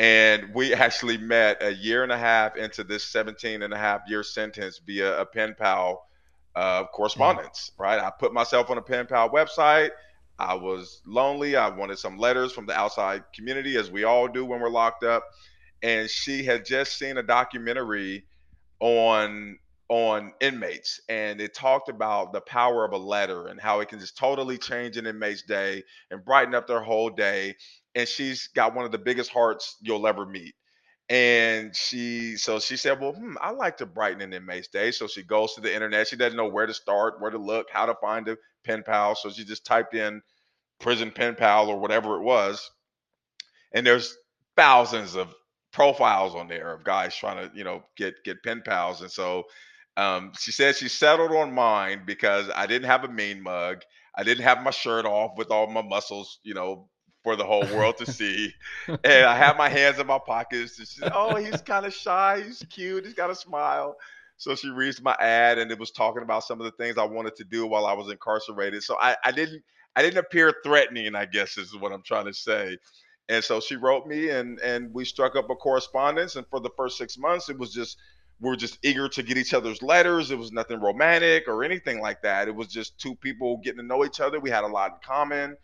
and 0.00 0.54
we 0.54 0.72
actually 0.72 1.18
met 1.18 1.62
a 1.62 1.74
year 1.74 2.02
and 2.02 2.10
a 2.10 2.16
half 2.16 2.56
into 2.56 2.82
this 2.82 3.04
17 3.04 3.60
and 3.60 3.74
a 3.74 3.76
half 3.76 4.00
year 4.08 4.22
sentence 4.22 4.80
via 4.86 5.20
a 5.20 5.26
pen 5.26 5.54
pal 5.58 6.06
uh, 6.56 6.84
correspondence, 6.86 7.72
yeah. 7.78 7.84
right? 7.84 7.98
I 8.00 8.10
put 8.10 8.32
myself 8.32 8.70
on 8.70 8.78
a 8.78 8.82
pen 8.82 9.06
pal 9.06 9.28
website. 9.28 9.90
I 10.38 10.54
was 10.54 11.02
lonely. 11.04 11.54
I 11.54 11.68
wanted 11.68 11.98
some 11.98 12.16
letters 12.16 12.50
from 12.50 12.64
the 12.64 12.72
outside 12.72 13.24
community, 13.34 13.76
as 13.76 13.90
we 13.90 14.04
all 14.04 14.26
do 14.26 14.46
when 14.46 14.60
we're 14.60 14.70
locked 14.70 15.04
up. 15.04 15.22
And 15.82 16.10
she 16.10 16.44
had 16.44 16.64
just 16.64 16.98
seen 16.98 17.18
a 17.18 17.22
documentary 17.22 18.26
on 18.80 19.58
on 19.88 20.32
inmates 20.40 21.00
and 21.08 21.40
it 21.40 21.52
talked 21.52 21.88
about 21.88 22.32
the 22.32 22.40
power 22.40 22.84
of 22.84 22.92
a 22.92 22.96
letter 22.96 23.48
and 23.48 23.60
how 23.60 23.80
it 23.80 23.88
can 23.88 23.98
just 23.98 24.16
totally 24.16 24.56
change 24.56 24.96
an 24.96 25.06
inmate's 25.06 25.42
day 25.42 25.82
and 26.12 26.24
brighten 26.24 26.54
up 26.54 26.68
their 26.68 26.80
whole 26.80 27.10
day 27.10 27.56
and 27.96 28.08
she's 28.08 28.48
got 28.48 28.74
one 28.74 28.84
of 28.84 28.92
the 28.92 28.98
biggest 28.98 29.30
hearts 29.32 29.76
you'll 29.82 30.06
ever 30.06 30.24
meet. 30.24 30.54
And 31.08 31.74
she 31.74 32.36
so 32.36 32.60
she 32.60 32.76
said 32.76 33.00
well 33.00 33.12
hmm, 33.14 33.34
i 33.40 33.50
like 33.50 33.76
to 33.78 33.86
brighten 33.86 34.22
an 34.22 34.32
inmate's 34.32 34.68
day. 34.68 34.92
So 34.92 35.08
she 35.08 35.24
goes 35.24 35.54
to 35.54 35.60
the 35.60 35.74
internet. 35.74 36.08
She 36.08 36.16
doesn't 36.16 36.36
know 36.36 36.48
where 36.48 36.66
to 36.66 36.74
start 36.74 37.20
where 37.20 37.32
to 37.32 37.38
look 37.38 37.66
how 37.72 37.86
to 37.86 37.94
find 37.96 38.28
a 38.28 38.38
pen 38.64 38.84
pal. 38.84 39.16
So 39.16 39.30
she 39.30 39.44
just 39.44 39.66
typed 39.66 39.94
in 39.94 40.22
prison 40.80 41.10
pen 41.10 41.34
pal 41.34 41.68
or 41.68 41.78
whatever 41.80 42.16
it 42.16 42.22
was 42.22 42.70
and 43.72 43.86
there's 43.86 44.16
thousands 44.56 45.14
of 45.16 45.34
profiles 45.72 46.34
on 46.34 46.48
there 46.48 46.72
of 46.72 46.84
guys 46.84 47.14
trying 47.14 47.48
to 47.48 47.56
you 47.56 47.64
know 47.64 47.82
get 47.96 48.14
get 48.24 48.42
pen 48.42 48.62
pals 48.64 49.02
and 49.02 49.10
so 49.10 49.44
um, 49.96 50.32
she 50.38 50.52
said 50.52 50.76
she 50.76 50.88
settled 50.88 51.32
on 51.32 51.52
mine 51.52 52.02
because 52.06 52.48
I 52.54 52.66
didn't 52.66 52.88
have 52.88 53.04
a 53.04 53.08
mean 53.08 53.42
mug. 53.42 53.82
I 54.16 54.22
didn't 54.22 54.44
have 54.44 54.62
my 54.62 54.70
shirt 54.70 55.04
off 55.04 55.32
with 55.36 55.50
all 55.50 55.66
my 55.66 55.82
muscles, 55.82 56.38
you 56.42 56.54
know, 56.54 56.88
for 57.22 57.36
the 57.36 57.44
whole 57.44 57.66
world 57.66 57.98
to 57.98 58.06
see. 58.06 58.54
and 58.88 59.26
I 59.26 59.36
had 59.36 59.56
my 59.58 59.68
hands 59.78 59.98
in 59.98 60.06
my 60.06 60.18
pockets. 60.18 60.78
And 60.78 60.88
she 60.88 61.00
said, 61.00 61.12
Oh, 61.14 61.36
he's 61.36 61.60
kind 61.60 61.84
of 61.84 61.92
shy. 61.92 62.42
He's 62.44 62.64
cute. 62.70 63.04
He's 63.04 63.14
got 63.14 63.30
a 63.30 63.34
smile. 63.34 63.96
So 64.36 64.54
she 64.54 64.70
reads 64.70 65.02
my 65.02 65.14
ad 65.20 65.58
and 65.58 65.70
it 65.70 65.78
was 65.78 65.90
talking 65.90 66.22
about 66.22 66.44
some 66.44 66.60
of 66.60 66.64
the 66.64 66.72
things 66.82 66.96
I 66.96 67.04
wanted 67.04 67.36
to 67.36 67.44
do 67.44 67.66
while 67.66 67.84
I 67.84 67.92
was 67.92 68.10
incarcerated. 68.10 68.82
So 68.82 68.96
I, 68.98 69.16
I 69.22 69.32
didn't 69.32 69.62
I 69.96 70.02
didn't 70.02 70.18
appear 70.18 70.54
threatening, 70.64 71.14
I 71.14 71.26
guess 71.26 71.58
is 71.58 71.76
what 71.76 71.92
I'm 71.92 72.02
trying 72.02 72.26
to 72.26 72.32
say. 72.32 72.78
And 73.30 73.44
so 73.44 73.60
she 73.60 73.76
wrote 73.76 74.06
me 74.08 74.30
and 74.30 74.60
and 74.60 74.92
we 74.92 75.06
struck 75.06 75.36
up 75.36 75.50
a 75.50 75.56
correspondence. 75.56 76.36
And 76.36 76.46
for 76.48 76.60
the 76.60 76.70
first 76.76 76.98
six 76.98 77.18
months, 77.18 77.48
it 77.48 77.58
was 77.58 77.72
just 77.72 77.98
we 78.40 78.50
were 78.50 78.56
just 78.56 78.78
eager 78.82 79.08
to 79.08 79.22
get 79.22 79.38
each 79.38 79.54
other's 79.54 79.82
letters. 79.82 80.32
It 80.32 80.38
was 80.38 80.52
nothing 80.52 80.80
romantic 80.80 81.46
or 81.48 81.64
anything 81.64 82.00
like 82.00 82.22
that. 82.22 82.48
It 82.48 82.54
was 82.54 82.68
just 82.68 82.98
two 83.00 83.14
people 83.16 83.58
getting 83.58 83.78
to 83.80 83.86
know 83.86 84.04
each 84.04 84.20
other. 84.20 84.40
We 84.40 84.50
had 84.50 84.64
a 84.64 84.68
lot 84.68 84.92
in 84.92 84.98
common, 85.04 85.56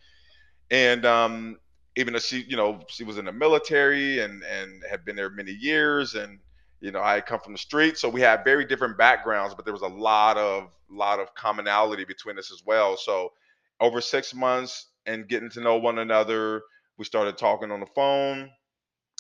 and 0.70 1.04
um, 1.06 1.58
even 1.96 2.12
though 2.14 2.20
she, 2.20 2.44
you 2.48 2.56
know, 2.56 2.80
she 2.88 3.04
was 3.04 3.18
in 3.18 3.24
the 3.24 3.32
military 3.32 4.20
and 4.20 4.44
and 4.44 4.82
had 4.88 5.04
been 5.04 5.16
there 5.16 5.30
many 5.30 5.52
years, 5.52 6.14
and 6.14 6.38
you 6.80 6.92
know, 6.92 7.02
I 7.02 7.20
come 7.20 7.40
from 7.40 7.52
the 7.54 7.58
street, 7.58 7.98
so 7.98 8.08
we 8.08 8.20
had 8.20 8.44
very 8.44 8.64
different 8.64 8.98
backgrounds, 8.98 9.54
but 9.54 9.64
there 9.64 9.74
was 9.74 9.82
a 9.82 9.88
lot 9.88 10.36
of 10.36 10.70
lot 10.90 11.18
of 11.18 11.34
commonality 11.34 12.04
between 12.04 12.38
us 12.38 12.52
as 12.52 12.62
well. 12.64 12.96
So 12.96 13.32
over 13.80 14.00
six 14.00 14.34
months 14.34 14.86
and 15.06 15.28
getting 15.28 15.50
to 15.50 15.60
know 15.60 15.78
one 15.78 15.98
another, 15.98 16.62
we 16.98 17.04
started 17.04 17.38
talking 17.38 17.70
on 17.70 17.80
the 17.80 17.86
phone, 17.94 18.50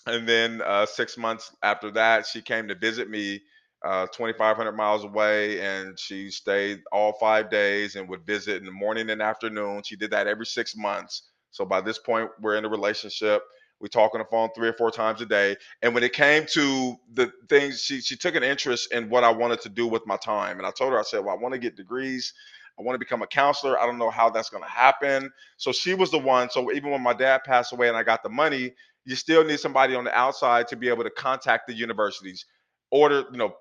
and 0.06 0.28
then 0.28 0.62
uh, 0.62 0.86
six 0.86 1.16
months 1.18 1.54
after 1.62 1.90
that, 1.92 2.26
she 2.26 2.42
came 2.42 2.68
to 2.68 2.74
visit 2.74 3.10
me. 3.10 3.42
Uh, 3.84 4.06
2,500 4.08 4.72
miles 4.72 5.04
away, 5.04 5.60
and 5.60 5.98
she 5.98 6.30
stayed 6.30 6.80
all 6.90 7.12
five 7.20 7.50
days 7.50 7.94
and 7.94 8.08
would 8.08 8.26
visit 8.26 8.56
in 8.56 8.64
the 8.64 8.72
morning 8.72 9.10
and 9.10 9.22
afternoon. 9.22 9.82
She 9.84 9.96
did 9.96 10.10
that 10.10 10.26
every 10.26 10.46
six 10.46 10.74
months. 10.76 11.30
So 11.52 11.64
by 11.64 11.80
this 11.82 11.98
point, 11.98 12.30
we're 12.40 12.56
in 12.56 12.64
a 12.64 12.68
relationship. 12.68 13.42
We 13.80 13.88
talk 13.88 14.14
on 14.14 14.20
the 14.20 14.26
phone 14.26 14.48
three 14.56 14.68
or 14.68 14.72
four 14.72 14.90
times 14.90 15.20
a 15.20 15.26
day. 15.26 15.56
And 15.82 15.94
when 15.94 16.02
it 16.02 16.12
came 16.14 16.46
to 16.52 16.96
the 17.12 17.30
things, 17.48 17.82
she 17.82 18.00
she 18.00 18.16
took 18.16 18.34
an 18.34 18.42
interest 18.42 18.92
in 18.92 19.10
what 19.10 19.24
I 19.24 19.30
wanted 19.30 19.60
to 19.62 19.68
do 19.68 19.86
with 19.86 20.06
my 20.06 20.16
time. 20.16 20.58
And 20.58 20.66
I 20.66 20.70
told 20.70 20.92
her, 20.92 20.98
I 20.98 21.02
said, 21.02 21.24
well, 21.24 21.36
I 21.36 21.40
want 21.40 21.52
to 21.54 21.60
get 21.60 21.76
degrees. 21.76 22.32
I 22.78 22.82
want 22.82 22.94
to 22.94 22.98
become 22.98 23.22
a 23.22 23.26
counselor. 23.26 23.78
I 23.78 23.86
don't 23.86 23.98
know 23.98 24.10
how 24.10 24.30
that's 24.30 24.50
going 24.50 24.62
to 24.64 24.70
happen. 24.70 25.30
So 25.56 25.72
she 25.72 25.94
was 25.94 26.10
the 26.10 26.18
one. 26.18 26.50
So 26.50 26.72
even 26.72 26.90
when 26.90 27.02
my 27.02 27.14
dad 27.14 27.42
passed 27.44 27.72
away 27.72 27.88
and 27.88 27.96
I 27.96 28.02
got 28.02 28.22
the 28.22 28.28
money, 28.28 28.72
you 29.04 29.16
still 29.16 29.44
need 29.44 29.60
somebody 29.60 29.94
on 29.94 30.04
the 30.04 30.16
outside 30.16 30.68
to 30.68 30.76
be 30.76 30.88
able 30.88 31.04
to 31.04 31.10
contact 31.10 31.66
the 31.66 31.74
universities, 31.74 32.46
order, 32.90 33.24
you 33.32 33.38
know, 33.38 33.54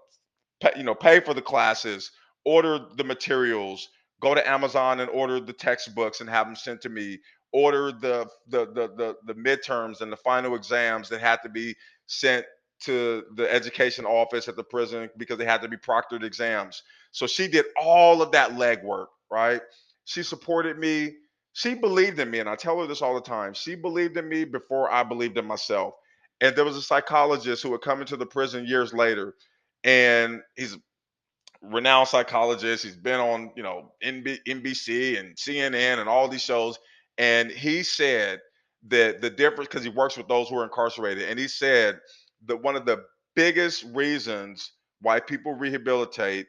pay, 0.62 0.72
you 0.78 0.84
know, 0.84 0.96
pay 0.96 1.20
for 1.20 1.34
the 1.34 1.42
classes, 1.42 2.12
order 2.46 2.80
the 2.98 3.04
materials, 3.04 3.90
go 4.22 4.36
to 4.36 4.48
Amazon 4.50 5.00
and 5.00 5.10
order 5.12 5.40
the 5.40 5.54
textbooks 5.54 6.22
and 6.22 6.30
have 6.30 6.48
them 6.48 6.56
sent 6.56 6.82
to 6.82 6.90
me, 6.90 7.20
order 7.54 7.92
the 7.92 8.28
the 8.48 8.66
the 8.68 8.90
the, 8.96 9.16
the 9.26 9.36
midterms 9.36 10.02
and 10.02 10.12
the 10.12 10.18
final 10.18 10.56
exams 10.56 11.10
that 11.10 11.22
had 11.22 11.42
to 11.44 11.50
be 11.50 11.76
sent 12.08 12.46
to 12.82 13.24
the 13.36 13.52
education 13.52 14.06
office 14.06 14.48
at 14.48 14.56
the 14.56 14.64
prison 14.64 15.10
because 15.18 15.38
they 15.38 15.46
had 15.46 15.62
to 15.62 15.70
be 15.70 15.78
proctored 15.78 16.24
exams. 16.24 16.84
So 17.16 17.28
she 17.28 17.48
did 17.48 17.66
all 17.82 18.22
of 18.22 18.34
that 18.34 18.52
legwork, 18.52 19.08
right? 19.32 19.62
She 20.06 20.24
supported 20.24 20.80
me. 20.80 21.14
She 21.54 21.76
believed 21.76 22.20
in 22.20 22.32
me, 22.32 22.40
and 22.40 22.50
I 22.50 22.56
tell 22.56 22.80
her 22.82 22.88
this 22.88 23.02
all 23.02 23.16
the 23.16 23.22
time. 23.22 23.54
She 23.54 23.76
believed 23.76 24.18
in 24.18 24.30
me 24.30 24.46
before 24.46 24.92
I 24.92 25.04
believed 25.04 25.38
in 25.38 25.46
myself. 25.46 25.96
And 26.42 26.56
there 26.56 26.66
was 26.66 26.78
a 26.78 26.84
psychologist 26.84 27.64
who 27.64 27.72
would 27.72 27.82
come 27.82 28.02
into 28.02 28.18
the 28.18 28.28
prison 28.28 28.68
years 28.68 28.94
later, 28.94 29.36
and 29.84 30.42
he's 30.56 30.78
renowned 31.62 32.10
psychologist. 32.10 32.84
He's 32.84 32.98
been 32.98 33.22
on, 33.22 33.52
you 33.58 33.64
know, 33.64 33.94
NBC 34.04 35.20
and 35.20 35.36
CNN 35.38 36.00
and 36.00 36.10
all 36.10 36.30
these 36.30 36.44
shows 36.44 36.78
and 37.20 37.52
he 37.52 37.84
said 37.84 38.42
that 38.90 39.22
the 39.22 39.32
difference 39.32 39.70
because 39.70 39.84
he 39.84 39.90
works 39.92 40.18
with 40.18 40.30
those 40.30 40.50
who 40.50 40.60
are 40.60 40.66
incarcerated, 40.66 41.30
and 41.30 41.40
he 41.40 41.50
said 41.50 42.00
that 42.48 42.58
one 42.64 42.78
of 42.78 42.86
the 42.86 43.04
biggest 43.36 43.86
reasons 43.94 44.74
why 45.02 45.22
people 45.22 45.54
rehabilitate 45.54 46.48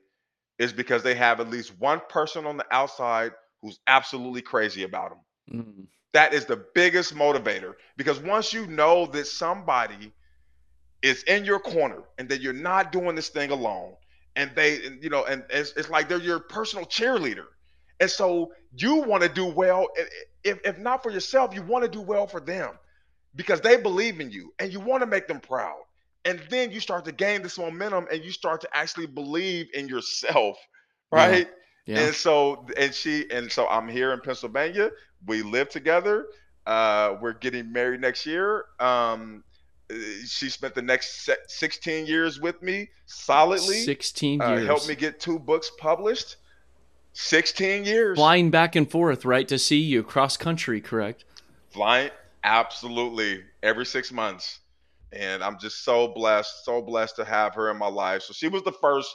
is 0.59 0.73
because 0.73 1.03
they 1.03 1.15
have 1.15 1.41
at 1.41 1.51
least 1.51 1.79
one 1.79 2.01
person 2.09 2.47
on 2.47 2.57
the 2.57 2.67
outside 2.71 3.33
who's 3.63 3.79
absolutely 3.87 4.43
crazy 4.43 4.85
about 4.85 5.11
them. 5.11 5.61
Mm-hmm. 5.61 5.83
That 6.13 6.33
is 6.33 6.47
the 6.47 6.65
biggest 6.75 7.15
motivator 7.15 7.75
because 7.97 8.19
once 8.21 8.53
you 8.53 8.67
know 8.67 9.07
that 9.07 9.27
somebody 9.27 10.13
is 11.03 11.23
in 11.25 11.45
your 11.45 11.59
corner 11.59 12.03
and 12.19 12.29
that 12.31 12.41
you're 12.41 12.53
not 12.53 12.91
doing 12.91 13.15
this 13.15 13.29
thing 13.29 13.51
alone, 13.51 13.95
and 14.35 14.51
they, 14.55 14.81
you 15.01 15.11
know, 15.11 15.25
and 15.25 15.45
it's, 15.51 15.73
it's 15.77 15.91
like 15.91 16.09
they're 16.09 16.19
your 16.19 16.41
personal 16.41 16.87
cheerleader 16.87 17.47
and 18.01 18.11
so 18.11 18.53
you 18.77 18.97
want 18.97 19.23
to 19.23 19.29
do 19.29 19.47
well. 19.47 19.89
If, 20.45 20.61
if 20.65 20.79
not 20.79 21.03
for 21.03 21.11
yourself, 21.11 21.55
you 21.55 21.63
want 21.63 21.85
to 21.85 21.91
do 21.91 22.01
well 22.01 22.27
for 22.27 22.41
them 22.41 22.73
because 23.35 23.61
they 23.61 23.77
believe 23.77 24.21
in 24.21 24.31
you 24.31 24.53
and 24.59 24.73
you 24.73 24.81
want 24.81 25.03
to 25.03 25.07
make 25.07 25.29
them 25.29 25.41
proud. 25.41 25.81
And 26.27 26.43
then 26.51 26.73
you 26.73 26.81
start 26.81 27.05
to 27.05 27.13
gain 27.13 27.43
this 27.43 27.57
momentum 27.59 28.07
and 28.13 28.23
you 28.23 28.33
start 28.33 28.61
to 28.63 28.69
actually 28.77 29.07
believe 29.07 29.69
in 29.73 29.89
yourself, 29.89 30.59
right? 31.13 31.49
Yeah. 31.87 31.95
yeah. 31.95 32.07
And 32.07 32.15
so, 32.15 32.67
and 32.77 32.93
she, 32.93 33.31
and 33.31 33.51
so 33.51 33.67
I'm 33.69 33.89
here 33.89 34.13
in 34.13 34.21
Pennsylvania. 34.21 34.91
We 35.25 35.43
live 35.43 35.69
together. 35.71 36.27
Uh, 36.67 37.17
we're 37.21 37.33
getting 37.33 37.73
married 37.73 38.01
next 38.01 38.27
year. 38.27 38.65
Um, 38.81 39.45
she 40.27 40.51
spent 40.51 40.75
the 40.75 40.83
next 40.83 41.31
16 41.47 42.07
years 42.07 42.41
with 42.41 42.61
me 42.61 42.89
solidly. 43.07 43.83
16 43.83 44.41
years. 44.41 44.63
Uh, 44.63 44.67
helped 44.67 44.89
me 44.89 44.97
get 44.97 45.21
two 45.21 45.39
books 45.39 45.71
published. 45.79 46.37
16 47.13 47.85
years. 47.85 48.19
Flying 48.19 48.51
back 48.51 48.77
and 48.77 48.91
forth, 48.91 49.25
right, 49.25 49.47
to 49.49 49.59
see 49.59 49.79
you 49.79 50.03
cross 50.03 50.37
country, 50.37 50.81
correct? 50.81 51.25
Flying, 51.71 52.11
absolutely, 52.45 53.45
every 53.63 53.87
six 53.87 54.13
months. 54.13 54.59
And 55.17 55.43
I'm 55.43 55.59
just 55.59 55.85
so 55.85 56.09
blessed, 56.09 56.65
so 56.65 56.83
blessed 56.83 57.17
to 57.17 57.25
have 57.25 57.55
her 57.55 57.71
in 57.71 57.79
my 57.79 57.89
life. 57.89 58.23
So 58.23 58.33
she 58.33 58.49
was 58.49 58.63
the 58.63 58.73
first 58.73 59.15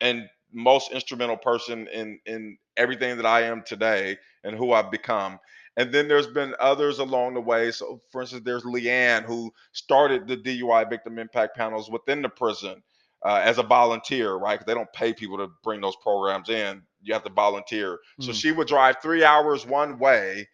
and 0.00 0.28
most 0.52 0.92
instrumental 0.92 1.36
person 1.36 1.88
in 1.88 2.18
in 2.26 2.58
everything 2.76 3.16
that 3.16 3.26
I 3.26 3.42
am 3.42 3.62
today 3.62 4.18
and 4.44 4.56
who 4.56 4.72
I've 4.72 4.90
become. 4.90 5.38
And 5.76 5.92
then 5.92 6.08
there's 6.08 6.26
been 6.26 6.54
others 6.60 6.98
along 6.98 7.34
the 7.34 7.40
way. 7.40 7.70
So, 7.70 8.02
for 8.10 8.20
instance, 8.20 8.42
there's 8.44 8.64
Leanne 8.64 9.24
who 9.24 9.52
started 9.72 10.26
the 10.26 10.36
DUI 10.36 10.88
victim 10.88 11.18
impact 11.18 11.56
panels 11.56 11.90
within 11.90 12.20
the 12.20 12.28
prison 12.28 12.82
uh, 13.24 13.40
as 13.42 13.58
a 13.58 13.62
volunteer, 13.62 14.34
right? 14.34 14.54
Because 14.54 14.66
they 14.66 14.74
don't 14.74 14.92
pay 14.92 15.14
people 15.14 15.38
to 15.38 15.48
bring 15.62 15.80
those 15.80 15.96
programs 15.96 16.50
in. 16.50 16.82
You 17.02 17.14
have 17.14 17.24
to 17.24 17.32
volunteer. 17.32 17.94
Mm-hmm. 17.94 18.24
So 18.24 18.32
she 18.32 18.52
would 18.52 18.68
drive 18.68 18.96
three 19.00 19.24
hours 19.24 19.66
one 19.66 19.98
way 19.98 20.48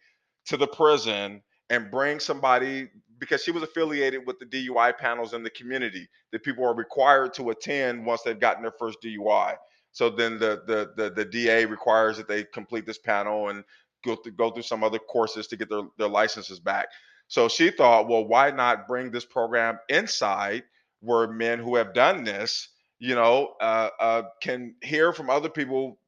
to 0.45 0.57
the 0.57 0.67
prison 0.67 1.41
and 1.69 1.91
bring 1.91 2.19
somebody 2.19 2.87
because 3.19 3.43
she 3.43 3.51
was 3.51 3.63
affiliated 3.63 4.25
with 4.25 4.39
the 4.39 4.45
DUI 4.45 4.97
panels 4.97 5.33
in 5.33 5.43
the 5.43 5.49
community 5.51 6.07
that 6.31 6.43
people 6.43 6.65
are 6.65 6.75
required 6.75 7.33
to 7.35 7.49
attend 7.51 8.05
once 8.05 8.21
they've 8.23 8.39
gotten 8.39 8.63
their 8.63 8.73
first 8.79 8.99
DUI. 9.03 9.55
So 9.91 10.09
then 10.09 10.39
the 10.39 10.63
the 10.67 10.93
the, 10.95 11.09
the 11.11 11.25
DA 11.25 11.65
requires 11.65 12.17
that 12.17 12.27
they 12.27 12.43
complete 12.45 12.85
this 12.85 12.99
panel 12.99 13.49
and 13.49 13.63
go 14.05 14.15
through, 14.15 14.33
go 14.33 14.51
through 14.51 14.63
some 14.63 14.83
other 14.83 14.99
courses 14.99 15.47
to 15.47 15.57
get 15.57 15.69
their, 15.69 15.83
their 15.97 16.07
licenses 16.07 16.59
back. 16.59 16.87
So 17.27 17.47
she 17.47 17.69
thought, 17.69 18.07
well, 18.07 18.25
why 18.25 18.51
not 18.51 18.87
bring 18.87 19.11
this 19.11 19.25
program 19.25 19.79
inside 19.89 20.63
where 21.01 21.27
men 21.27 21.59
who 21.59 21.75
have 21.75 21.93
done 21.93 22.23
this, 22.23 22.69
you 22.99 23.15
know, 23.15 23.53
uh, 23.61 23.89
uh, 23.99 24.23
can 24.41 24.75
hear 24.81 25.13
from 25.13 25.29
other 25.29 25.49
people 25.49 25.99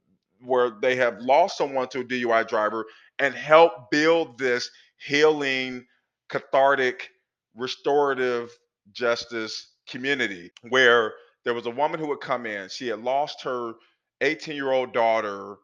where 0.42 0.72
they 0.82 0.96
have 0.96 1.20
lost 1.22 1.58
someone 1.58 1.88
to 1.90 2.00
a 2.00 2.04
DUI 2.04 2.48
driver 2.48 2.86
and 3.20 3.36
help 3.36 3.92
build 3.92 4.38
this 4.38 4.70
healing, 4.98 5.86
cathartic, 6.32 7.12
restorative 7.56 8.50
justice 8.92 9.74
community 9.88 10.52
where 10.70 11.14
there 11.46 11.54
was 11.54 11.68
a 11.68 11.72
woman 11.72 12.00
who 12.00 12.08
would 12.08 12.22
come 12.22 12.46
in. 12.46 12.70
She 12.70 12.88
had 12.88 13.02
lost 13.02 13.44
her 13.44 13.74
18 14.22 14.56
year 14.56 14.72
old 14.72 14.94
daughter 14.94 15.58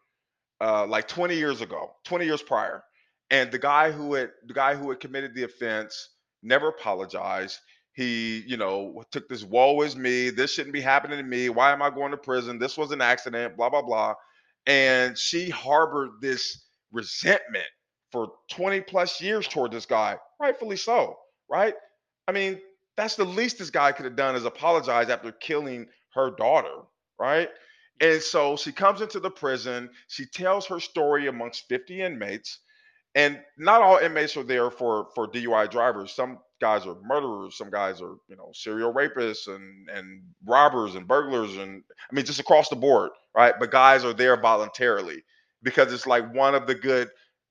uh, 0.62 0.86
like 0.86 1.08
20 1.08 1.36
years 1.36 1.62
ago, 1.62 1.92
20 2.06 2.26
years 2.26 2.44
prior. 2.44 2.84
And 3.32 3.52
the 3.52 3.60
guy 3.60 3.92
who 3.92 4.14
had 4.14 4.30
the 4.46 4.54
guy 4.54 4.76
who 4.76 4.90
had 4.90 5.00
committed 5.00 5.34
the 5.34 5.44
offense 5.44 6.10
never 6.44 6.70
apologized 6.70 7.60
he, 7.98 8.44
you 8.46 8.58
know, 8.58 9.04
took 9.12 9.28
this 9.28 9.44
woe 9.44 9.82
is 9.82 9.96
me. 9.96 10.30
This 10.30 10.54
shouldn't 10.54 10.72
be 10.72 10.82
happening 10.82 11.18
to 11.18 11.24
me. 11.24 11.50
Why 11.50 11.72
am 11.72 11.82
I 11.82 11.90
going 11.90 12.12
to 12.12 12.18
prison? 12.18 12.60
This 12.60 12.78
was 12.78 12.92
an 12.92 13.02
accident, 13.02 13.58
blah, 13.58 13.72
blah, 13.72 13.82
blah. 13.82 14.14
And 14.68 15.18
she 15.18 15.50
harbored 15.50 16.12
this 16.22 16.68
resentment 16.92 17.66
for 18.12 18.34
20 18.52 18.82
plus 18.82 19.20
years 19.20 19.48
toward 19.48 19.72
this 19.72 19.88
guy, 19.88 20.16
rightfully 20.40 20.78
so, 20.78 21.18
right? 21.50 21.74
I 22.28 22.32
mean, 22.32 22.60
that's 22.96 23.16
the 23.16 23.26
least 23.26 23.60
this 23.60 23.70
guy 23.70 23.92
could 23.92 24.06
have 24.06 24.16
done 24.16 24.36
is 24.36 24.46
apologize 24.46 25.10
after 25.10 25.32
killing 25.32 25.88
her 26.14 26.32
daughter, 26.32 26.84
right? 27.20 27.50
And 28.02 28.22
so 28.22 28.56
she 28.58 28.72
comes 28.72 29.02
into 29.02 29.20
the 29.20 29.32
prison. 29.32 29.90
She 30.08 30.26
tells 30.26 30.66
her 30.68 30.80
story 30.80 31.28
amongst 31.28 31.68
50 31.68 32.02
inmates. 32.02 32.60
And 33.16 33.40
not 33.58 33.82
all 33.82 33.98
inmates 33.98 34.38
are 34.38 34.44
there 34.44 34.70
for 34.70 35.08
for 35.16 35.28
DUI 35.28 35.72
drivers. 35.72 36.12
Some 36.12 36.40
guys 36.62 36.86
are 36.86 36.96
murderers, 37.04 37.58
some 37.58 37.72
guys 37.72 38.02
are, 38.02 38.16
you 38.28 38.36
know, 38.36 38.52
serial 38.54 38.94
rapists 38.94 39.48
and 39.48 39.90
and 39.90 40.22
robbers 40.46 40.94
and 40.94 41.08
burglars 41.08 41.58
and 41.58 41.84
I 42.12 42.16
mean 42.16 42.26
just 42.26 42.40
across 42.40 42.70
the 42.70 42.76
board, 42.76 43.12
right? 43.36 43.56
But 43.60 43.72
guys 43.72 44.06
are 44.06 44.14
there 44.14 44.40
voluntarily 44.40 45.24
because 45.64 45.92
it's 45.92 46.06
like 46.06 46.32
one 46.34 46.54
of 46.54 46.68
the 46.68 46.76
good, 46.76 47.10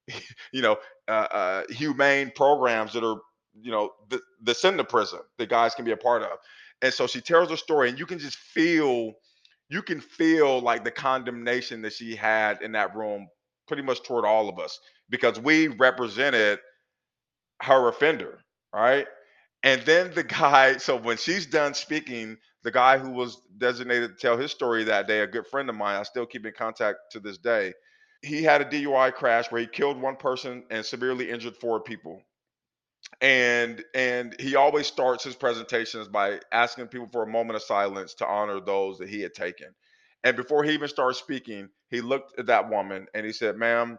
you 0.52 0.62
know, 0.62 0.76
uh, 1.08 1.26
uh, 1.32 1.62
humane 1.70 2.32
programs 2.34 2.92
that 2.92 3.04
are, 3.04 3.18
you 3.60 3.70
know, 3.70 3.90
the, 4.08 4.20
that's 4.42 4.64
in 4.64 4.76
the 4.76 4.84
prison 4.84 5.20
that 5.38 5.48
guys 5.48 5.74
can 5.74 5.84
be 5.84 5.92
a 5.92 5.96
part 5.96 6.22
of. 6.22 6.38
And 6.82 6.92
so 6.92 7.06
she 7.06 7.20
tells 7.20 7.50
her 7.50 7.56
story, 7.56 7.88
and 7.88 7.98
you 7.98 8.06
can 8.06 8.18
just 8.18 8.36
feel, 8.38 9.12
you 9.68 9.82
can 9.82 10.00
feel 10.00 10.60
like 10.60 10.84
the 10.84 10.90
condemnation 10.90 11.82
that 11.82 11.92
she 11.94 12.14
had 12.14 12.62
in 12.62 12.72
that 12.72 12.94
room, 12.94 13.28
pretty 13.66 13.82
much 13.82 14.02
toward 14.02 14.24
all 14.24 14.48
of 14.48 14.58
us, 14.58 14.78
because 15.10 15.40
we 15.40 15.68
represented 15.68 16.58
her 17.62 17.88
offender 17.88 18.40
right? 18.72 19.06
And 19.62 19.82
then 19.82 20.12
the 20.14 20.22
guy, 20.24 20.76
so 20.78 20.96
when 20.96 21.16
she's 21.16 21.46
done 21.46 21.74
speaking, 21.74 22.36
the 22.62 22.70
guy 22.70 22.98
who 22.98 23.10
was 23.10 23.40
designated 23.58 24.10
to 24.10 24.16
tell 24.16 24.36
his 24.36 24.50
story 24.52 24.84
that 24.84 25.06
day, 25.06 25.20
a 25.20 25.26
good 25.26 25.46
friend 25.46 25.70
of 25.70 25.76
mine, 25.76 25.96
I 25.96 26.02
still 26.02 26.26
keep 26.26 26.44
in 26.46 26.52
contact 26.52 26.98
to 27.12 27.20
this 27.20 27.38
day. 27.38 27.72
He 28.22 28.42
had 28.42 28.60
a 28.60 28.64
DUI 28.64 29.14
crash 29.14 29.50
where 29.50 29.60
he 29.60 29.66
killed 29.66 30.00
one 30.00 30.16
person 30.16 30.64
and 30.70 30.84
severely 30.84 31.30
injured 31.30 31.56
four 31.56 31.80
people. 31.80 32.22
And 33.20 33.84
and 33.94 34.34
he 34.40 34.56
always 34.56 34.86
starts 34.86 35.22
his 35.22 35.36
presentations 35.36 36.08
by 36.08 36.40
asking 36.50 36.88
people 36.88 37.08
for 37.12 37.22
a 37.22 37.26
moment 37.26 37.56
of 37.56 37.62
silence 37.62 38.14
to 38.14 38.26
honor 38.26 38.60
those 38.60 38.98
that 38.98 39.08
he 39.08 39.20
had 39.20 39.34
taken. 39.34 39.68
And 40.24 40.36
before 40.36 40.64
he 40.64 40.72
even 40.72 40.88
started 40.88 41.14
speaking, 41.14 41.68
he 41.88 42.00
looked 42.00 42.38
at 42.38 42.46
that 42.46 42.68
woman 42.68 43.06
and 43.14 43.24
he 43.24 43.32
said, 43.32 43.56
"Ma'am, 43.56 43.98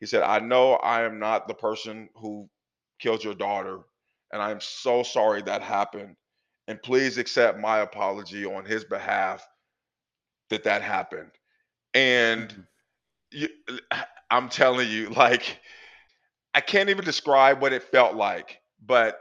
he 0.00 0.06
said, 0.06 0.22
I 0.22 0.38
know 0.40 0.74
I 0.74 1.02
am 1.02 1.18
not 1.18 1.46
the 1.46 1.54
person 1.54 2.08
who 2.16 2.48
killed 2.98 3.22
your 3.22 3.34
daughter, 3.34 3.80
and 4.32 4.42
I 4.42 4.50
am 4.50 4.60
so 4.60 5.02
sorry 5.02 5.42
that 5.42 5.62
happened. 5.62 6.16
And 6.66 6.82
please 6.82 7.18
accept 7.18 7.58
my 7.58 7.80
apology 7.80 8.46
on 8.46 8.64
his 8.64 8.84
behalf 8.84 9.46
that 10.48 10.64
that 10.64 10.82
happened. 10.82 11.30
And 11.94 12.48
mm-hmm. 12.48 12.60
You, 13.32 13.48
I'm 14.30 14.48
telling 14.48 14.88
you, 14.88 15.10
like, 15.10 15.58
I 16.54 16.60
can't 16.60 16.90
even 16.90 17.04
describe 17.04 17.60
what 17.62 17.72
it 17.72 17.82
felt 17.84 18.14
like, 18.14 18.60
but 18.84 19.18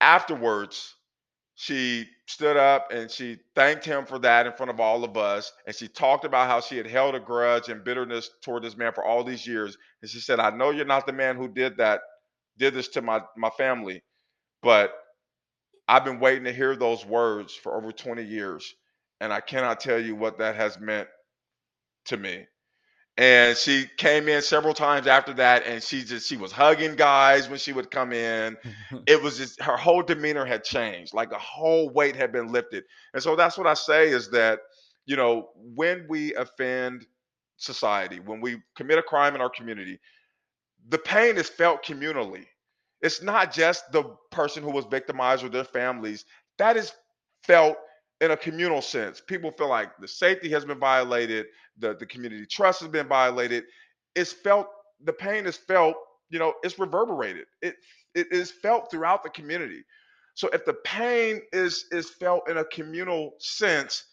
afterwards, 0.00 0.94
she 1.54 2.06
stood 2.26 2.56
up 2.56 2.92
and 2.92 3.10
she 3.10 3.38
thanked 3.56 3.84
him 3.84 4.06
for 4.06 4.18
that 4.20 4.46
in 4.46 4.52
front 4.52 4.70
of 4.70 4.80
all 4.80 5.04
of 5.04 5.16
us. 5.16 5.52
And 5.66 5.74
she 5.74 5.88
talked 5.88 6.24
about 6.24 6.48
how 6.48 6.60
she 6.60 6.76
had 6.76 6.86
held 6.86 7.16
a 7.16 7.20
grudge 7.20 7.68
and 7.68 7.84
bitterness 7.84 8.30
toward 8.42 8.62
this 8.62 8.76
man 8.76 8.92
for 8.92 9.04
all 9.04 9.24
these 9.24 9.46
years. 9.46 9.76
And 10.02 10.10
she 10.10 10.20
said, 10.20 10.40
I 10.40 10.50
know 10.50 10.70
you're 10.70 10.84
not 10.84 11.06
the 11.06 11.12
man 11.12 11.36
who 11.36 11.48
did 11.48 11.76
that, 11.78 12.00
did 12.58 12.74
this 12.74 12.88
to 12.90 13.02
my, 13.02 13.22
my 13.36 13.50
family, 13.50 14.02
but 14.62 14.94
I've 15.88 16.04
been 16.04 16.20
waiting 16.20 16.44
to 16.44 16.52
hear 16.52 16.76
those 16.76 17.04
words 17.06 17.54
for 17.54 17.76
over 17.76 17.92
20 17.92 18.22
years. 18.22 18.74
And 19.20 19.32
I 19.32 19.40
cannot 19.40 19.80
tell 19.80 19.98
you 20.00 20.14
what 20.14 20.38
that 20.38 20.56
has 20.56 20.78
meant 20.78 21.08
to 22.06 22.16
me 22.16 22.46
and 23.18 23.58
she 23.58 23.86
came 23.98 24.28
in 24.28 24.42
several 24.42 24.74
times 24.74 25.08
after 25.08 25.34
that 25.34 25.66
and 25.66 25.82
she 25.82 26.04
just 26.04 26.28
she 26.28 26.38
was 26.38 26.52
hugging 26.52 26.96
guys 26.96 27.50
when 27.50 27.60
she 27.60 27.74
would 27.74 27.90
come 27.90 28.14
in. 28.14 28.58
It 29.08 29.22
was 29.22 29.38
just 29.38 29.62
her 29.62 29.76
whole 29.76 30.02
demeanor 30.02 30.46
had 30.46 30.64
changed. 30.64 31.14
Like 31.14 31.32
a 31.32 31.38
whole 31.38 31.90
weight 31.90 32.16
had 32.16 32.32
been 32.32 32.52
lifted. 32.52 32.84
And 33.14 33.22
so 33.22 33.36
that's 33.36 33.58
what 33.58 33.68
i 33.68 33.74
say 33.74 34.10
is 34.10 34.30
that 34.32 34.60
you 35.06 35.16
know 35.16 35.50
when 35.56 36.06
we 36.08 36.34
offend 36.36 37.06
society 37.58 38.20
when 38.20 38.40
we 38.40 38.58
commit 38.76 38.98
a 38.98 39.02
crime 39.04 39.36
in 39.36 39.42
our 39.42 39.50
community 39.50 40.00
the 40.88 40.98
pain 40.98 41.36
is 41.38 41.48
felt 41.48 41.84
communally. 41.84 42.46
It's 43.02 43.22
not 43.22 43.52
just 43.52 43.90
the 43.92 44.04
person 44.32 44.64
who 44.64 44.72
was 44.72 44.86
victimized 44.86 45.44
or 45.44 45.48
their 45.50 45.64
families. 45.64 46.26
That 46.58 46.76
is 46.76 46.92
felt 47.44 47.76
in 48.20 48.32
a 48.32 48.38
communal 48.38 48.82
sense. 48.82 49.22
People 49.26 49.52
feel 49.52 49.68
like 49.68 49.96
the 49.98 50.08
safety 50.08 50.50
has 50.50 50.64
been 50.64 50.80
violated, 50.80 51.46
the, 51.78 51.96
the 51.96 52.06
community 52.06 52.46
trust 52.46 52.80
has 52.80 52.88
been 52.88 53.08
violated. 53.08 53.64
It's 54.14 54.32
felt, 54.32 54.68
the 55.04 55.12
pain 55.12 55.46
is 55.46 55.56
felt, 55.56 55.94
you 56.30 56.38
know, 56.38 56.54
it's 56.62 56.78
reverberated. 56.78 57.46
It 57.62 57.76
it 58.14 58.26
is 58.30 58.50
felt 58.50 58.90
throughout 58.90 59.22
the 59.22 59.30
community. 59.30 59.84
So 60.34 60.48
if 60.52 60.64
the 60.64 60.74
pain 60.84 61.40
is 61.52 61.86
is 61.90 62.10
felt 62.10 62.48
in 62.48 62.58
a 62.58 62.64
communal 62.64 63.32
sense, 63.38 64.04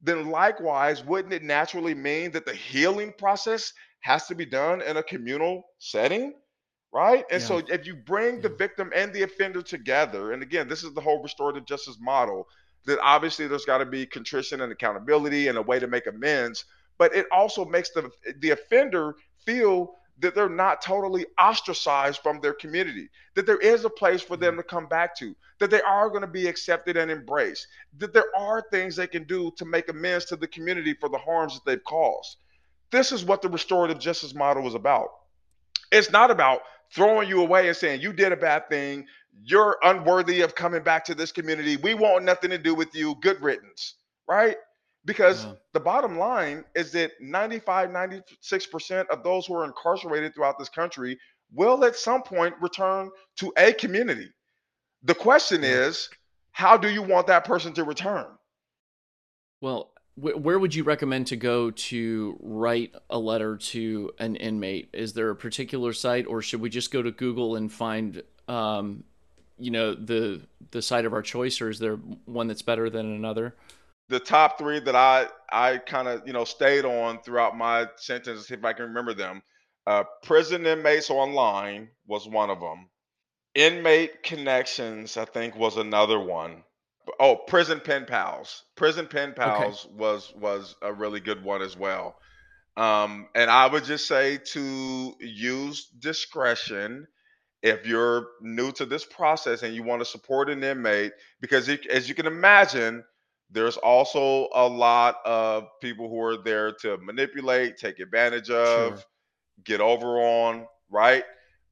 then 0.00 0.30
likewise, 0.30 1.04
wouldn't 1.04 1.34
it 1.34 1.42
naturally 1.42 1.94
mean 1.94 2.30
that 2.32 2.46
the 2.46 2.54
healing 2.54 3.12
process 3.18 3.72
has 4.00 4.26
to 4.26 4.34
be 4.34 4.46
done 4.46 4.82
in 4.82 4.96
a 4.98 5.02
communal 5.02 5.64
setting? 5.78 6.34
Right. 6.92 7.24
And 7.30 7.42
yeah. 7.42 7.46
so 7.46 7.62
if 7.68 7.86
you 7.86 7.96
bring 7.96 8.40
the 8.40 8.48
victim 8.48 8.90
and 8.94 9.12
the 9.12 9.22
offender 9.22 9.60
together, 9.60 10.32
and 10.32 10.42
again, 10.42 10.68
this 10.68 10.82
is 10.82 10.94
the 10.94 11.00
whole 11.00 11.22
restorative 11.22 11.66
justice 11.66 11.98
model 12.00 12.46
that 12.86 12.98
obviously 13.02 13.46
there's 13.46 13.64
got 13.64 13.78
to 13.78 13.86
be 13.86 14.06
contrition 14.06 14.60
and 14.60 14.72
accountability 14.72 15.48
and 15.48 15.58
a 15.58 15.62
way 15.62 15.78
to 15.78 15.88
make 15.88 16.06
amends 16.06 16.64
but 16.98 17.14
it 17.14 17.26
also 17.30 17.64
makes 17.64 17.90
the 17.90 18.10
the 18.40 18.50
offender 18.50 19.16
feel 19.44 19.94
that 20.18 20.34
they're 20.34 20.48
not 20.48 20.80
totally 20.80 21.26
ostracized 21.38 22.20
from 22.22 22.40
their 22.40 22.54
community 22.54 23.08
that 23.34 23.46
there 23.46 23.58
is 23.58 23.84
a 23.84 23.90
place 23.90 24.22
for 24.22 24.36
them 24.36 24.52
mm-hmm. 24.52 24.60
to 24.60 24.68
come 24.68 24.86
back 24.86 25.16
to 25.16 25.34
that 25.58 25.70
they 25.70 25.82
are 25.82 26.08
going 26.08 26.22
to 26.22 26.26
be 26.26 26.46
accepted 26.46 26.96
and 26.96 27.10
embraced 27.10 27.66
that 27.98 28.12
there 28.12 28.34
are 28.36 28.62
things 28.70 28.96
they 28.96 29.06
can 29.06 29.24
do 29.24 29.52
to 29.56 29.64
make 29.64 29.88
amends 29.88 30.24
to 30.24 30.36
the 30.36 30.48
community 30.48 30.94
for 30.94 31.08
the 31.08 31.18
harms 31.18 31.54
that 31.54 31.64
they've 31.66 31.84
caused 31.84 32.36
this 32.90 33.12
is 33.12 33.24
what 33.24 33.42
the 33.42 33.48
restorative 33.48 33.98
justice 33.98 34.34
model 34.34 34.66
is 34.66 34.74
about 34.74 35.08
it's 35.92 36.10
not 36.10 36.30
about 36.30 36.62
throwing 36.92 37.28
you 37.28 37.40
away 37.40 37.68
and 37.68 37.76
saying 37.76 38.00
you 38.00 38.12
did 38.12 38.32
a 38.32 38.36
bad 38.36 38.68
thing 38.68 39.06
you're 39.44 39.78
unworthy 39.82 40.40
of 40.40 40.54
coming 40.54 40.82
back 40.82 41.04
to 41.04 41.14
this 41.14 41.32
community. 41.32 41.76
We 41.76 41.94
want 41.94 42.24
nothing 42.24 42.50
to 42.50 42.58
do 42.58 42.74
with 42.74 42.94
you. 42.94 43.16
Good 43.20 43.40
riddance, 43.42 43.94
right? 44.28 44.56
Because 45.06 45.44
yeah. 45.44 45.52
the 45.72 45.80
bottom 45.80 46.18
line 46.18 46.64
is 46.74 46.92
that 46.92 47.12
95, 47.20 47.90
96% 47.90 49.06
of 49.08 49.22
those 49.22 49.46
who 49.46 49.54
are 49.54 49.64
incarcerated 49.64 50.34
throughout 50.34 50.58
this 50.58 50.68
country 50.68 51.18
will 51.52 51.84
at 51.84 51.96
some 51.96 52.22
point 52.22 52.54
return 52.60 53.10
to 53.36 53.52
a 53.56 53.72
community. 53.72 54.28
The 55.04 55.14
question 55.14 55.62
is, 55.62 56.10
how 56.50 56.76
do 56.76 56.88
you 56.88 57.02
want 57.02 57.28
that 57.28 57.44
person 57.44 57.72
to 57.74 57.84
return? 57.84 58.26
Well, 59.60 59.92
where 60.16 60.58
would 60.58 60.74
you 60.74 60.82
recommend 60.82 61.26
to 61.28 61.36
go 61.36 61.70
to 61.70 62.38
write 62.40 62.94
a 63.10 63.18
letter 63.18 63.56
to 63.58 64.10
an 64.18 64.36
inmate? 64.36 64.88
Is 64.92 65.12
there 65.12 65.28
a 65.30 65.36
particular 65.36 65.92
site, 65.92 66.26
or 66.26 66.40
should 66.40 66.60
we 66.60 66.70
just 66.70 66.90
go 66.90 67.02
to 67.02 67.10
Google 67.10 67.56
and 67.56 67.70
find 67.70 68.22
um, 68.48 69.04
you 69.58 69.70
know 69.70 69.94
the 69.94 70.40
the 70.70 70.80
site 70.80 71.04
of 71.04 71.12
our 71.12 71.20
choice, 71.20 71.60
or 71.60 71.68
is 71.68 71.78
there 71.78 71.96
one 72.24 72.48
that's 72.48 72.62
better 72.62 72.88
than 72.88 73.04
another? 73.14 73.54
The 74.08 74.20
top 74.20 74.58
three 74.58 74.80
that 74.80 74.94
I 74.94 75.26
I 75.50 75.78
kind 75.78 76.08
of 76.08 76.26
you 76.26 76.32
know 76.32 76.44
stayed 76.44 76.84
on 76.84 77.20
throughout 77.22 77.56
my 77.56 77.86
sentence, 77.96 78.50
if 78.50 78.64
I 78.64 78.72
can 78.72 78.86
remember 78.86 79.14
them. 79.14 79.42
Uh, 79.86 80.04
Prison 80.24 80.66
Inmates 80.66 81.10
Online 81.10 81.88
was 82.06 82.28
one 82.28 82.50
of 82.50 82.60
them. 82.60 82.88
Inmate 83.54 84.22
Connections, 84.22 85.16
I 85.16 85.24
think, 85.24 85.56
was 85.56 85.76
another 85.76 86.18
one. 86.18 86.64
Oh, 87.20 87.36
Prison 87.36 87.80
Pen 87.80 88.04
Pals. 88.04 88.64
Prison 88.76 89.06
Pen 89.06 89.32
Pals 89.34 89.86
okay. 89.86 89.94
was 89.96 90.32
was 90.34 90.76
a 90.82 90.92
really 90.92 91.20
good 91.20 91.42
one 91.42 91.62
as 91.62 91.76
well. 91.76 92.16
Um, 92.76 93.28
and 93.34 93.50
I 93.50 93.66
would 93.66 93.84
just 93.84 94.06
say 94.06 94.38
to 94.38 95.14
use 95.20 95.86
discretion 95.98 97.06
if 97.62 97.86
you're 97.86 98.26
new 98.42 98.70
to 98.72 98.84
this 98.84 99.04
process 99.04 99.62
and 99.62 99.74
you 99.74 99.82
want 99.82 100.00
to 100.00 100.04
support 100.04 100.50
an 100.50 100.62
inmate, 100.62 101.12
because 101.40 101.68
it, 101.68 101.86
as 101.86 102.08
you 102.08 102.14
can 102.14 102.26
imagine, 102.26 103.02
there's 103.50 103.76
also 103.76 104.48
a 104.54 104.66
lot 104.66 105.16
of 105.24 105.68
people 105.80 106.08
who 106.08 106.20
are 106.20 106.36
there 106.36 106.72
to 106.72 106.96
manipulate, 106.98 107.76
take 107.76 108.00
advantage 108.00 108.50
of, 108.50 108.98
sure. 108.98 109.04
get 109.64 109.80
over 109.80 110.18
on, 110.18 110.66
right? 110.90 111.24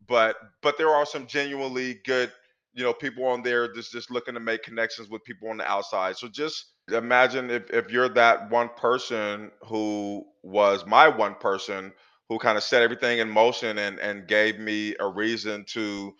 But 0.07 0.37
but 0.62 0.79
there 0.79 0.91
are 0.91 1.07
some 1.07 1.27
genuinely 1.27 2.01
good, 2.05 2.31
you 2.75 2.85
know, 2.85 2.93
people 2.93 3.25
on 3.27 3.43
there 3.43 3.72
just 3.72 3.93
just 3.93 4.11
looking 4.11 4.35
to 4.35 4.41
make 4.41 4.62
connections 4.62 5.09
with 5.09 5.25
people 5.25 5.49
on 5.49 5.57
the 5.57 5.66
outside. 5.66 6.16
So 6.16 6.29
just 6.29 6.66
imagine 6.93 7.51
if 7.51 7.70
if 7.70 7.91
you're 7.91 8.09
that 8.11 8.51
one 8.51 8.70
person 8.77 9.51
who 9.66 10.25
was 10.43 10.87
my 10.87 11.09
one 11.09 11.35
person 11.35 11.93
who 12.29 12.39
kind 12.39 12.57
of 12.57 12.62
set 12.62 12.83
everything 12.83 13.18
in 13.18 13.29
motion 13.29 13.79
and 13.79 13.99
and 13.99 14.29
gave 14.29 14.59
me 14.59 14.95
a 15.01 15.09
reason 15.09 15.64
to 15.68 16.14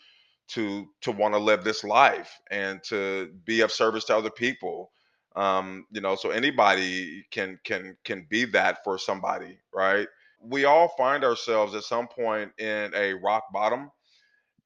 to 0.49 0.87
to 1.03 1.13
want 1.13 1.35
to 1.35 1.39
live 1.39 1.65
this 1.65 1.85
life 1.85 2.39
and 2.51 2.83
to 2.85 3.31
be 3.45 3.61
of 3.61 3.71
service 3.71 4.05
to 4.05 4.17
other 4.17 4.31
people 4.31 4.91
um 5.37 5.87
you 5.91 6.01
know 6.01 6.15
so 6.17 6.31
anybody 6.31 7.25
can 7.31 7.59
can 7.65 7.97
can 8.05 8.27
be 8.31 8.45
that 8.45 8.79
for 8.85 8.99
somebody 8.99 9.59
right 9.75 10.09
we 10.43 10.65
all 10.65 10.89
find 10.99 11.25
ourselves 11.25 11.75
at 11.75 11.85
some 11.85 12.09
point 12.09 12.53
in 12.59 12.93
a 12.95 13.15
rock 13.15 13.45
bottom 13.53 13.91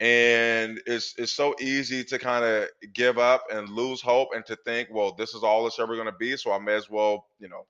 and 0.00 0.80
it's 0.86 1.14
it's 1.18 1.32
so 1.32 1.54
easy 1.60 2.04
to 2.04 2.18
kind 2.18 2.44
of 2.44 2.68
give 2.94 3.18
up 3.18 3.44
and 3.52 3.68
lose 3.70 4.02
hope 4.02 4.28
and 4.34 4.46
to 4.46 4.56
think 4.64 4.88
well 4.92 5.14
this 5.16 5.34
is 5.34 5.42
all 5.44 5.66
it's 5.66 5.80
ever 5.80 5.94
going 5.96 6.06
to 6.06 6.12
be 6.18 6.36
so 6.36 6.52
i 6.52 6.58
may 6.58 6.74
as 6.74 6.90
well 6.90 7.26
you 7.40 7.48
know 7.48 7.62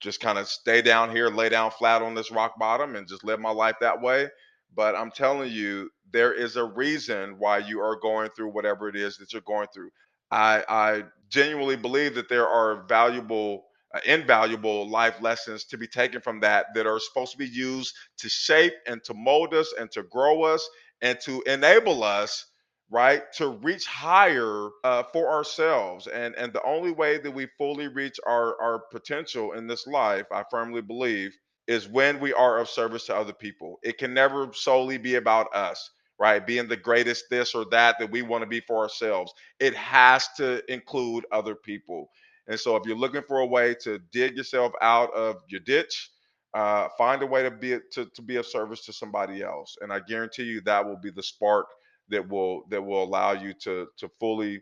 just 0.00 0.20
kind 0.20 0.38
of 0.38 0.48
stay 0.48 0.82
down 0.82 1.10
here, 1.10 1.28
lay 1.28 1.48
down 1.48 1.70
flat 1.70 2.02
on 2.02 2.14
this 2.14 2.30
rock 2.30 2.58
bottom 2.58 2.96
and 2.96 3.08
just 3.08 3.24
live 3.24 3.40
my 3.40 3.50
life 3.50 3.76
that 3.80 4.00
way. 4.00 4.28
But 4.74 4.94
I'm 4.94 5.10
telling 5.10 5.50
you, 5.52 5.90
there 6.12 6.32
is 6.34 6.56
a 6.56 6.64
reason 6.64 7.36
why 7.38 7.58
you 7.58 7.80
are 7.80 7.98
going 8.00 8.30
through 8.36 8.50
whatever 8.52 8.88
it 8.88 8.96
is 8.96 9.16
that 9.18 9.32
you're 9.32 9.42
going 9.42 9.68
through. 9.72 9.90
I, 10.30 10.64
I 10.68 11.04
genuinely 11.34 11.76
believe 11.76 12.14
that 12.16 12.28
there 12.30 12.48
are 12.48 12.84
valuable, 12.88 13.66
uh, 13.94 14.00
invaluable 14.06 14.88
life 14.90 15.20
lessons 15.22 15.64
to 15.66 15.78
be 15.78 15.88
taken 15.88 16.22
from 16.22 16.40
that 16.40 16.66
that 16.74 16.86
are 16.86 17.00
supposed 17.00 17.32
to 17.32 17.38
be 17.38 17.48
used 17.48 17.94
to 18.18 18.28
shape 18.30 18.74
and 18.86 19.04
to 19.04 19.14
mold 19.14 19.54
us 19.54 19.72
and 19.80 19.90
to 19.92 20.04
grow 20.04 20.44
us 20.44 20.68
and 21.02 21.20
to 21.20 21.42
enable 21.46 22.04
us 22.04 22.46
right 22.90 23.22
to 23.34 23.48
reach 23.62 23.86
higher 23.86 24.70
uh, 24.84 25.04
for 25.12 25.30
ourselves. 25.30 26.06
And 26.08 26.34
and 26.36 26.52
the 26.52 26.62
only 26.64 26.92
way 26.92 27.18
that 27.18 27.32
we 27.32 27.48
fully 27.58 27.88
reach 27.88 28.18
our 28.26 28.60
our 28.62 28.80
potential 28.92 29.52
in 29.54 29.66
this 29.68 29.86
life 29.86 30.26
i 30.32 30.44
firmly 30.50 30.82
believe 30.82 31.32
is 31.68 31.88
when 31.88 32.20
we 32.20 32.32
are 32.34 32.58
of 32.58 32.68
service 32.70 33.06
to 33.06 33.16
other 33.16 33.32
people. 33.34 33.78
It 33.82 33.98
can 33.98 34.14
never 34.14 34.52
solely 34.54 34.98
be 34.98 35.16
about 35.16 35.54
us 35.54 35.90
right? 36.18 36.46
Being 36.46 36.68
the 36.68 36.76
greatest 36.76 37.24
this 37.30 37.54
or 37.54 37.64
that 37.70 37.98
that 37.98 38.10
we 38.10 38.22
want 38.22 38.42
to 38.42 38.48
be 38.48 38.60
for 38.60 38.78
ourselves. 38.78 39.32
It 39.60 39.74
has 39.74 40.28
to 40.36 40.62
include 40.72 41.24
other 41.32 41.54
people. 41.54 42.10
And 42.46 42.58
so 42.58 42.76
if 42.76 42.86
you're 42.86 42.96
looking 42.96 43.22
for 43.26 43.40
a 43.40 43.46
way 43.46 43.74
to 43.82 43.98
dig 44.12 44.36
yourself 44.36 44.72
out 44.82 45.12
of 45.14 45.36
your 45.48 45.60
ditch, 45.60 46.10
uh, 46.52 46.88
find 46.96 47.22
a 47.22 47.26
way 47.26 47.42
to 47.42 47.50
be 47.50 47.78
to, 47.92 48.06
to 48.06 48.22
be 48.22 48.36
of 48.36 48.46
service 48.46 48.84
to 48.86 48.92
somebody 48.92 49.42
else. 49.42 49.76
And 49.80 49.92
I 49.92 50.00
guarantee 50.00 50.44
you 50.44 50.60
that 50.62 50.84
will 50.84 50.96
be 50.96 51.10
the 51.10 51.22
spark 51.22 51.66
that 52.08 52.28
will 52.28 52.64
that 52.68 52.82
will 52.82 53.02
allow 53.02 53.32
you 53.32 53.54
to 53.54 53.88
to 53.96 54.08
fully 54.20 54.60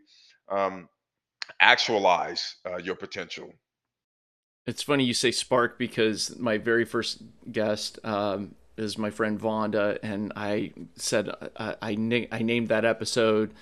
um, 0.48 0.88
actualize 1.60 2.56
uh, 2.66 2.78
your 2.78 2.94
potential. 2.94 3.52
It's 4.66 4.82
funny 4.82 5.04
you 5.04 5.14
say 5.14 5.32
spark 5.32 5.76
because 5.78 6.38
my 6.38 6.56
very 6.56 6.84
first 6.84 7.22
guest 7.50 7.98
um, 8.04 8.54
is 8.82 8.98
my 8.98 9.10
friend 9.10 9.40
Vonda, 9.40 9.98
and 10.02 10.32
I 10.36 10.72
said 10.96 11.30
uh, 11.56 11.74
I 11.80 11.94
na- 11.94 12.26
I 12.30 12.42
named 12.42 12.68
that 12.68 12.84
episode 12.84 13.54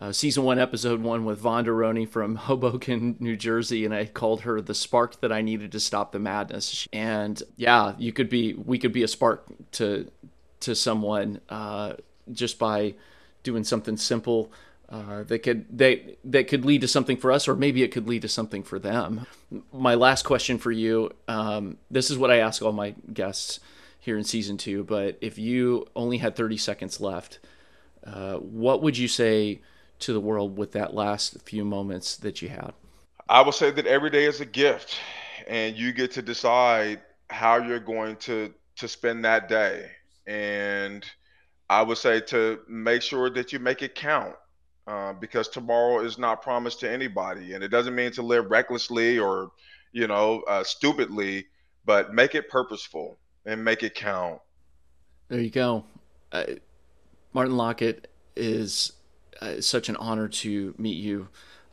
uh, 0.00 0.12
season 0.12 0.44
one, 0.44 0.60
episode 0.60 1.02
one 1.02 1.24
with 1.24 1.42
Vonda 1.42 1.76
Roney 1.76 2.06
from 2.06 2.36
Hoboken, 2.46 3.16
New 3.18 3.36
Jersey, 3.36 3.84
and 3.84 3.92
I 3.92 4.06
called 4.06 4.42
her 4.42 4.60
the 4.60 4.74
spark 4.74 5.20
that 5.20 5.32
I 5.32 5.42
needed 5.42 5.72
to 5.72 5.80
stop 5.80 6.12
the 6.12 6.20
madness. 6.20 6.86
And 6.92 7.42
yeah, 7.56 7.94
you 7.98 8.12
could 8.12 8.28
be, 8.28 8.54
we 8.54 8.78
could 8.78 8.92
be 8.92 9.02
a 9.02 9.08
spark 9.08 9.46
to 9.72 10.10
to 10.60 10.74
someone 10.74 11.40
uh, 11.48 11.94
just 12.32 12.58
by 12.58 12.94
doing 13.42 13.64
something 13.64 13.96
simple. 13.96 14.52
Uh, 14.88 15.22
that 15.24 15.40
could 15.40 15.66
they 15.76 16.16
that 16.24 16.48
could 16.48 16.64
lead 16.64 16.80
to 16.80 16.88
something 16.88 17.16
for 17.16 17.30
us, 17.30 17.46
or 17.46 17.54
maybe 17.54 17.82
it 17.82 17.88
could 17.92 18.08
lead 18.08 18.22
to 18.22 18.28
something 18.28 18.62
for 18.62 18.78
them. 18.78 19.26
My 19.72 19.94
last 19.96 20.24
question 20.24 20.56
for 20.58 20.70
you: 20.70 21.10
um, 21.26 21.76
This 21.90 22.10
is 22.10 22.16
what 22.16 22.30
I 22.30 22.38
ask 22.38 22.62
all 22.62 22.72
my 22.72 22.94
guests 23.12 23.60
here 24.08 24.16
in 24.16 24.24
season 24.24 24.56
two. 24.56 24.84
But 24.84 25.18
if 25.20 25.38
you 25.38 25.86
only 25.94 26.16
had 26.16 26.34
thirty 26.34 26.56
seconds 26.56 26.98
left, 26.98 27.40
uh, 28.06 28.36
what 28.36 28.82
would 28.82 28.96
you 28.96 29.06
say 29.06 29.60
to 29.98 30.14
the 30.14 30.20
world 30.20 30.56
with 30.56 30.72
that 30.72 30.94
last 30.94 31.42
few 31.42 31.62
moments 31.62 32.16
that 32.16 32.40
you 32.40 32.48
had? 32.48 32.72
I 33.28 33.42
would 33.42 33.54
say 33.54 33.70
that 33.70 33.86
every 33.86 34.08
day 34.08 34.24
is 34.24 34.40
a 34.40 34.46
gift, 34.46 34.96
and 35.46 35.76
you 35.76 35.92
get 35.92 36.12
to 36.12 36.22
decide 36.22 37.00
how 37.28 37.58
you're 37.58 37.80
going 37.80 38.16
to 38.16 38.54
to 38.76 38.88
spend 38.88 39.26
that 39.26 39.50
day. 39.50 39.90
And 40.26 41.04
I 41.68 41.82
would 41.82 41.98
say 41.98 42.20
to 42.32 42.60
make 42.66 43.02
sure 43.02 43.28
that 43.28 43.52
you 43.52 43.58
make 43.58 43.82
it 43.82 43.94
count. 43.94 44.34
Uh, 44.86 45.12
because 45.12 45.48
tomorrow 45.48 46.02
is 46.02 46.16
not 46.16 46.40
promised 46.40 46.80
to 46.80 46.90
anybody, 46.90 47.52
and 47.52 47.62
it 47.62 47.68
doesn't 47.68 47.94
mean 47.94 48.10
to 48.10 48.22
live 48.22 48.50
recklessly 48.50 49.18
or, 49.18 49.50
you 49.92 50.06
know, 50.06 50.40
uh, 50.48 50.64
stupidly, 50.64 51.44
but 51.84 52.14
make 52.14 52.34
it 52.34 52.48
purposeful 52.48 53.18
and 53.48 53.64
make 53.64 53.82
it 53.82 53.94
count. 53.94 54.40
There 55.28 55.40
you 55.40 55.50
go. 55.50 55.84
Uh, 56.30 56.44
Martin 57.32 57.56
Lockett 57.56 58.10
is 58.36 58.92
uh, 59.40 59.60
such 59.60 59.88
an 59.88 59.96
honor 59.96 60.28
to 60.28 60.74
meet 60.76 60.98
you, 60.98 61.28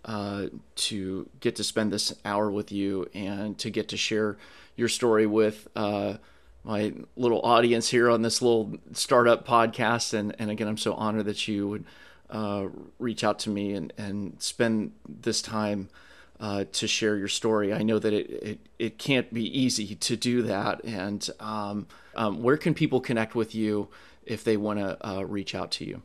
uh, 0.05 0.45
to 0.75 1.29
get 1.41 1.57
to 1.57 1.63
spend 1.63 1.91
this 1.91 2.15
hour 2.23 2.49
with 2.49 2.71
you, 2.71 3.07
and 3.13 3.57
to 3.59 3.69
get 3.69 3.89
to 3.89 3.97
share 3.97 4.37
your 4.77 4.87
story 4.87 5.27
with 5.27 5.67
uh, 5.75 6.15
my 6.63 6.93
little 7.17 7.41
audience 7.41 7.89
here 7.89 8.09
on 8.09 8.21
this 8.21 8.41
little 8.41 8.73
startup 8.93 9.45
podcast. 9.45 10.13
And, 10.13 10.33
and 10.39 10.49
again, 10.49 10.67
I'm 10.67 10.77
so 10.77 10.93
honored 10.93 11.25
that 11.25 11.45
you 11.47 11.67
would 11.67 11.85
uh, 12.29 12.67
reach 12.99 13.23
out 13.23 13.39
to 13.39 13.49
me 13.49 13.73
and, 13.73 13.91
and 13.97 14.41
spend 14.41 14.93
this 15.07 15.41
time. 15.41 15.89
Uh, 16.37 16.65
to 16.73 16.85
share 16.85 17.15
your 17.15 17.29
story. 17.29 17.71
I 17.73 17.81
know 17.81 17.97
that 17.97 18.11
it, 18.11 18.29
it, 18.29 18.59
it 18.77 18.97
can't 18.97 19.33
be 19.33 19.45
easy 19.57 19.95
to 19.95 20.17
do 20.17 20.41
that. 20.41 20.83
And 20.83 21.27
um, 21.39 21.87
um, 22.13 22.43
where 22.43 22.57
can 22.57 22.73
people 22.73 22.99
connect 22.99 23.35
with 23.35 23.55
you 23.55 23.87
if 24.25 24.43
they 24.43 24.57
want 24.57 24.79
to 24.79 25.07
uh, 25.07 25.21
reach 25.21 25.55
out 25.55 25.71
to 25.71 25.85
you? 25.85 26.01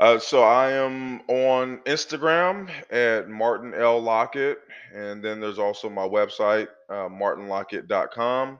Uh, 0.00 0.18
so 0.18 0.42
I 0.42 0.72
am 0.72 1.20
on 1.28 1.78
Instagram 1.78 2.68
at 2.90 3.28
Martin 3.28 3.74
L. 3.74 4.00
Lockett, 4.00 4.58
and 4.92 5.22
then 5.22 5.40
there's 5.40 5.58
also 5.58 5.88
my 5.88 6.06
website, 6.06 6.68
uh, 6.90 7.08
martinlockett.com. 7.08 8.58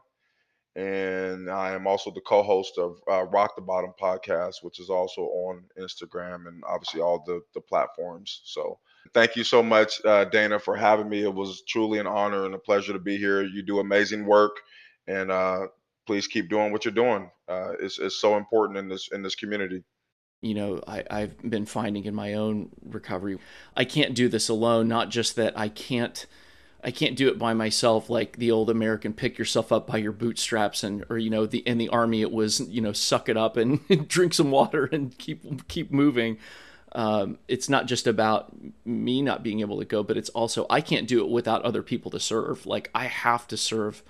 And 0.77 1.51
I 1.51 1.73
am 1.73 1.87
also 1.87 2.11
the 2.11 2.21
co-host 2.21 2.79
of 2.79 2.97
uh, 3.09 3.25
Rock 3.25 3.55
the 3.57 3.63
Bottom 3.63 3.93
podcast, 4.01 4.63
which 4.63 4.81
is 4.81 4.91
also 4.91 5.23
on 5.23 5.65
Instagram 5.79 6.49
and 6.49 6.63
obviously 6.67 7.01
all 7.01 7.23
the 7.25 7.43
the 7.55 7.61
platforms. 7.61 8.41
So 8.45 8.79
thank 9.13 9.37
you 9.37 9.45
so 9.45 9.63
much, 9.63 10.05
uh, 10.05 10.25
Dana, 10.25 10.59
for 10.59 10.77
having 10.77 11.09
me. 11.09 11.23
It 11.23 11.35
was 11.35 11.63
truly 11.69 11.99
an 11.99 12.07
honor 12.07 12.47
and 12.47 12.55
a 12.55 12.59
pleasure 12.59 12.93
to 12.93 12.99
be 12.99 13.17
here. 13.17 13.43
You 13.43 13.63
do 13.63 13.81
amazing 13.81 14.25
work, 14.25 14.57
and 15.07 15.31
uh, 15.31 15.67
please 16.07 16.27
keep 16.27 16.49
doing 16.49 16.73
what 16.73 16.85
you're 16.85 16.95
doing. 16.95 17.31
Uh, 17.49 17.73
it's 17.81 17.99
it's 17.99 18.21
so 18.21 18.37
important 18.37 18.79
in 18.79 18.89
this 18.89 19.09
in 19.13 19.23
this 19.23 19.35
community 19.35 19.85
you 20.45 20.55
know 20.55 20.81
I, 20.87 21.03
i've 21.11 21.39
been 21.39 21.65
finding 21.65 22.05
in 22.05 22.15
my 22.15 22.35
own 22.35 22.69
recovery 22.85 23.39
i 23.77 23.85
can't 23.85 24.15
do 24.15 24.29
this 24.29 24.49
alone 24.49 24.89
not 24.89 25.09
just 25.09 25.37
that 25.37 25.59
i 25.59 25.69
can't 25.69 26.27
i 26.83 26.91
can't 26.91 27.17
do 27.17 27.29
it 27.29 27.39
by 27.39 27.55
myself 27.55 28.11
like 28.11 28.37
the 28.37 28.51
old 28.51 28.69
american 28.69 29.15
pick 29.15 29.39
yourself 29.39 29.73
up 29.73 29.87
by 29.87 29.97
your 29.97 30.13
bootstraps 30.13 30.85
and 30.85 31.05
or 31.09 31.17
you 31.17 31.31
know 31.31 31.47
the 31.47 31.59
in 31.61 31.79
the 31.79 31.89
army 31.89 32.21
it 32.21 32.31
was 32.31 32.61
you 32.61 32.83
know 32.83 32.93
suck 32.93 33.29
it 33.29 33.39
up 33.39 33.57
and 33.57 33.81
drink 34.09 34.35
some 34.35 34.51
water 34.51 34.85
and 34.93 35.17
keep 35.17 35.67
keep 35.67 35.91
moving 35.91 36.37
um, 36.95 37.39
it's 37.49 37.69
not 37.69 37.87
just 37.87 38.07
about 38.07 38.53
me 38.85 39.21
not 39.21 39.43
being 39.43 39.61
able 39.61 39.79
to 39.79 39.85
go 39.85 40.03
but 40.03 40.17
it's 40.17 40.31
also 40.31 40.67
i 40.71 40.81
can't 40.81 41.09
do 41.09 41.21
it 41.25 41.31
without 41.31 41.63
other 41.63 41.83
people 41.83 42.11
to 42.11 42.21
serve. 42.21 42.67
Like 42.67 42.91
i 42.95 43.07
have 43.07 43.47
to 43.49 43.57
serve 43.57 44.03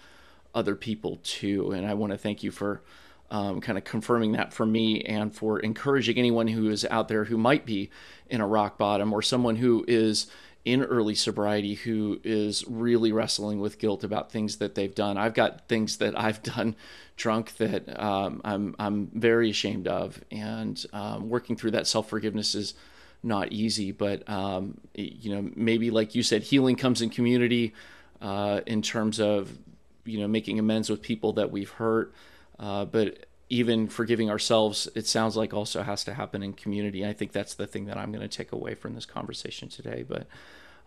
other 0.54 0.76
people 0.76 1.18
too. 1.22 1.72
And 1.72 1.86
i 1.86 1.94
want 1.94 2.12
to 2.12 2.18
thank 2.18 2.42
you 2.42 2.50
for 2.50 2.82
um, 3.30 3.60
kind 3.60 3.78
of 3.78 3.84
confirming 3.84 4.32
that 4.32 4.52
for 4.52 4.66
me 4.66 5.00
and 5.02 5.34
for 5.34 5.58
encouraging 5.58 6.18
anyone 6.18 6.46
who 6.46 6.70
is 6.70 6.84
out 6.84 7.08
there 7.08 7.24
who 7.24 7.38
might 7.38 7.66
be 7.66 7.90
in 8.28 8.40
a 8.40 8.46
rock 8.46 8.78
bottom 8.78 9.12
or 9.12 9.22
someone 9.22 9.56
who 9.56 9.84
is 9.88 10.26
in 10.64 10.82
early 10.82 11.14
sobriety 11.14 11.74
who 11.74 12.20
is 12.24 12.64
really 12.66 13.12
wrestling 13.12 13.60
with 13.60 13.78
guilt 13.78 14.02
about 14.02 14.32
things 14.32 14.56
that 14.56 14.74
they've 14.74 14.94
done. 14.94 15.18
I've 15.18 15.34
got 15.34 15.68
things 15.68 15.98
that 15.98 16.18
I've 16.18 16.42
done 16.54 16.74
drunk 17.16 17.56
that 17.58 18.02
um, 18.02 18.40
I'm 18.44 18.74
I'm 18.78 19.10
very 19.14 19.50
ashamed 19.50 19.86
of, 19.86 20.22
and 20.30 20.84
um, 20.92 21.28
working 21.28 21.56
through 21.56 21.72
that 21.72 21.86
self 21.86 22.08
forgiveness 22.08 22.54
is 22.54 22.74
not 23.22 23.52
easy. 23.52 23.92
But 23.92 24.28
um, 24.28 24.80
you 24.94 25.34
know, 25.34 25.50
maybe 25.54 25.90
like 25.90 26.14
you 26.14 26.22
said, 26.22 26.42
healing 26.42 26.76
comes 26.76 27.02
in 27.02 27.10
community 27.10 27.74
uh, 28.22 28.60
in 28.66 28.80
terms 28.80 29.20
of 29.20 29.58
you 30.04 30.18
know 30.20 30.28
making 30.28 30.58
amends 30.58 30.88
with 30.88 31.02
people 31.02 31.34
that 31.34 31.50
we've 31.50 31.70
hurt. 31.70 32.14
Uh, 32.58 32.84
but 32.84 33.26
even 33.48 33.88
forgiving 33.88 34.30
ourselves, 34.30 34.88
it 34.94 35.06
sounds 35.06 35.36
like 35.36 35.52
also 35.52 35.82
has 35.82 36.04
to 36.04 36.14
happen 36.14 36.42
in 36.42 36.52
community. 36.52 37.06
I 37.06 37.12
think 37.12 37.32
that's 37.32 37.54
the 37.54 37.66
thing 37.66 37.86
that 37.86 37.96
I'm 37.96 38.10
going 38.10 38.26
to 38.26 38.36
take 38.36 38.52
away 38.52 38.74
from 38.74 38.94
this 38.94 39.06
conversation 39.06 39.68
today. 39.68 40.04
But 40.06 40.26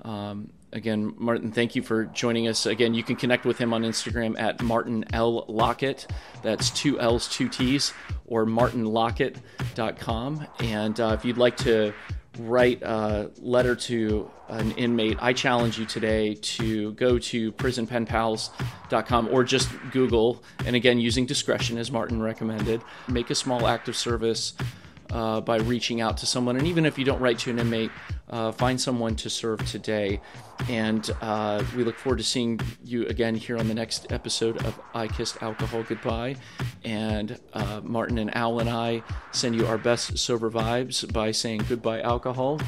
um, 0.04 0.52
again, 0.74 1.14
Martin, 1.18 1.52
thank 1.52 1.76
you 1.76 1.82
for 1.82 2.06
joining 2.06 2.48
us. 2.48 2.66
Again, 2.66 2.94
you 2.94 3.04
can 3.04 3.16
connect 3.16 3.46
with 3.46 3.58
him 3.58 3.74
on 3.74 3.84
Instagram 3.84 4.40
at 4.40 4.62
Martin 4.62 5.06
L. 5.14 5.46
Lockett. 5.48 6.08
That's 6.44 6.70
two 6.72 7.00
L's, 7.00 7.28
two 7.28 7.50
T's, 7.50 7.94
or 8.26 8.46
martinlockett.com. 8.46 10.48
And 10.60 11.00
uh, 11.00 11.16
if 11.18 11.26
you'd 11.26 11.38
like 11.38 11.58
to 11.58 11.94
write 12.40 12.82
a 12.82 13.32
letter 13.40 13.76
to 13.76 14.30
an 14.50 14.72
inmate, 14.74 15.18
I 15.20 15.34
challenge 15.34 15.78
you 15.78 15.86
today 15.86 16.36
to 16.36 16.94
go 16.94 17.20
to 17.20 17.52
prisonpenpals.com 17.54 19.30
or 19.32 19.44
just 19.44 19.70
Google, 19.92 20.44
and 20.66 20.76
again, 20.76 21.00
using 21.00 21.26
discretion 21.26 21.78
as 21.78 21.92
Martin 21.92 22.22
recommended, 22.22 22.82
make 23.08 23.30
a 23.30 23.36
small 23.36 23.68
act 23.68 23.88
of 23.90 23.96
service 23.96 24.54
uh, 25.12 25.42
by 25.42 25.58
reaching 25.58 26.02
out 26.02 26.18
to 26.18 26.26
someone. 26.26 26.58
And 26.58 26.68
even 26.68 26.86
if 26.86 26.98
you 26.98 27.06
don't 27.06 27.20
write 27.20 27.40
to 27.40 27.50
an 27.50 27.60
inmate, 27.60 27.92
uh, 28.30 28.52
find 28.52 28.80
someone 28.80 29.16
to 29.18 29.30
serve 29.30 29.66
today. 29.66 30.22
And 30.70 31.10
uh, 31.22 31.64
we 31.76 31.84
look 31.84 31.98
forward 31.98 32.18
to 32.18 32.24
seeing 32.24 32.60
you 32.84 33.06
again 33.08 33.36
here 33.36 33.58
on 33.58 33.68
the 33.68 33.74
next 33.74 34.12
episode 34.12 34.64
of 34.66 34.80
I 34.94 35.08
Kissed 35.08 35.42
Alcohol 35.42 35.84
Goodbye. 35.84 36.36
And 36.84 37.40
uh, 37.54 37.82
Martin 37.84 38.18
and 38.18 38.36
Al 38.36 38.60
and 38.60 38.70
I 38.70 39.04
send 39.32 39.56
you 39.56 39.66
our 39.68 39.78
best 39.78 40.18
sober 40.18 40.50
vibes 40.50 41.12
by 41.12 41.32
saying 41.32 41.64
goodbye, 41.70 42.02
alcohol, 42.02 42.60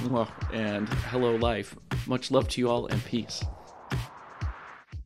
and 0.54 0.88
hello, 0.90 1.36
life. 1.36 1.76
Much 2.08 2.32
love 2.32 2.48
to 2.50 2.62
you 2.62 2.70
all 2.70 2.88
and 2.88 3.04
peace. 3.06 3.44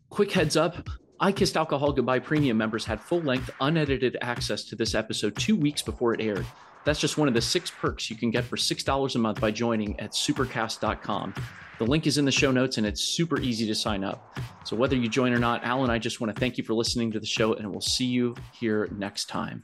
Quick 0.09 0.31
heads 0.31 0.55
up. 0.55 0.87
I 1.19 1.31
Kissed 1.31 1.55
Alcohol 1.55 1.93
Goodbye 1.93 2.19
Premium 2.19 2.57
members 2.57 2.85
had 2.85 2.99
full 2.99 3.21
length, 3.21 3.49
unedited 3.61 4.17
access 4.21 4.65
to 4.65 4.75
this 4.75 4.93
episode 4.93 5.37
two 5.37 5.55
weeks 5.55 5.81
before 5.81 6.13
it 6.13 6.19
aired. 6.19 6.45
That's 6.85 6.99
just 6.99 7.17
one 7.17 7.27
of 7.27 7.33
the 7.33 7.41
six 7.41 7.71
perks 7.71 8.09
you 8.09 8.15
can 8.15 8.31
get 8.31 8.43
for 8.43 8.57
$6 8.57 9.15
a 9.15 9.19
month 9.19 9.39
by 9.39 9.51
joining 9.51 9.99
at 9.99 10.11
supercast.com. 10.11 11.33
The 11.79 11.85
link 11.85 12.07
is 12.07 12.17
in 12.17 12.25
the 12.25 12.31
show 12.31 12.51
notes 12.51 12.77
and 12.77 12.85
it's 12.85 13.01
super 13.01 13.39
easy 13.39 13.65
to 13.67 13.75
sign 13.75 14.03
up. 14.03 14.37
So 14.63 14.75
whether 14.75 14.95
you 14.95 15.09
join 15.09 15.33
or 15.33 15.39
not, 15.39 15.63
Al 15.63 15.83
and 15.83 15.91
I 15.91 15.97
just 15.97 16.21
want 16.21 16.33
to 16.33 16.39
thank 16.39 16.57
you 16.57 16.63
for 16.63 16.73
listening 16.73 17.11
to 17.11 17.19
the 17.19 17.25
show 17.25 17.53
and 17.53 17.69
we'll 17.71 17.81
see 17.81 18.05
you 18.05 18.35
here 18.53 18.87
next 18.91 19.25
time. 19.25 19.63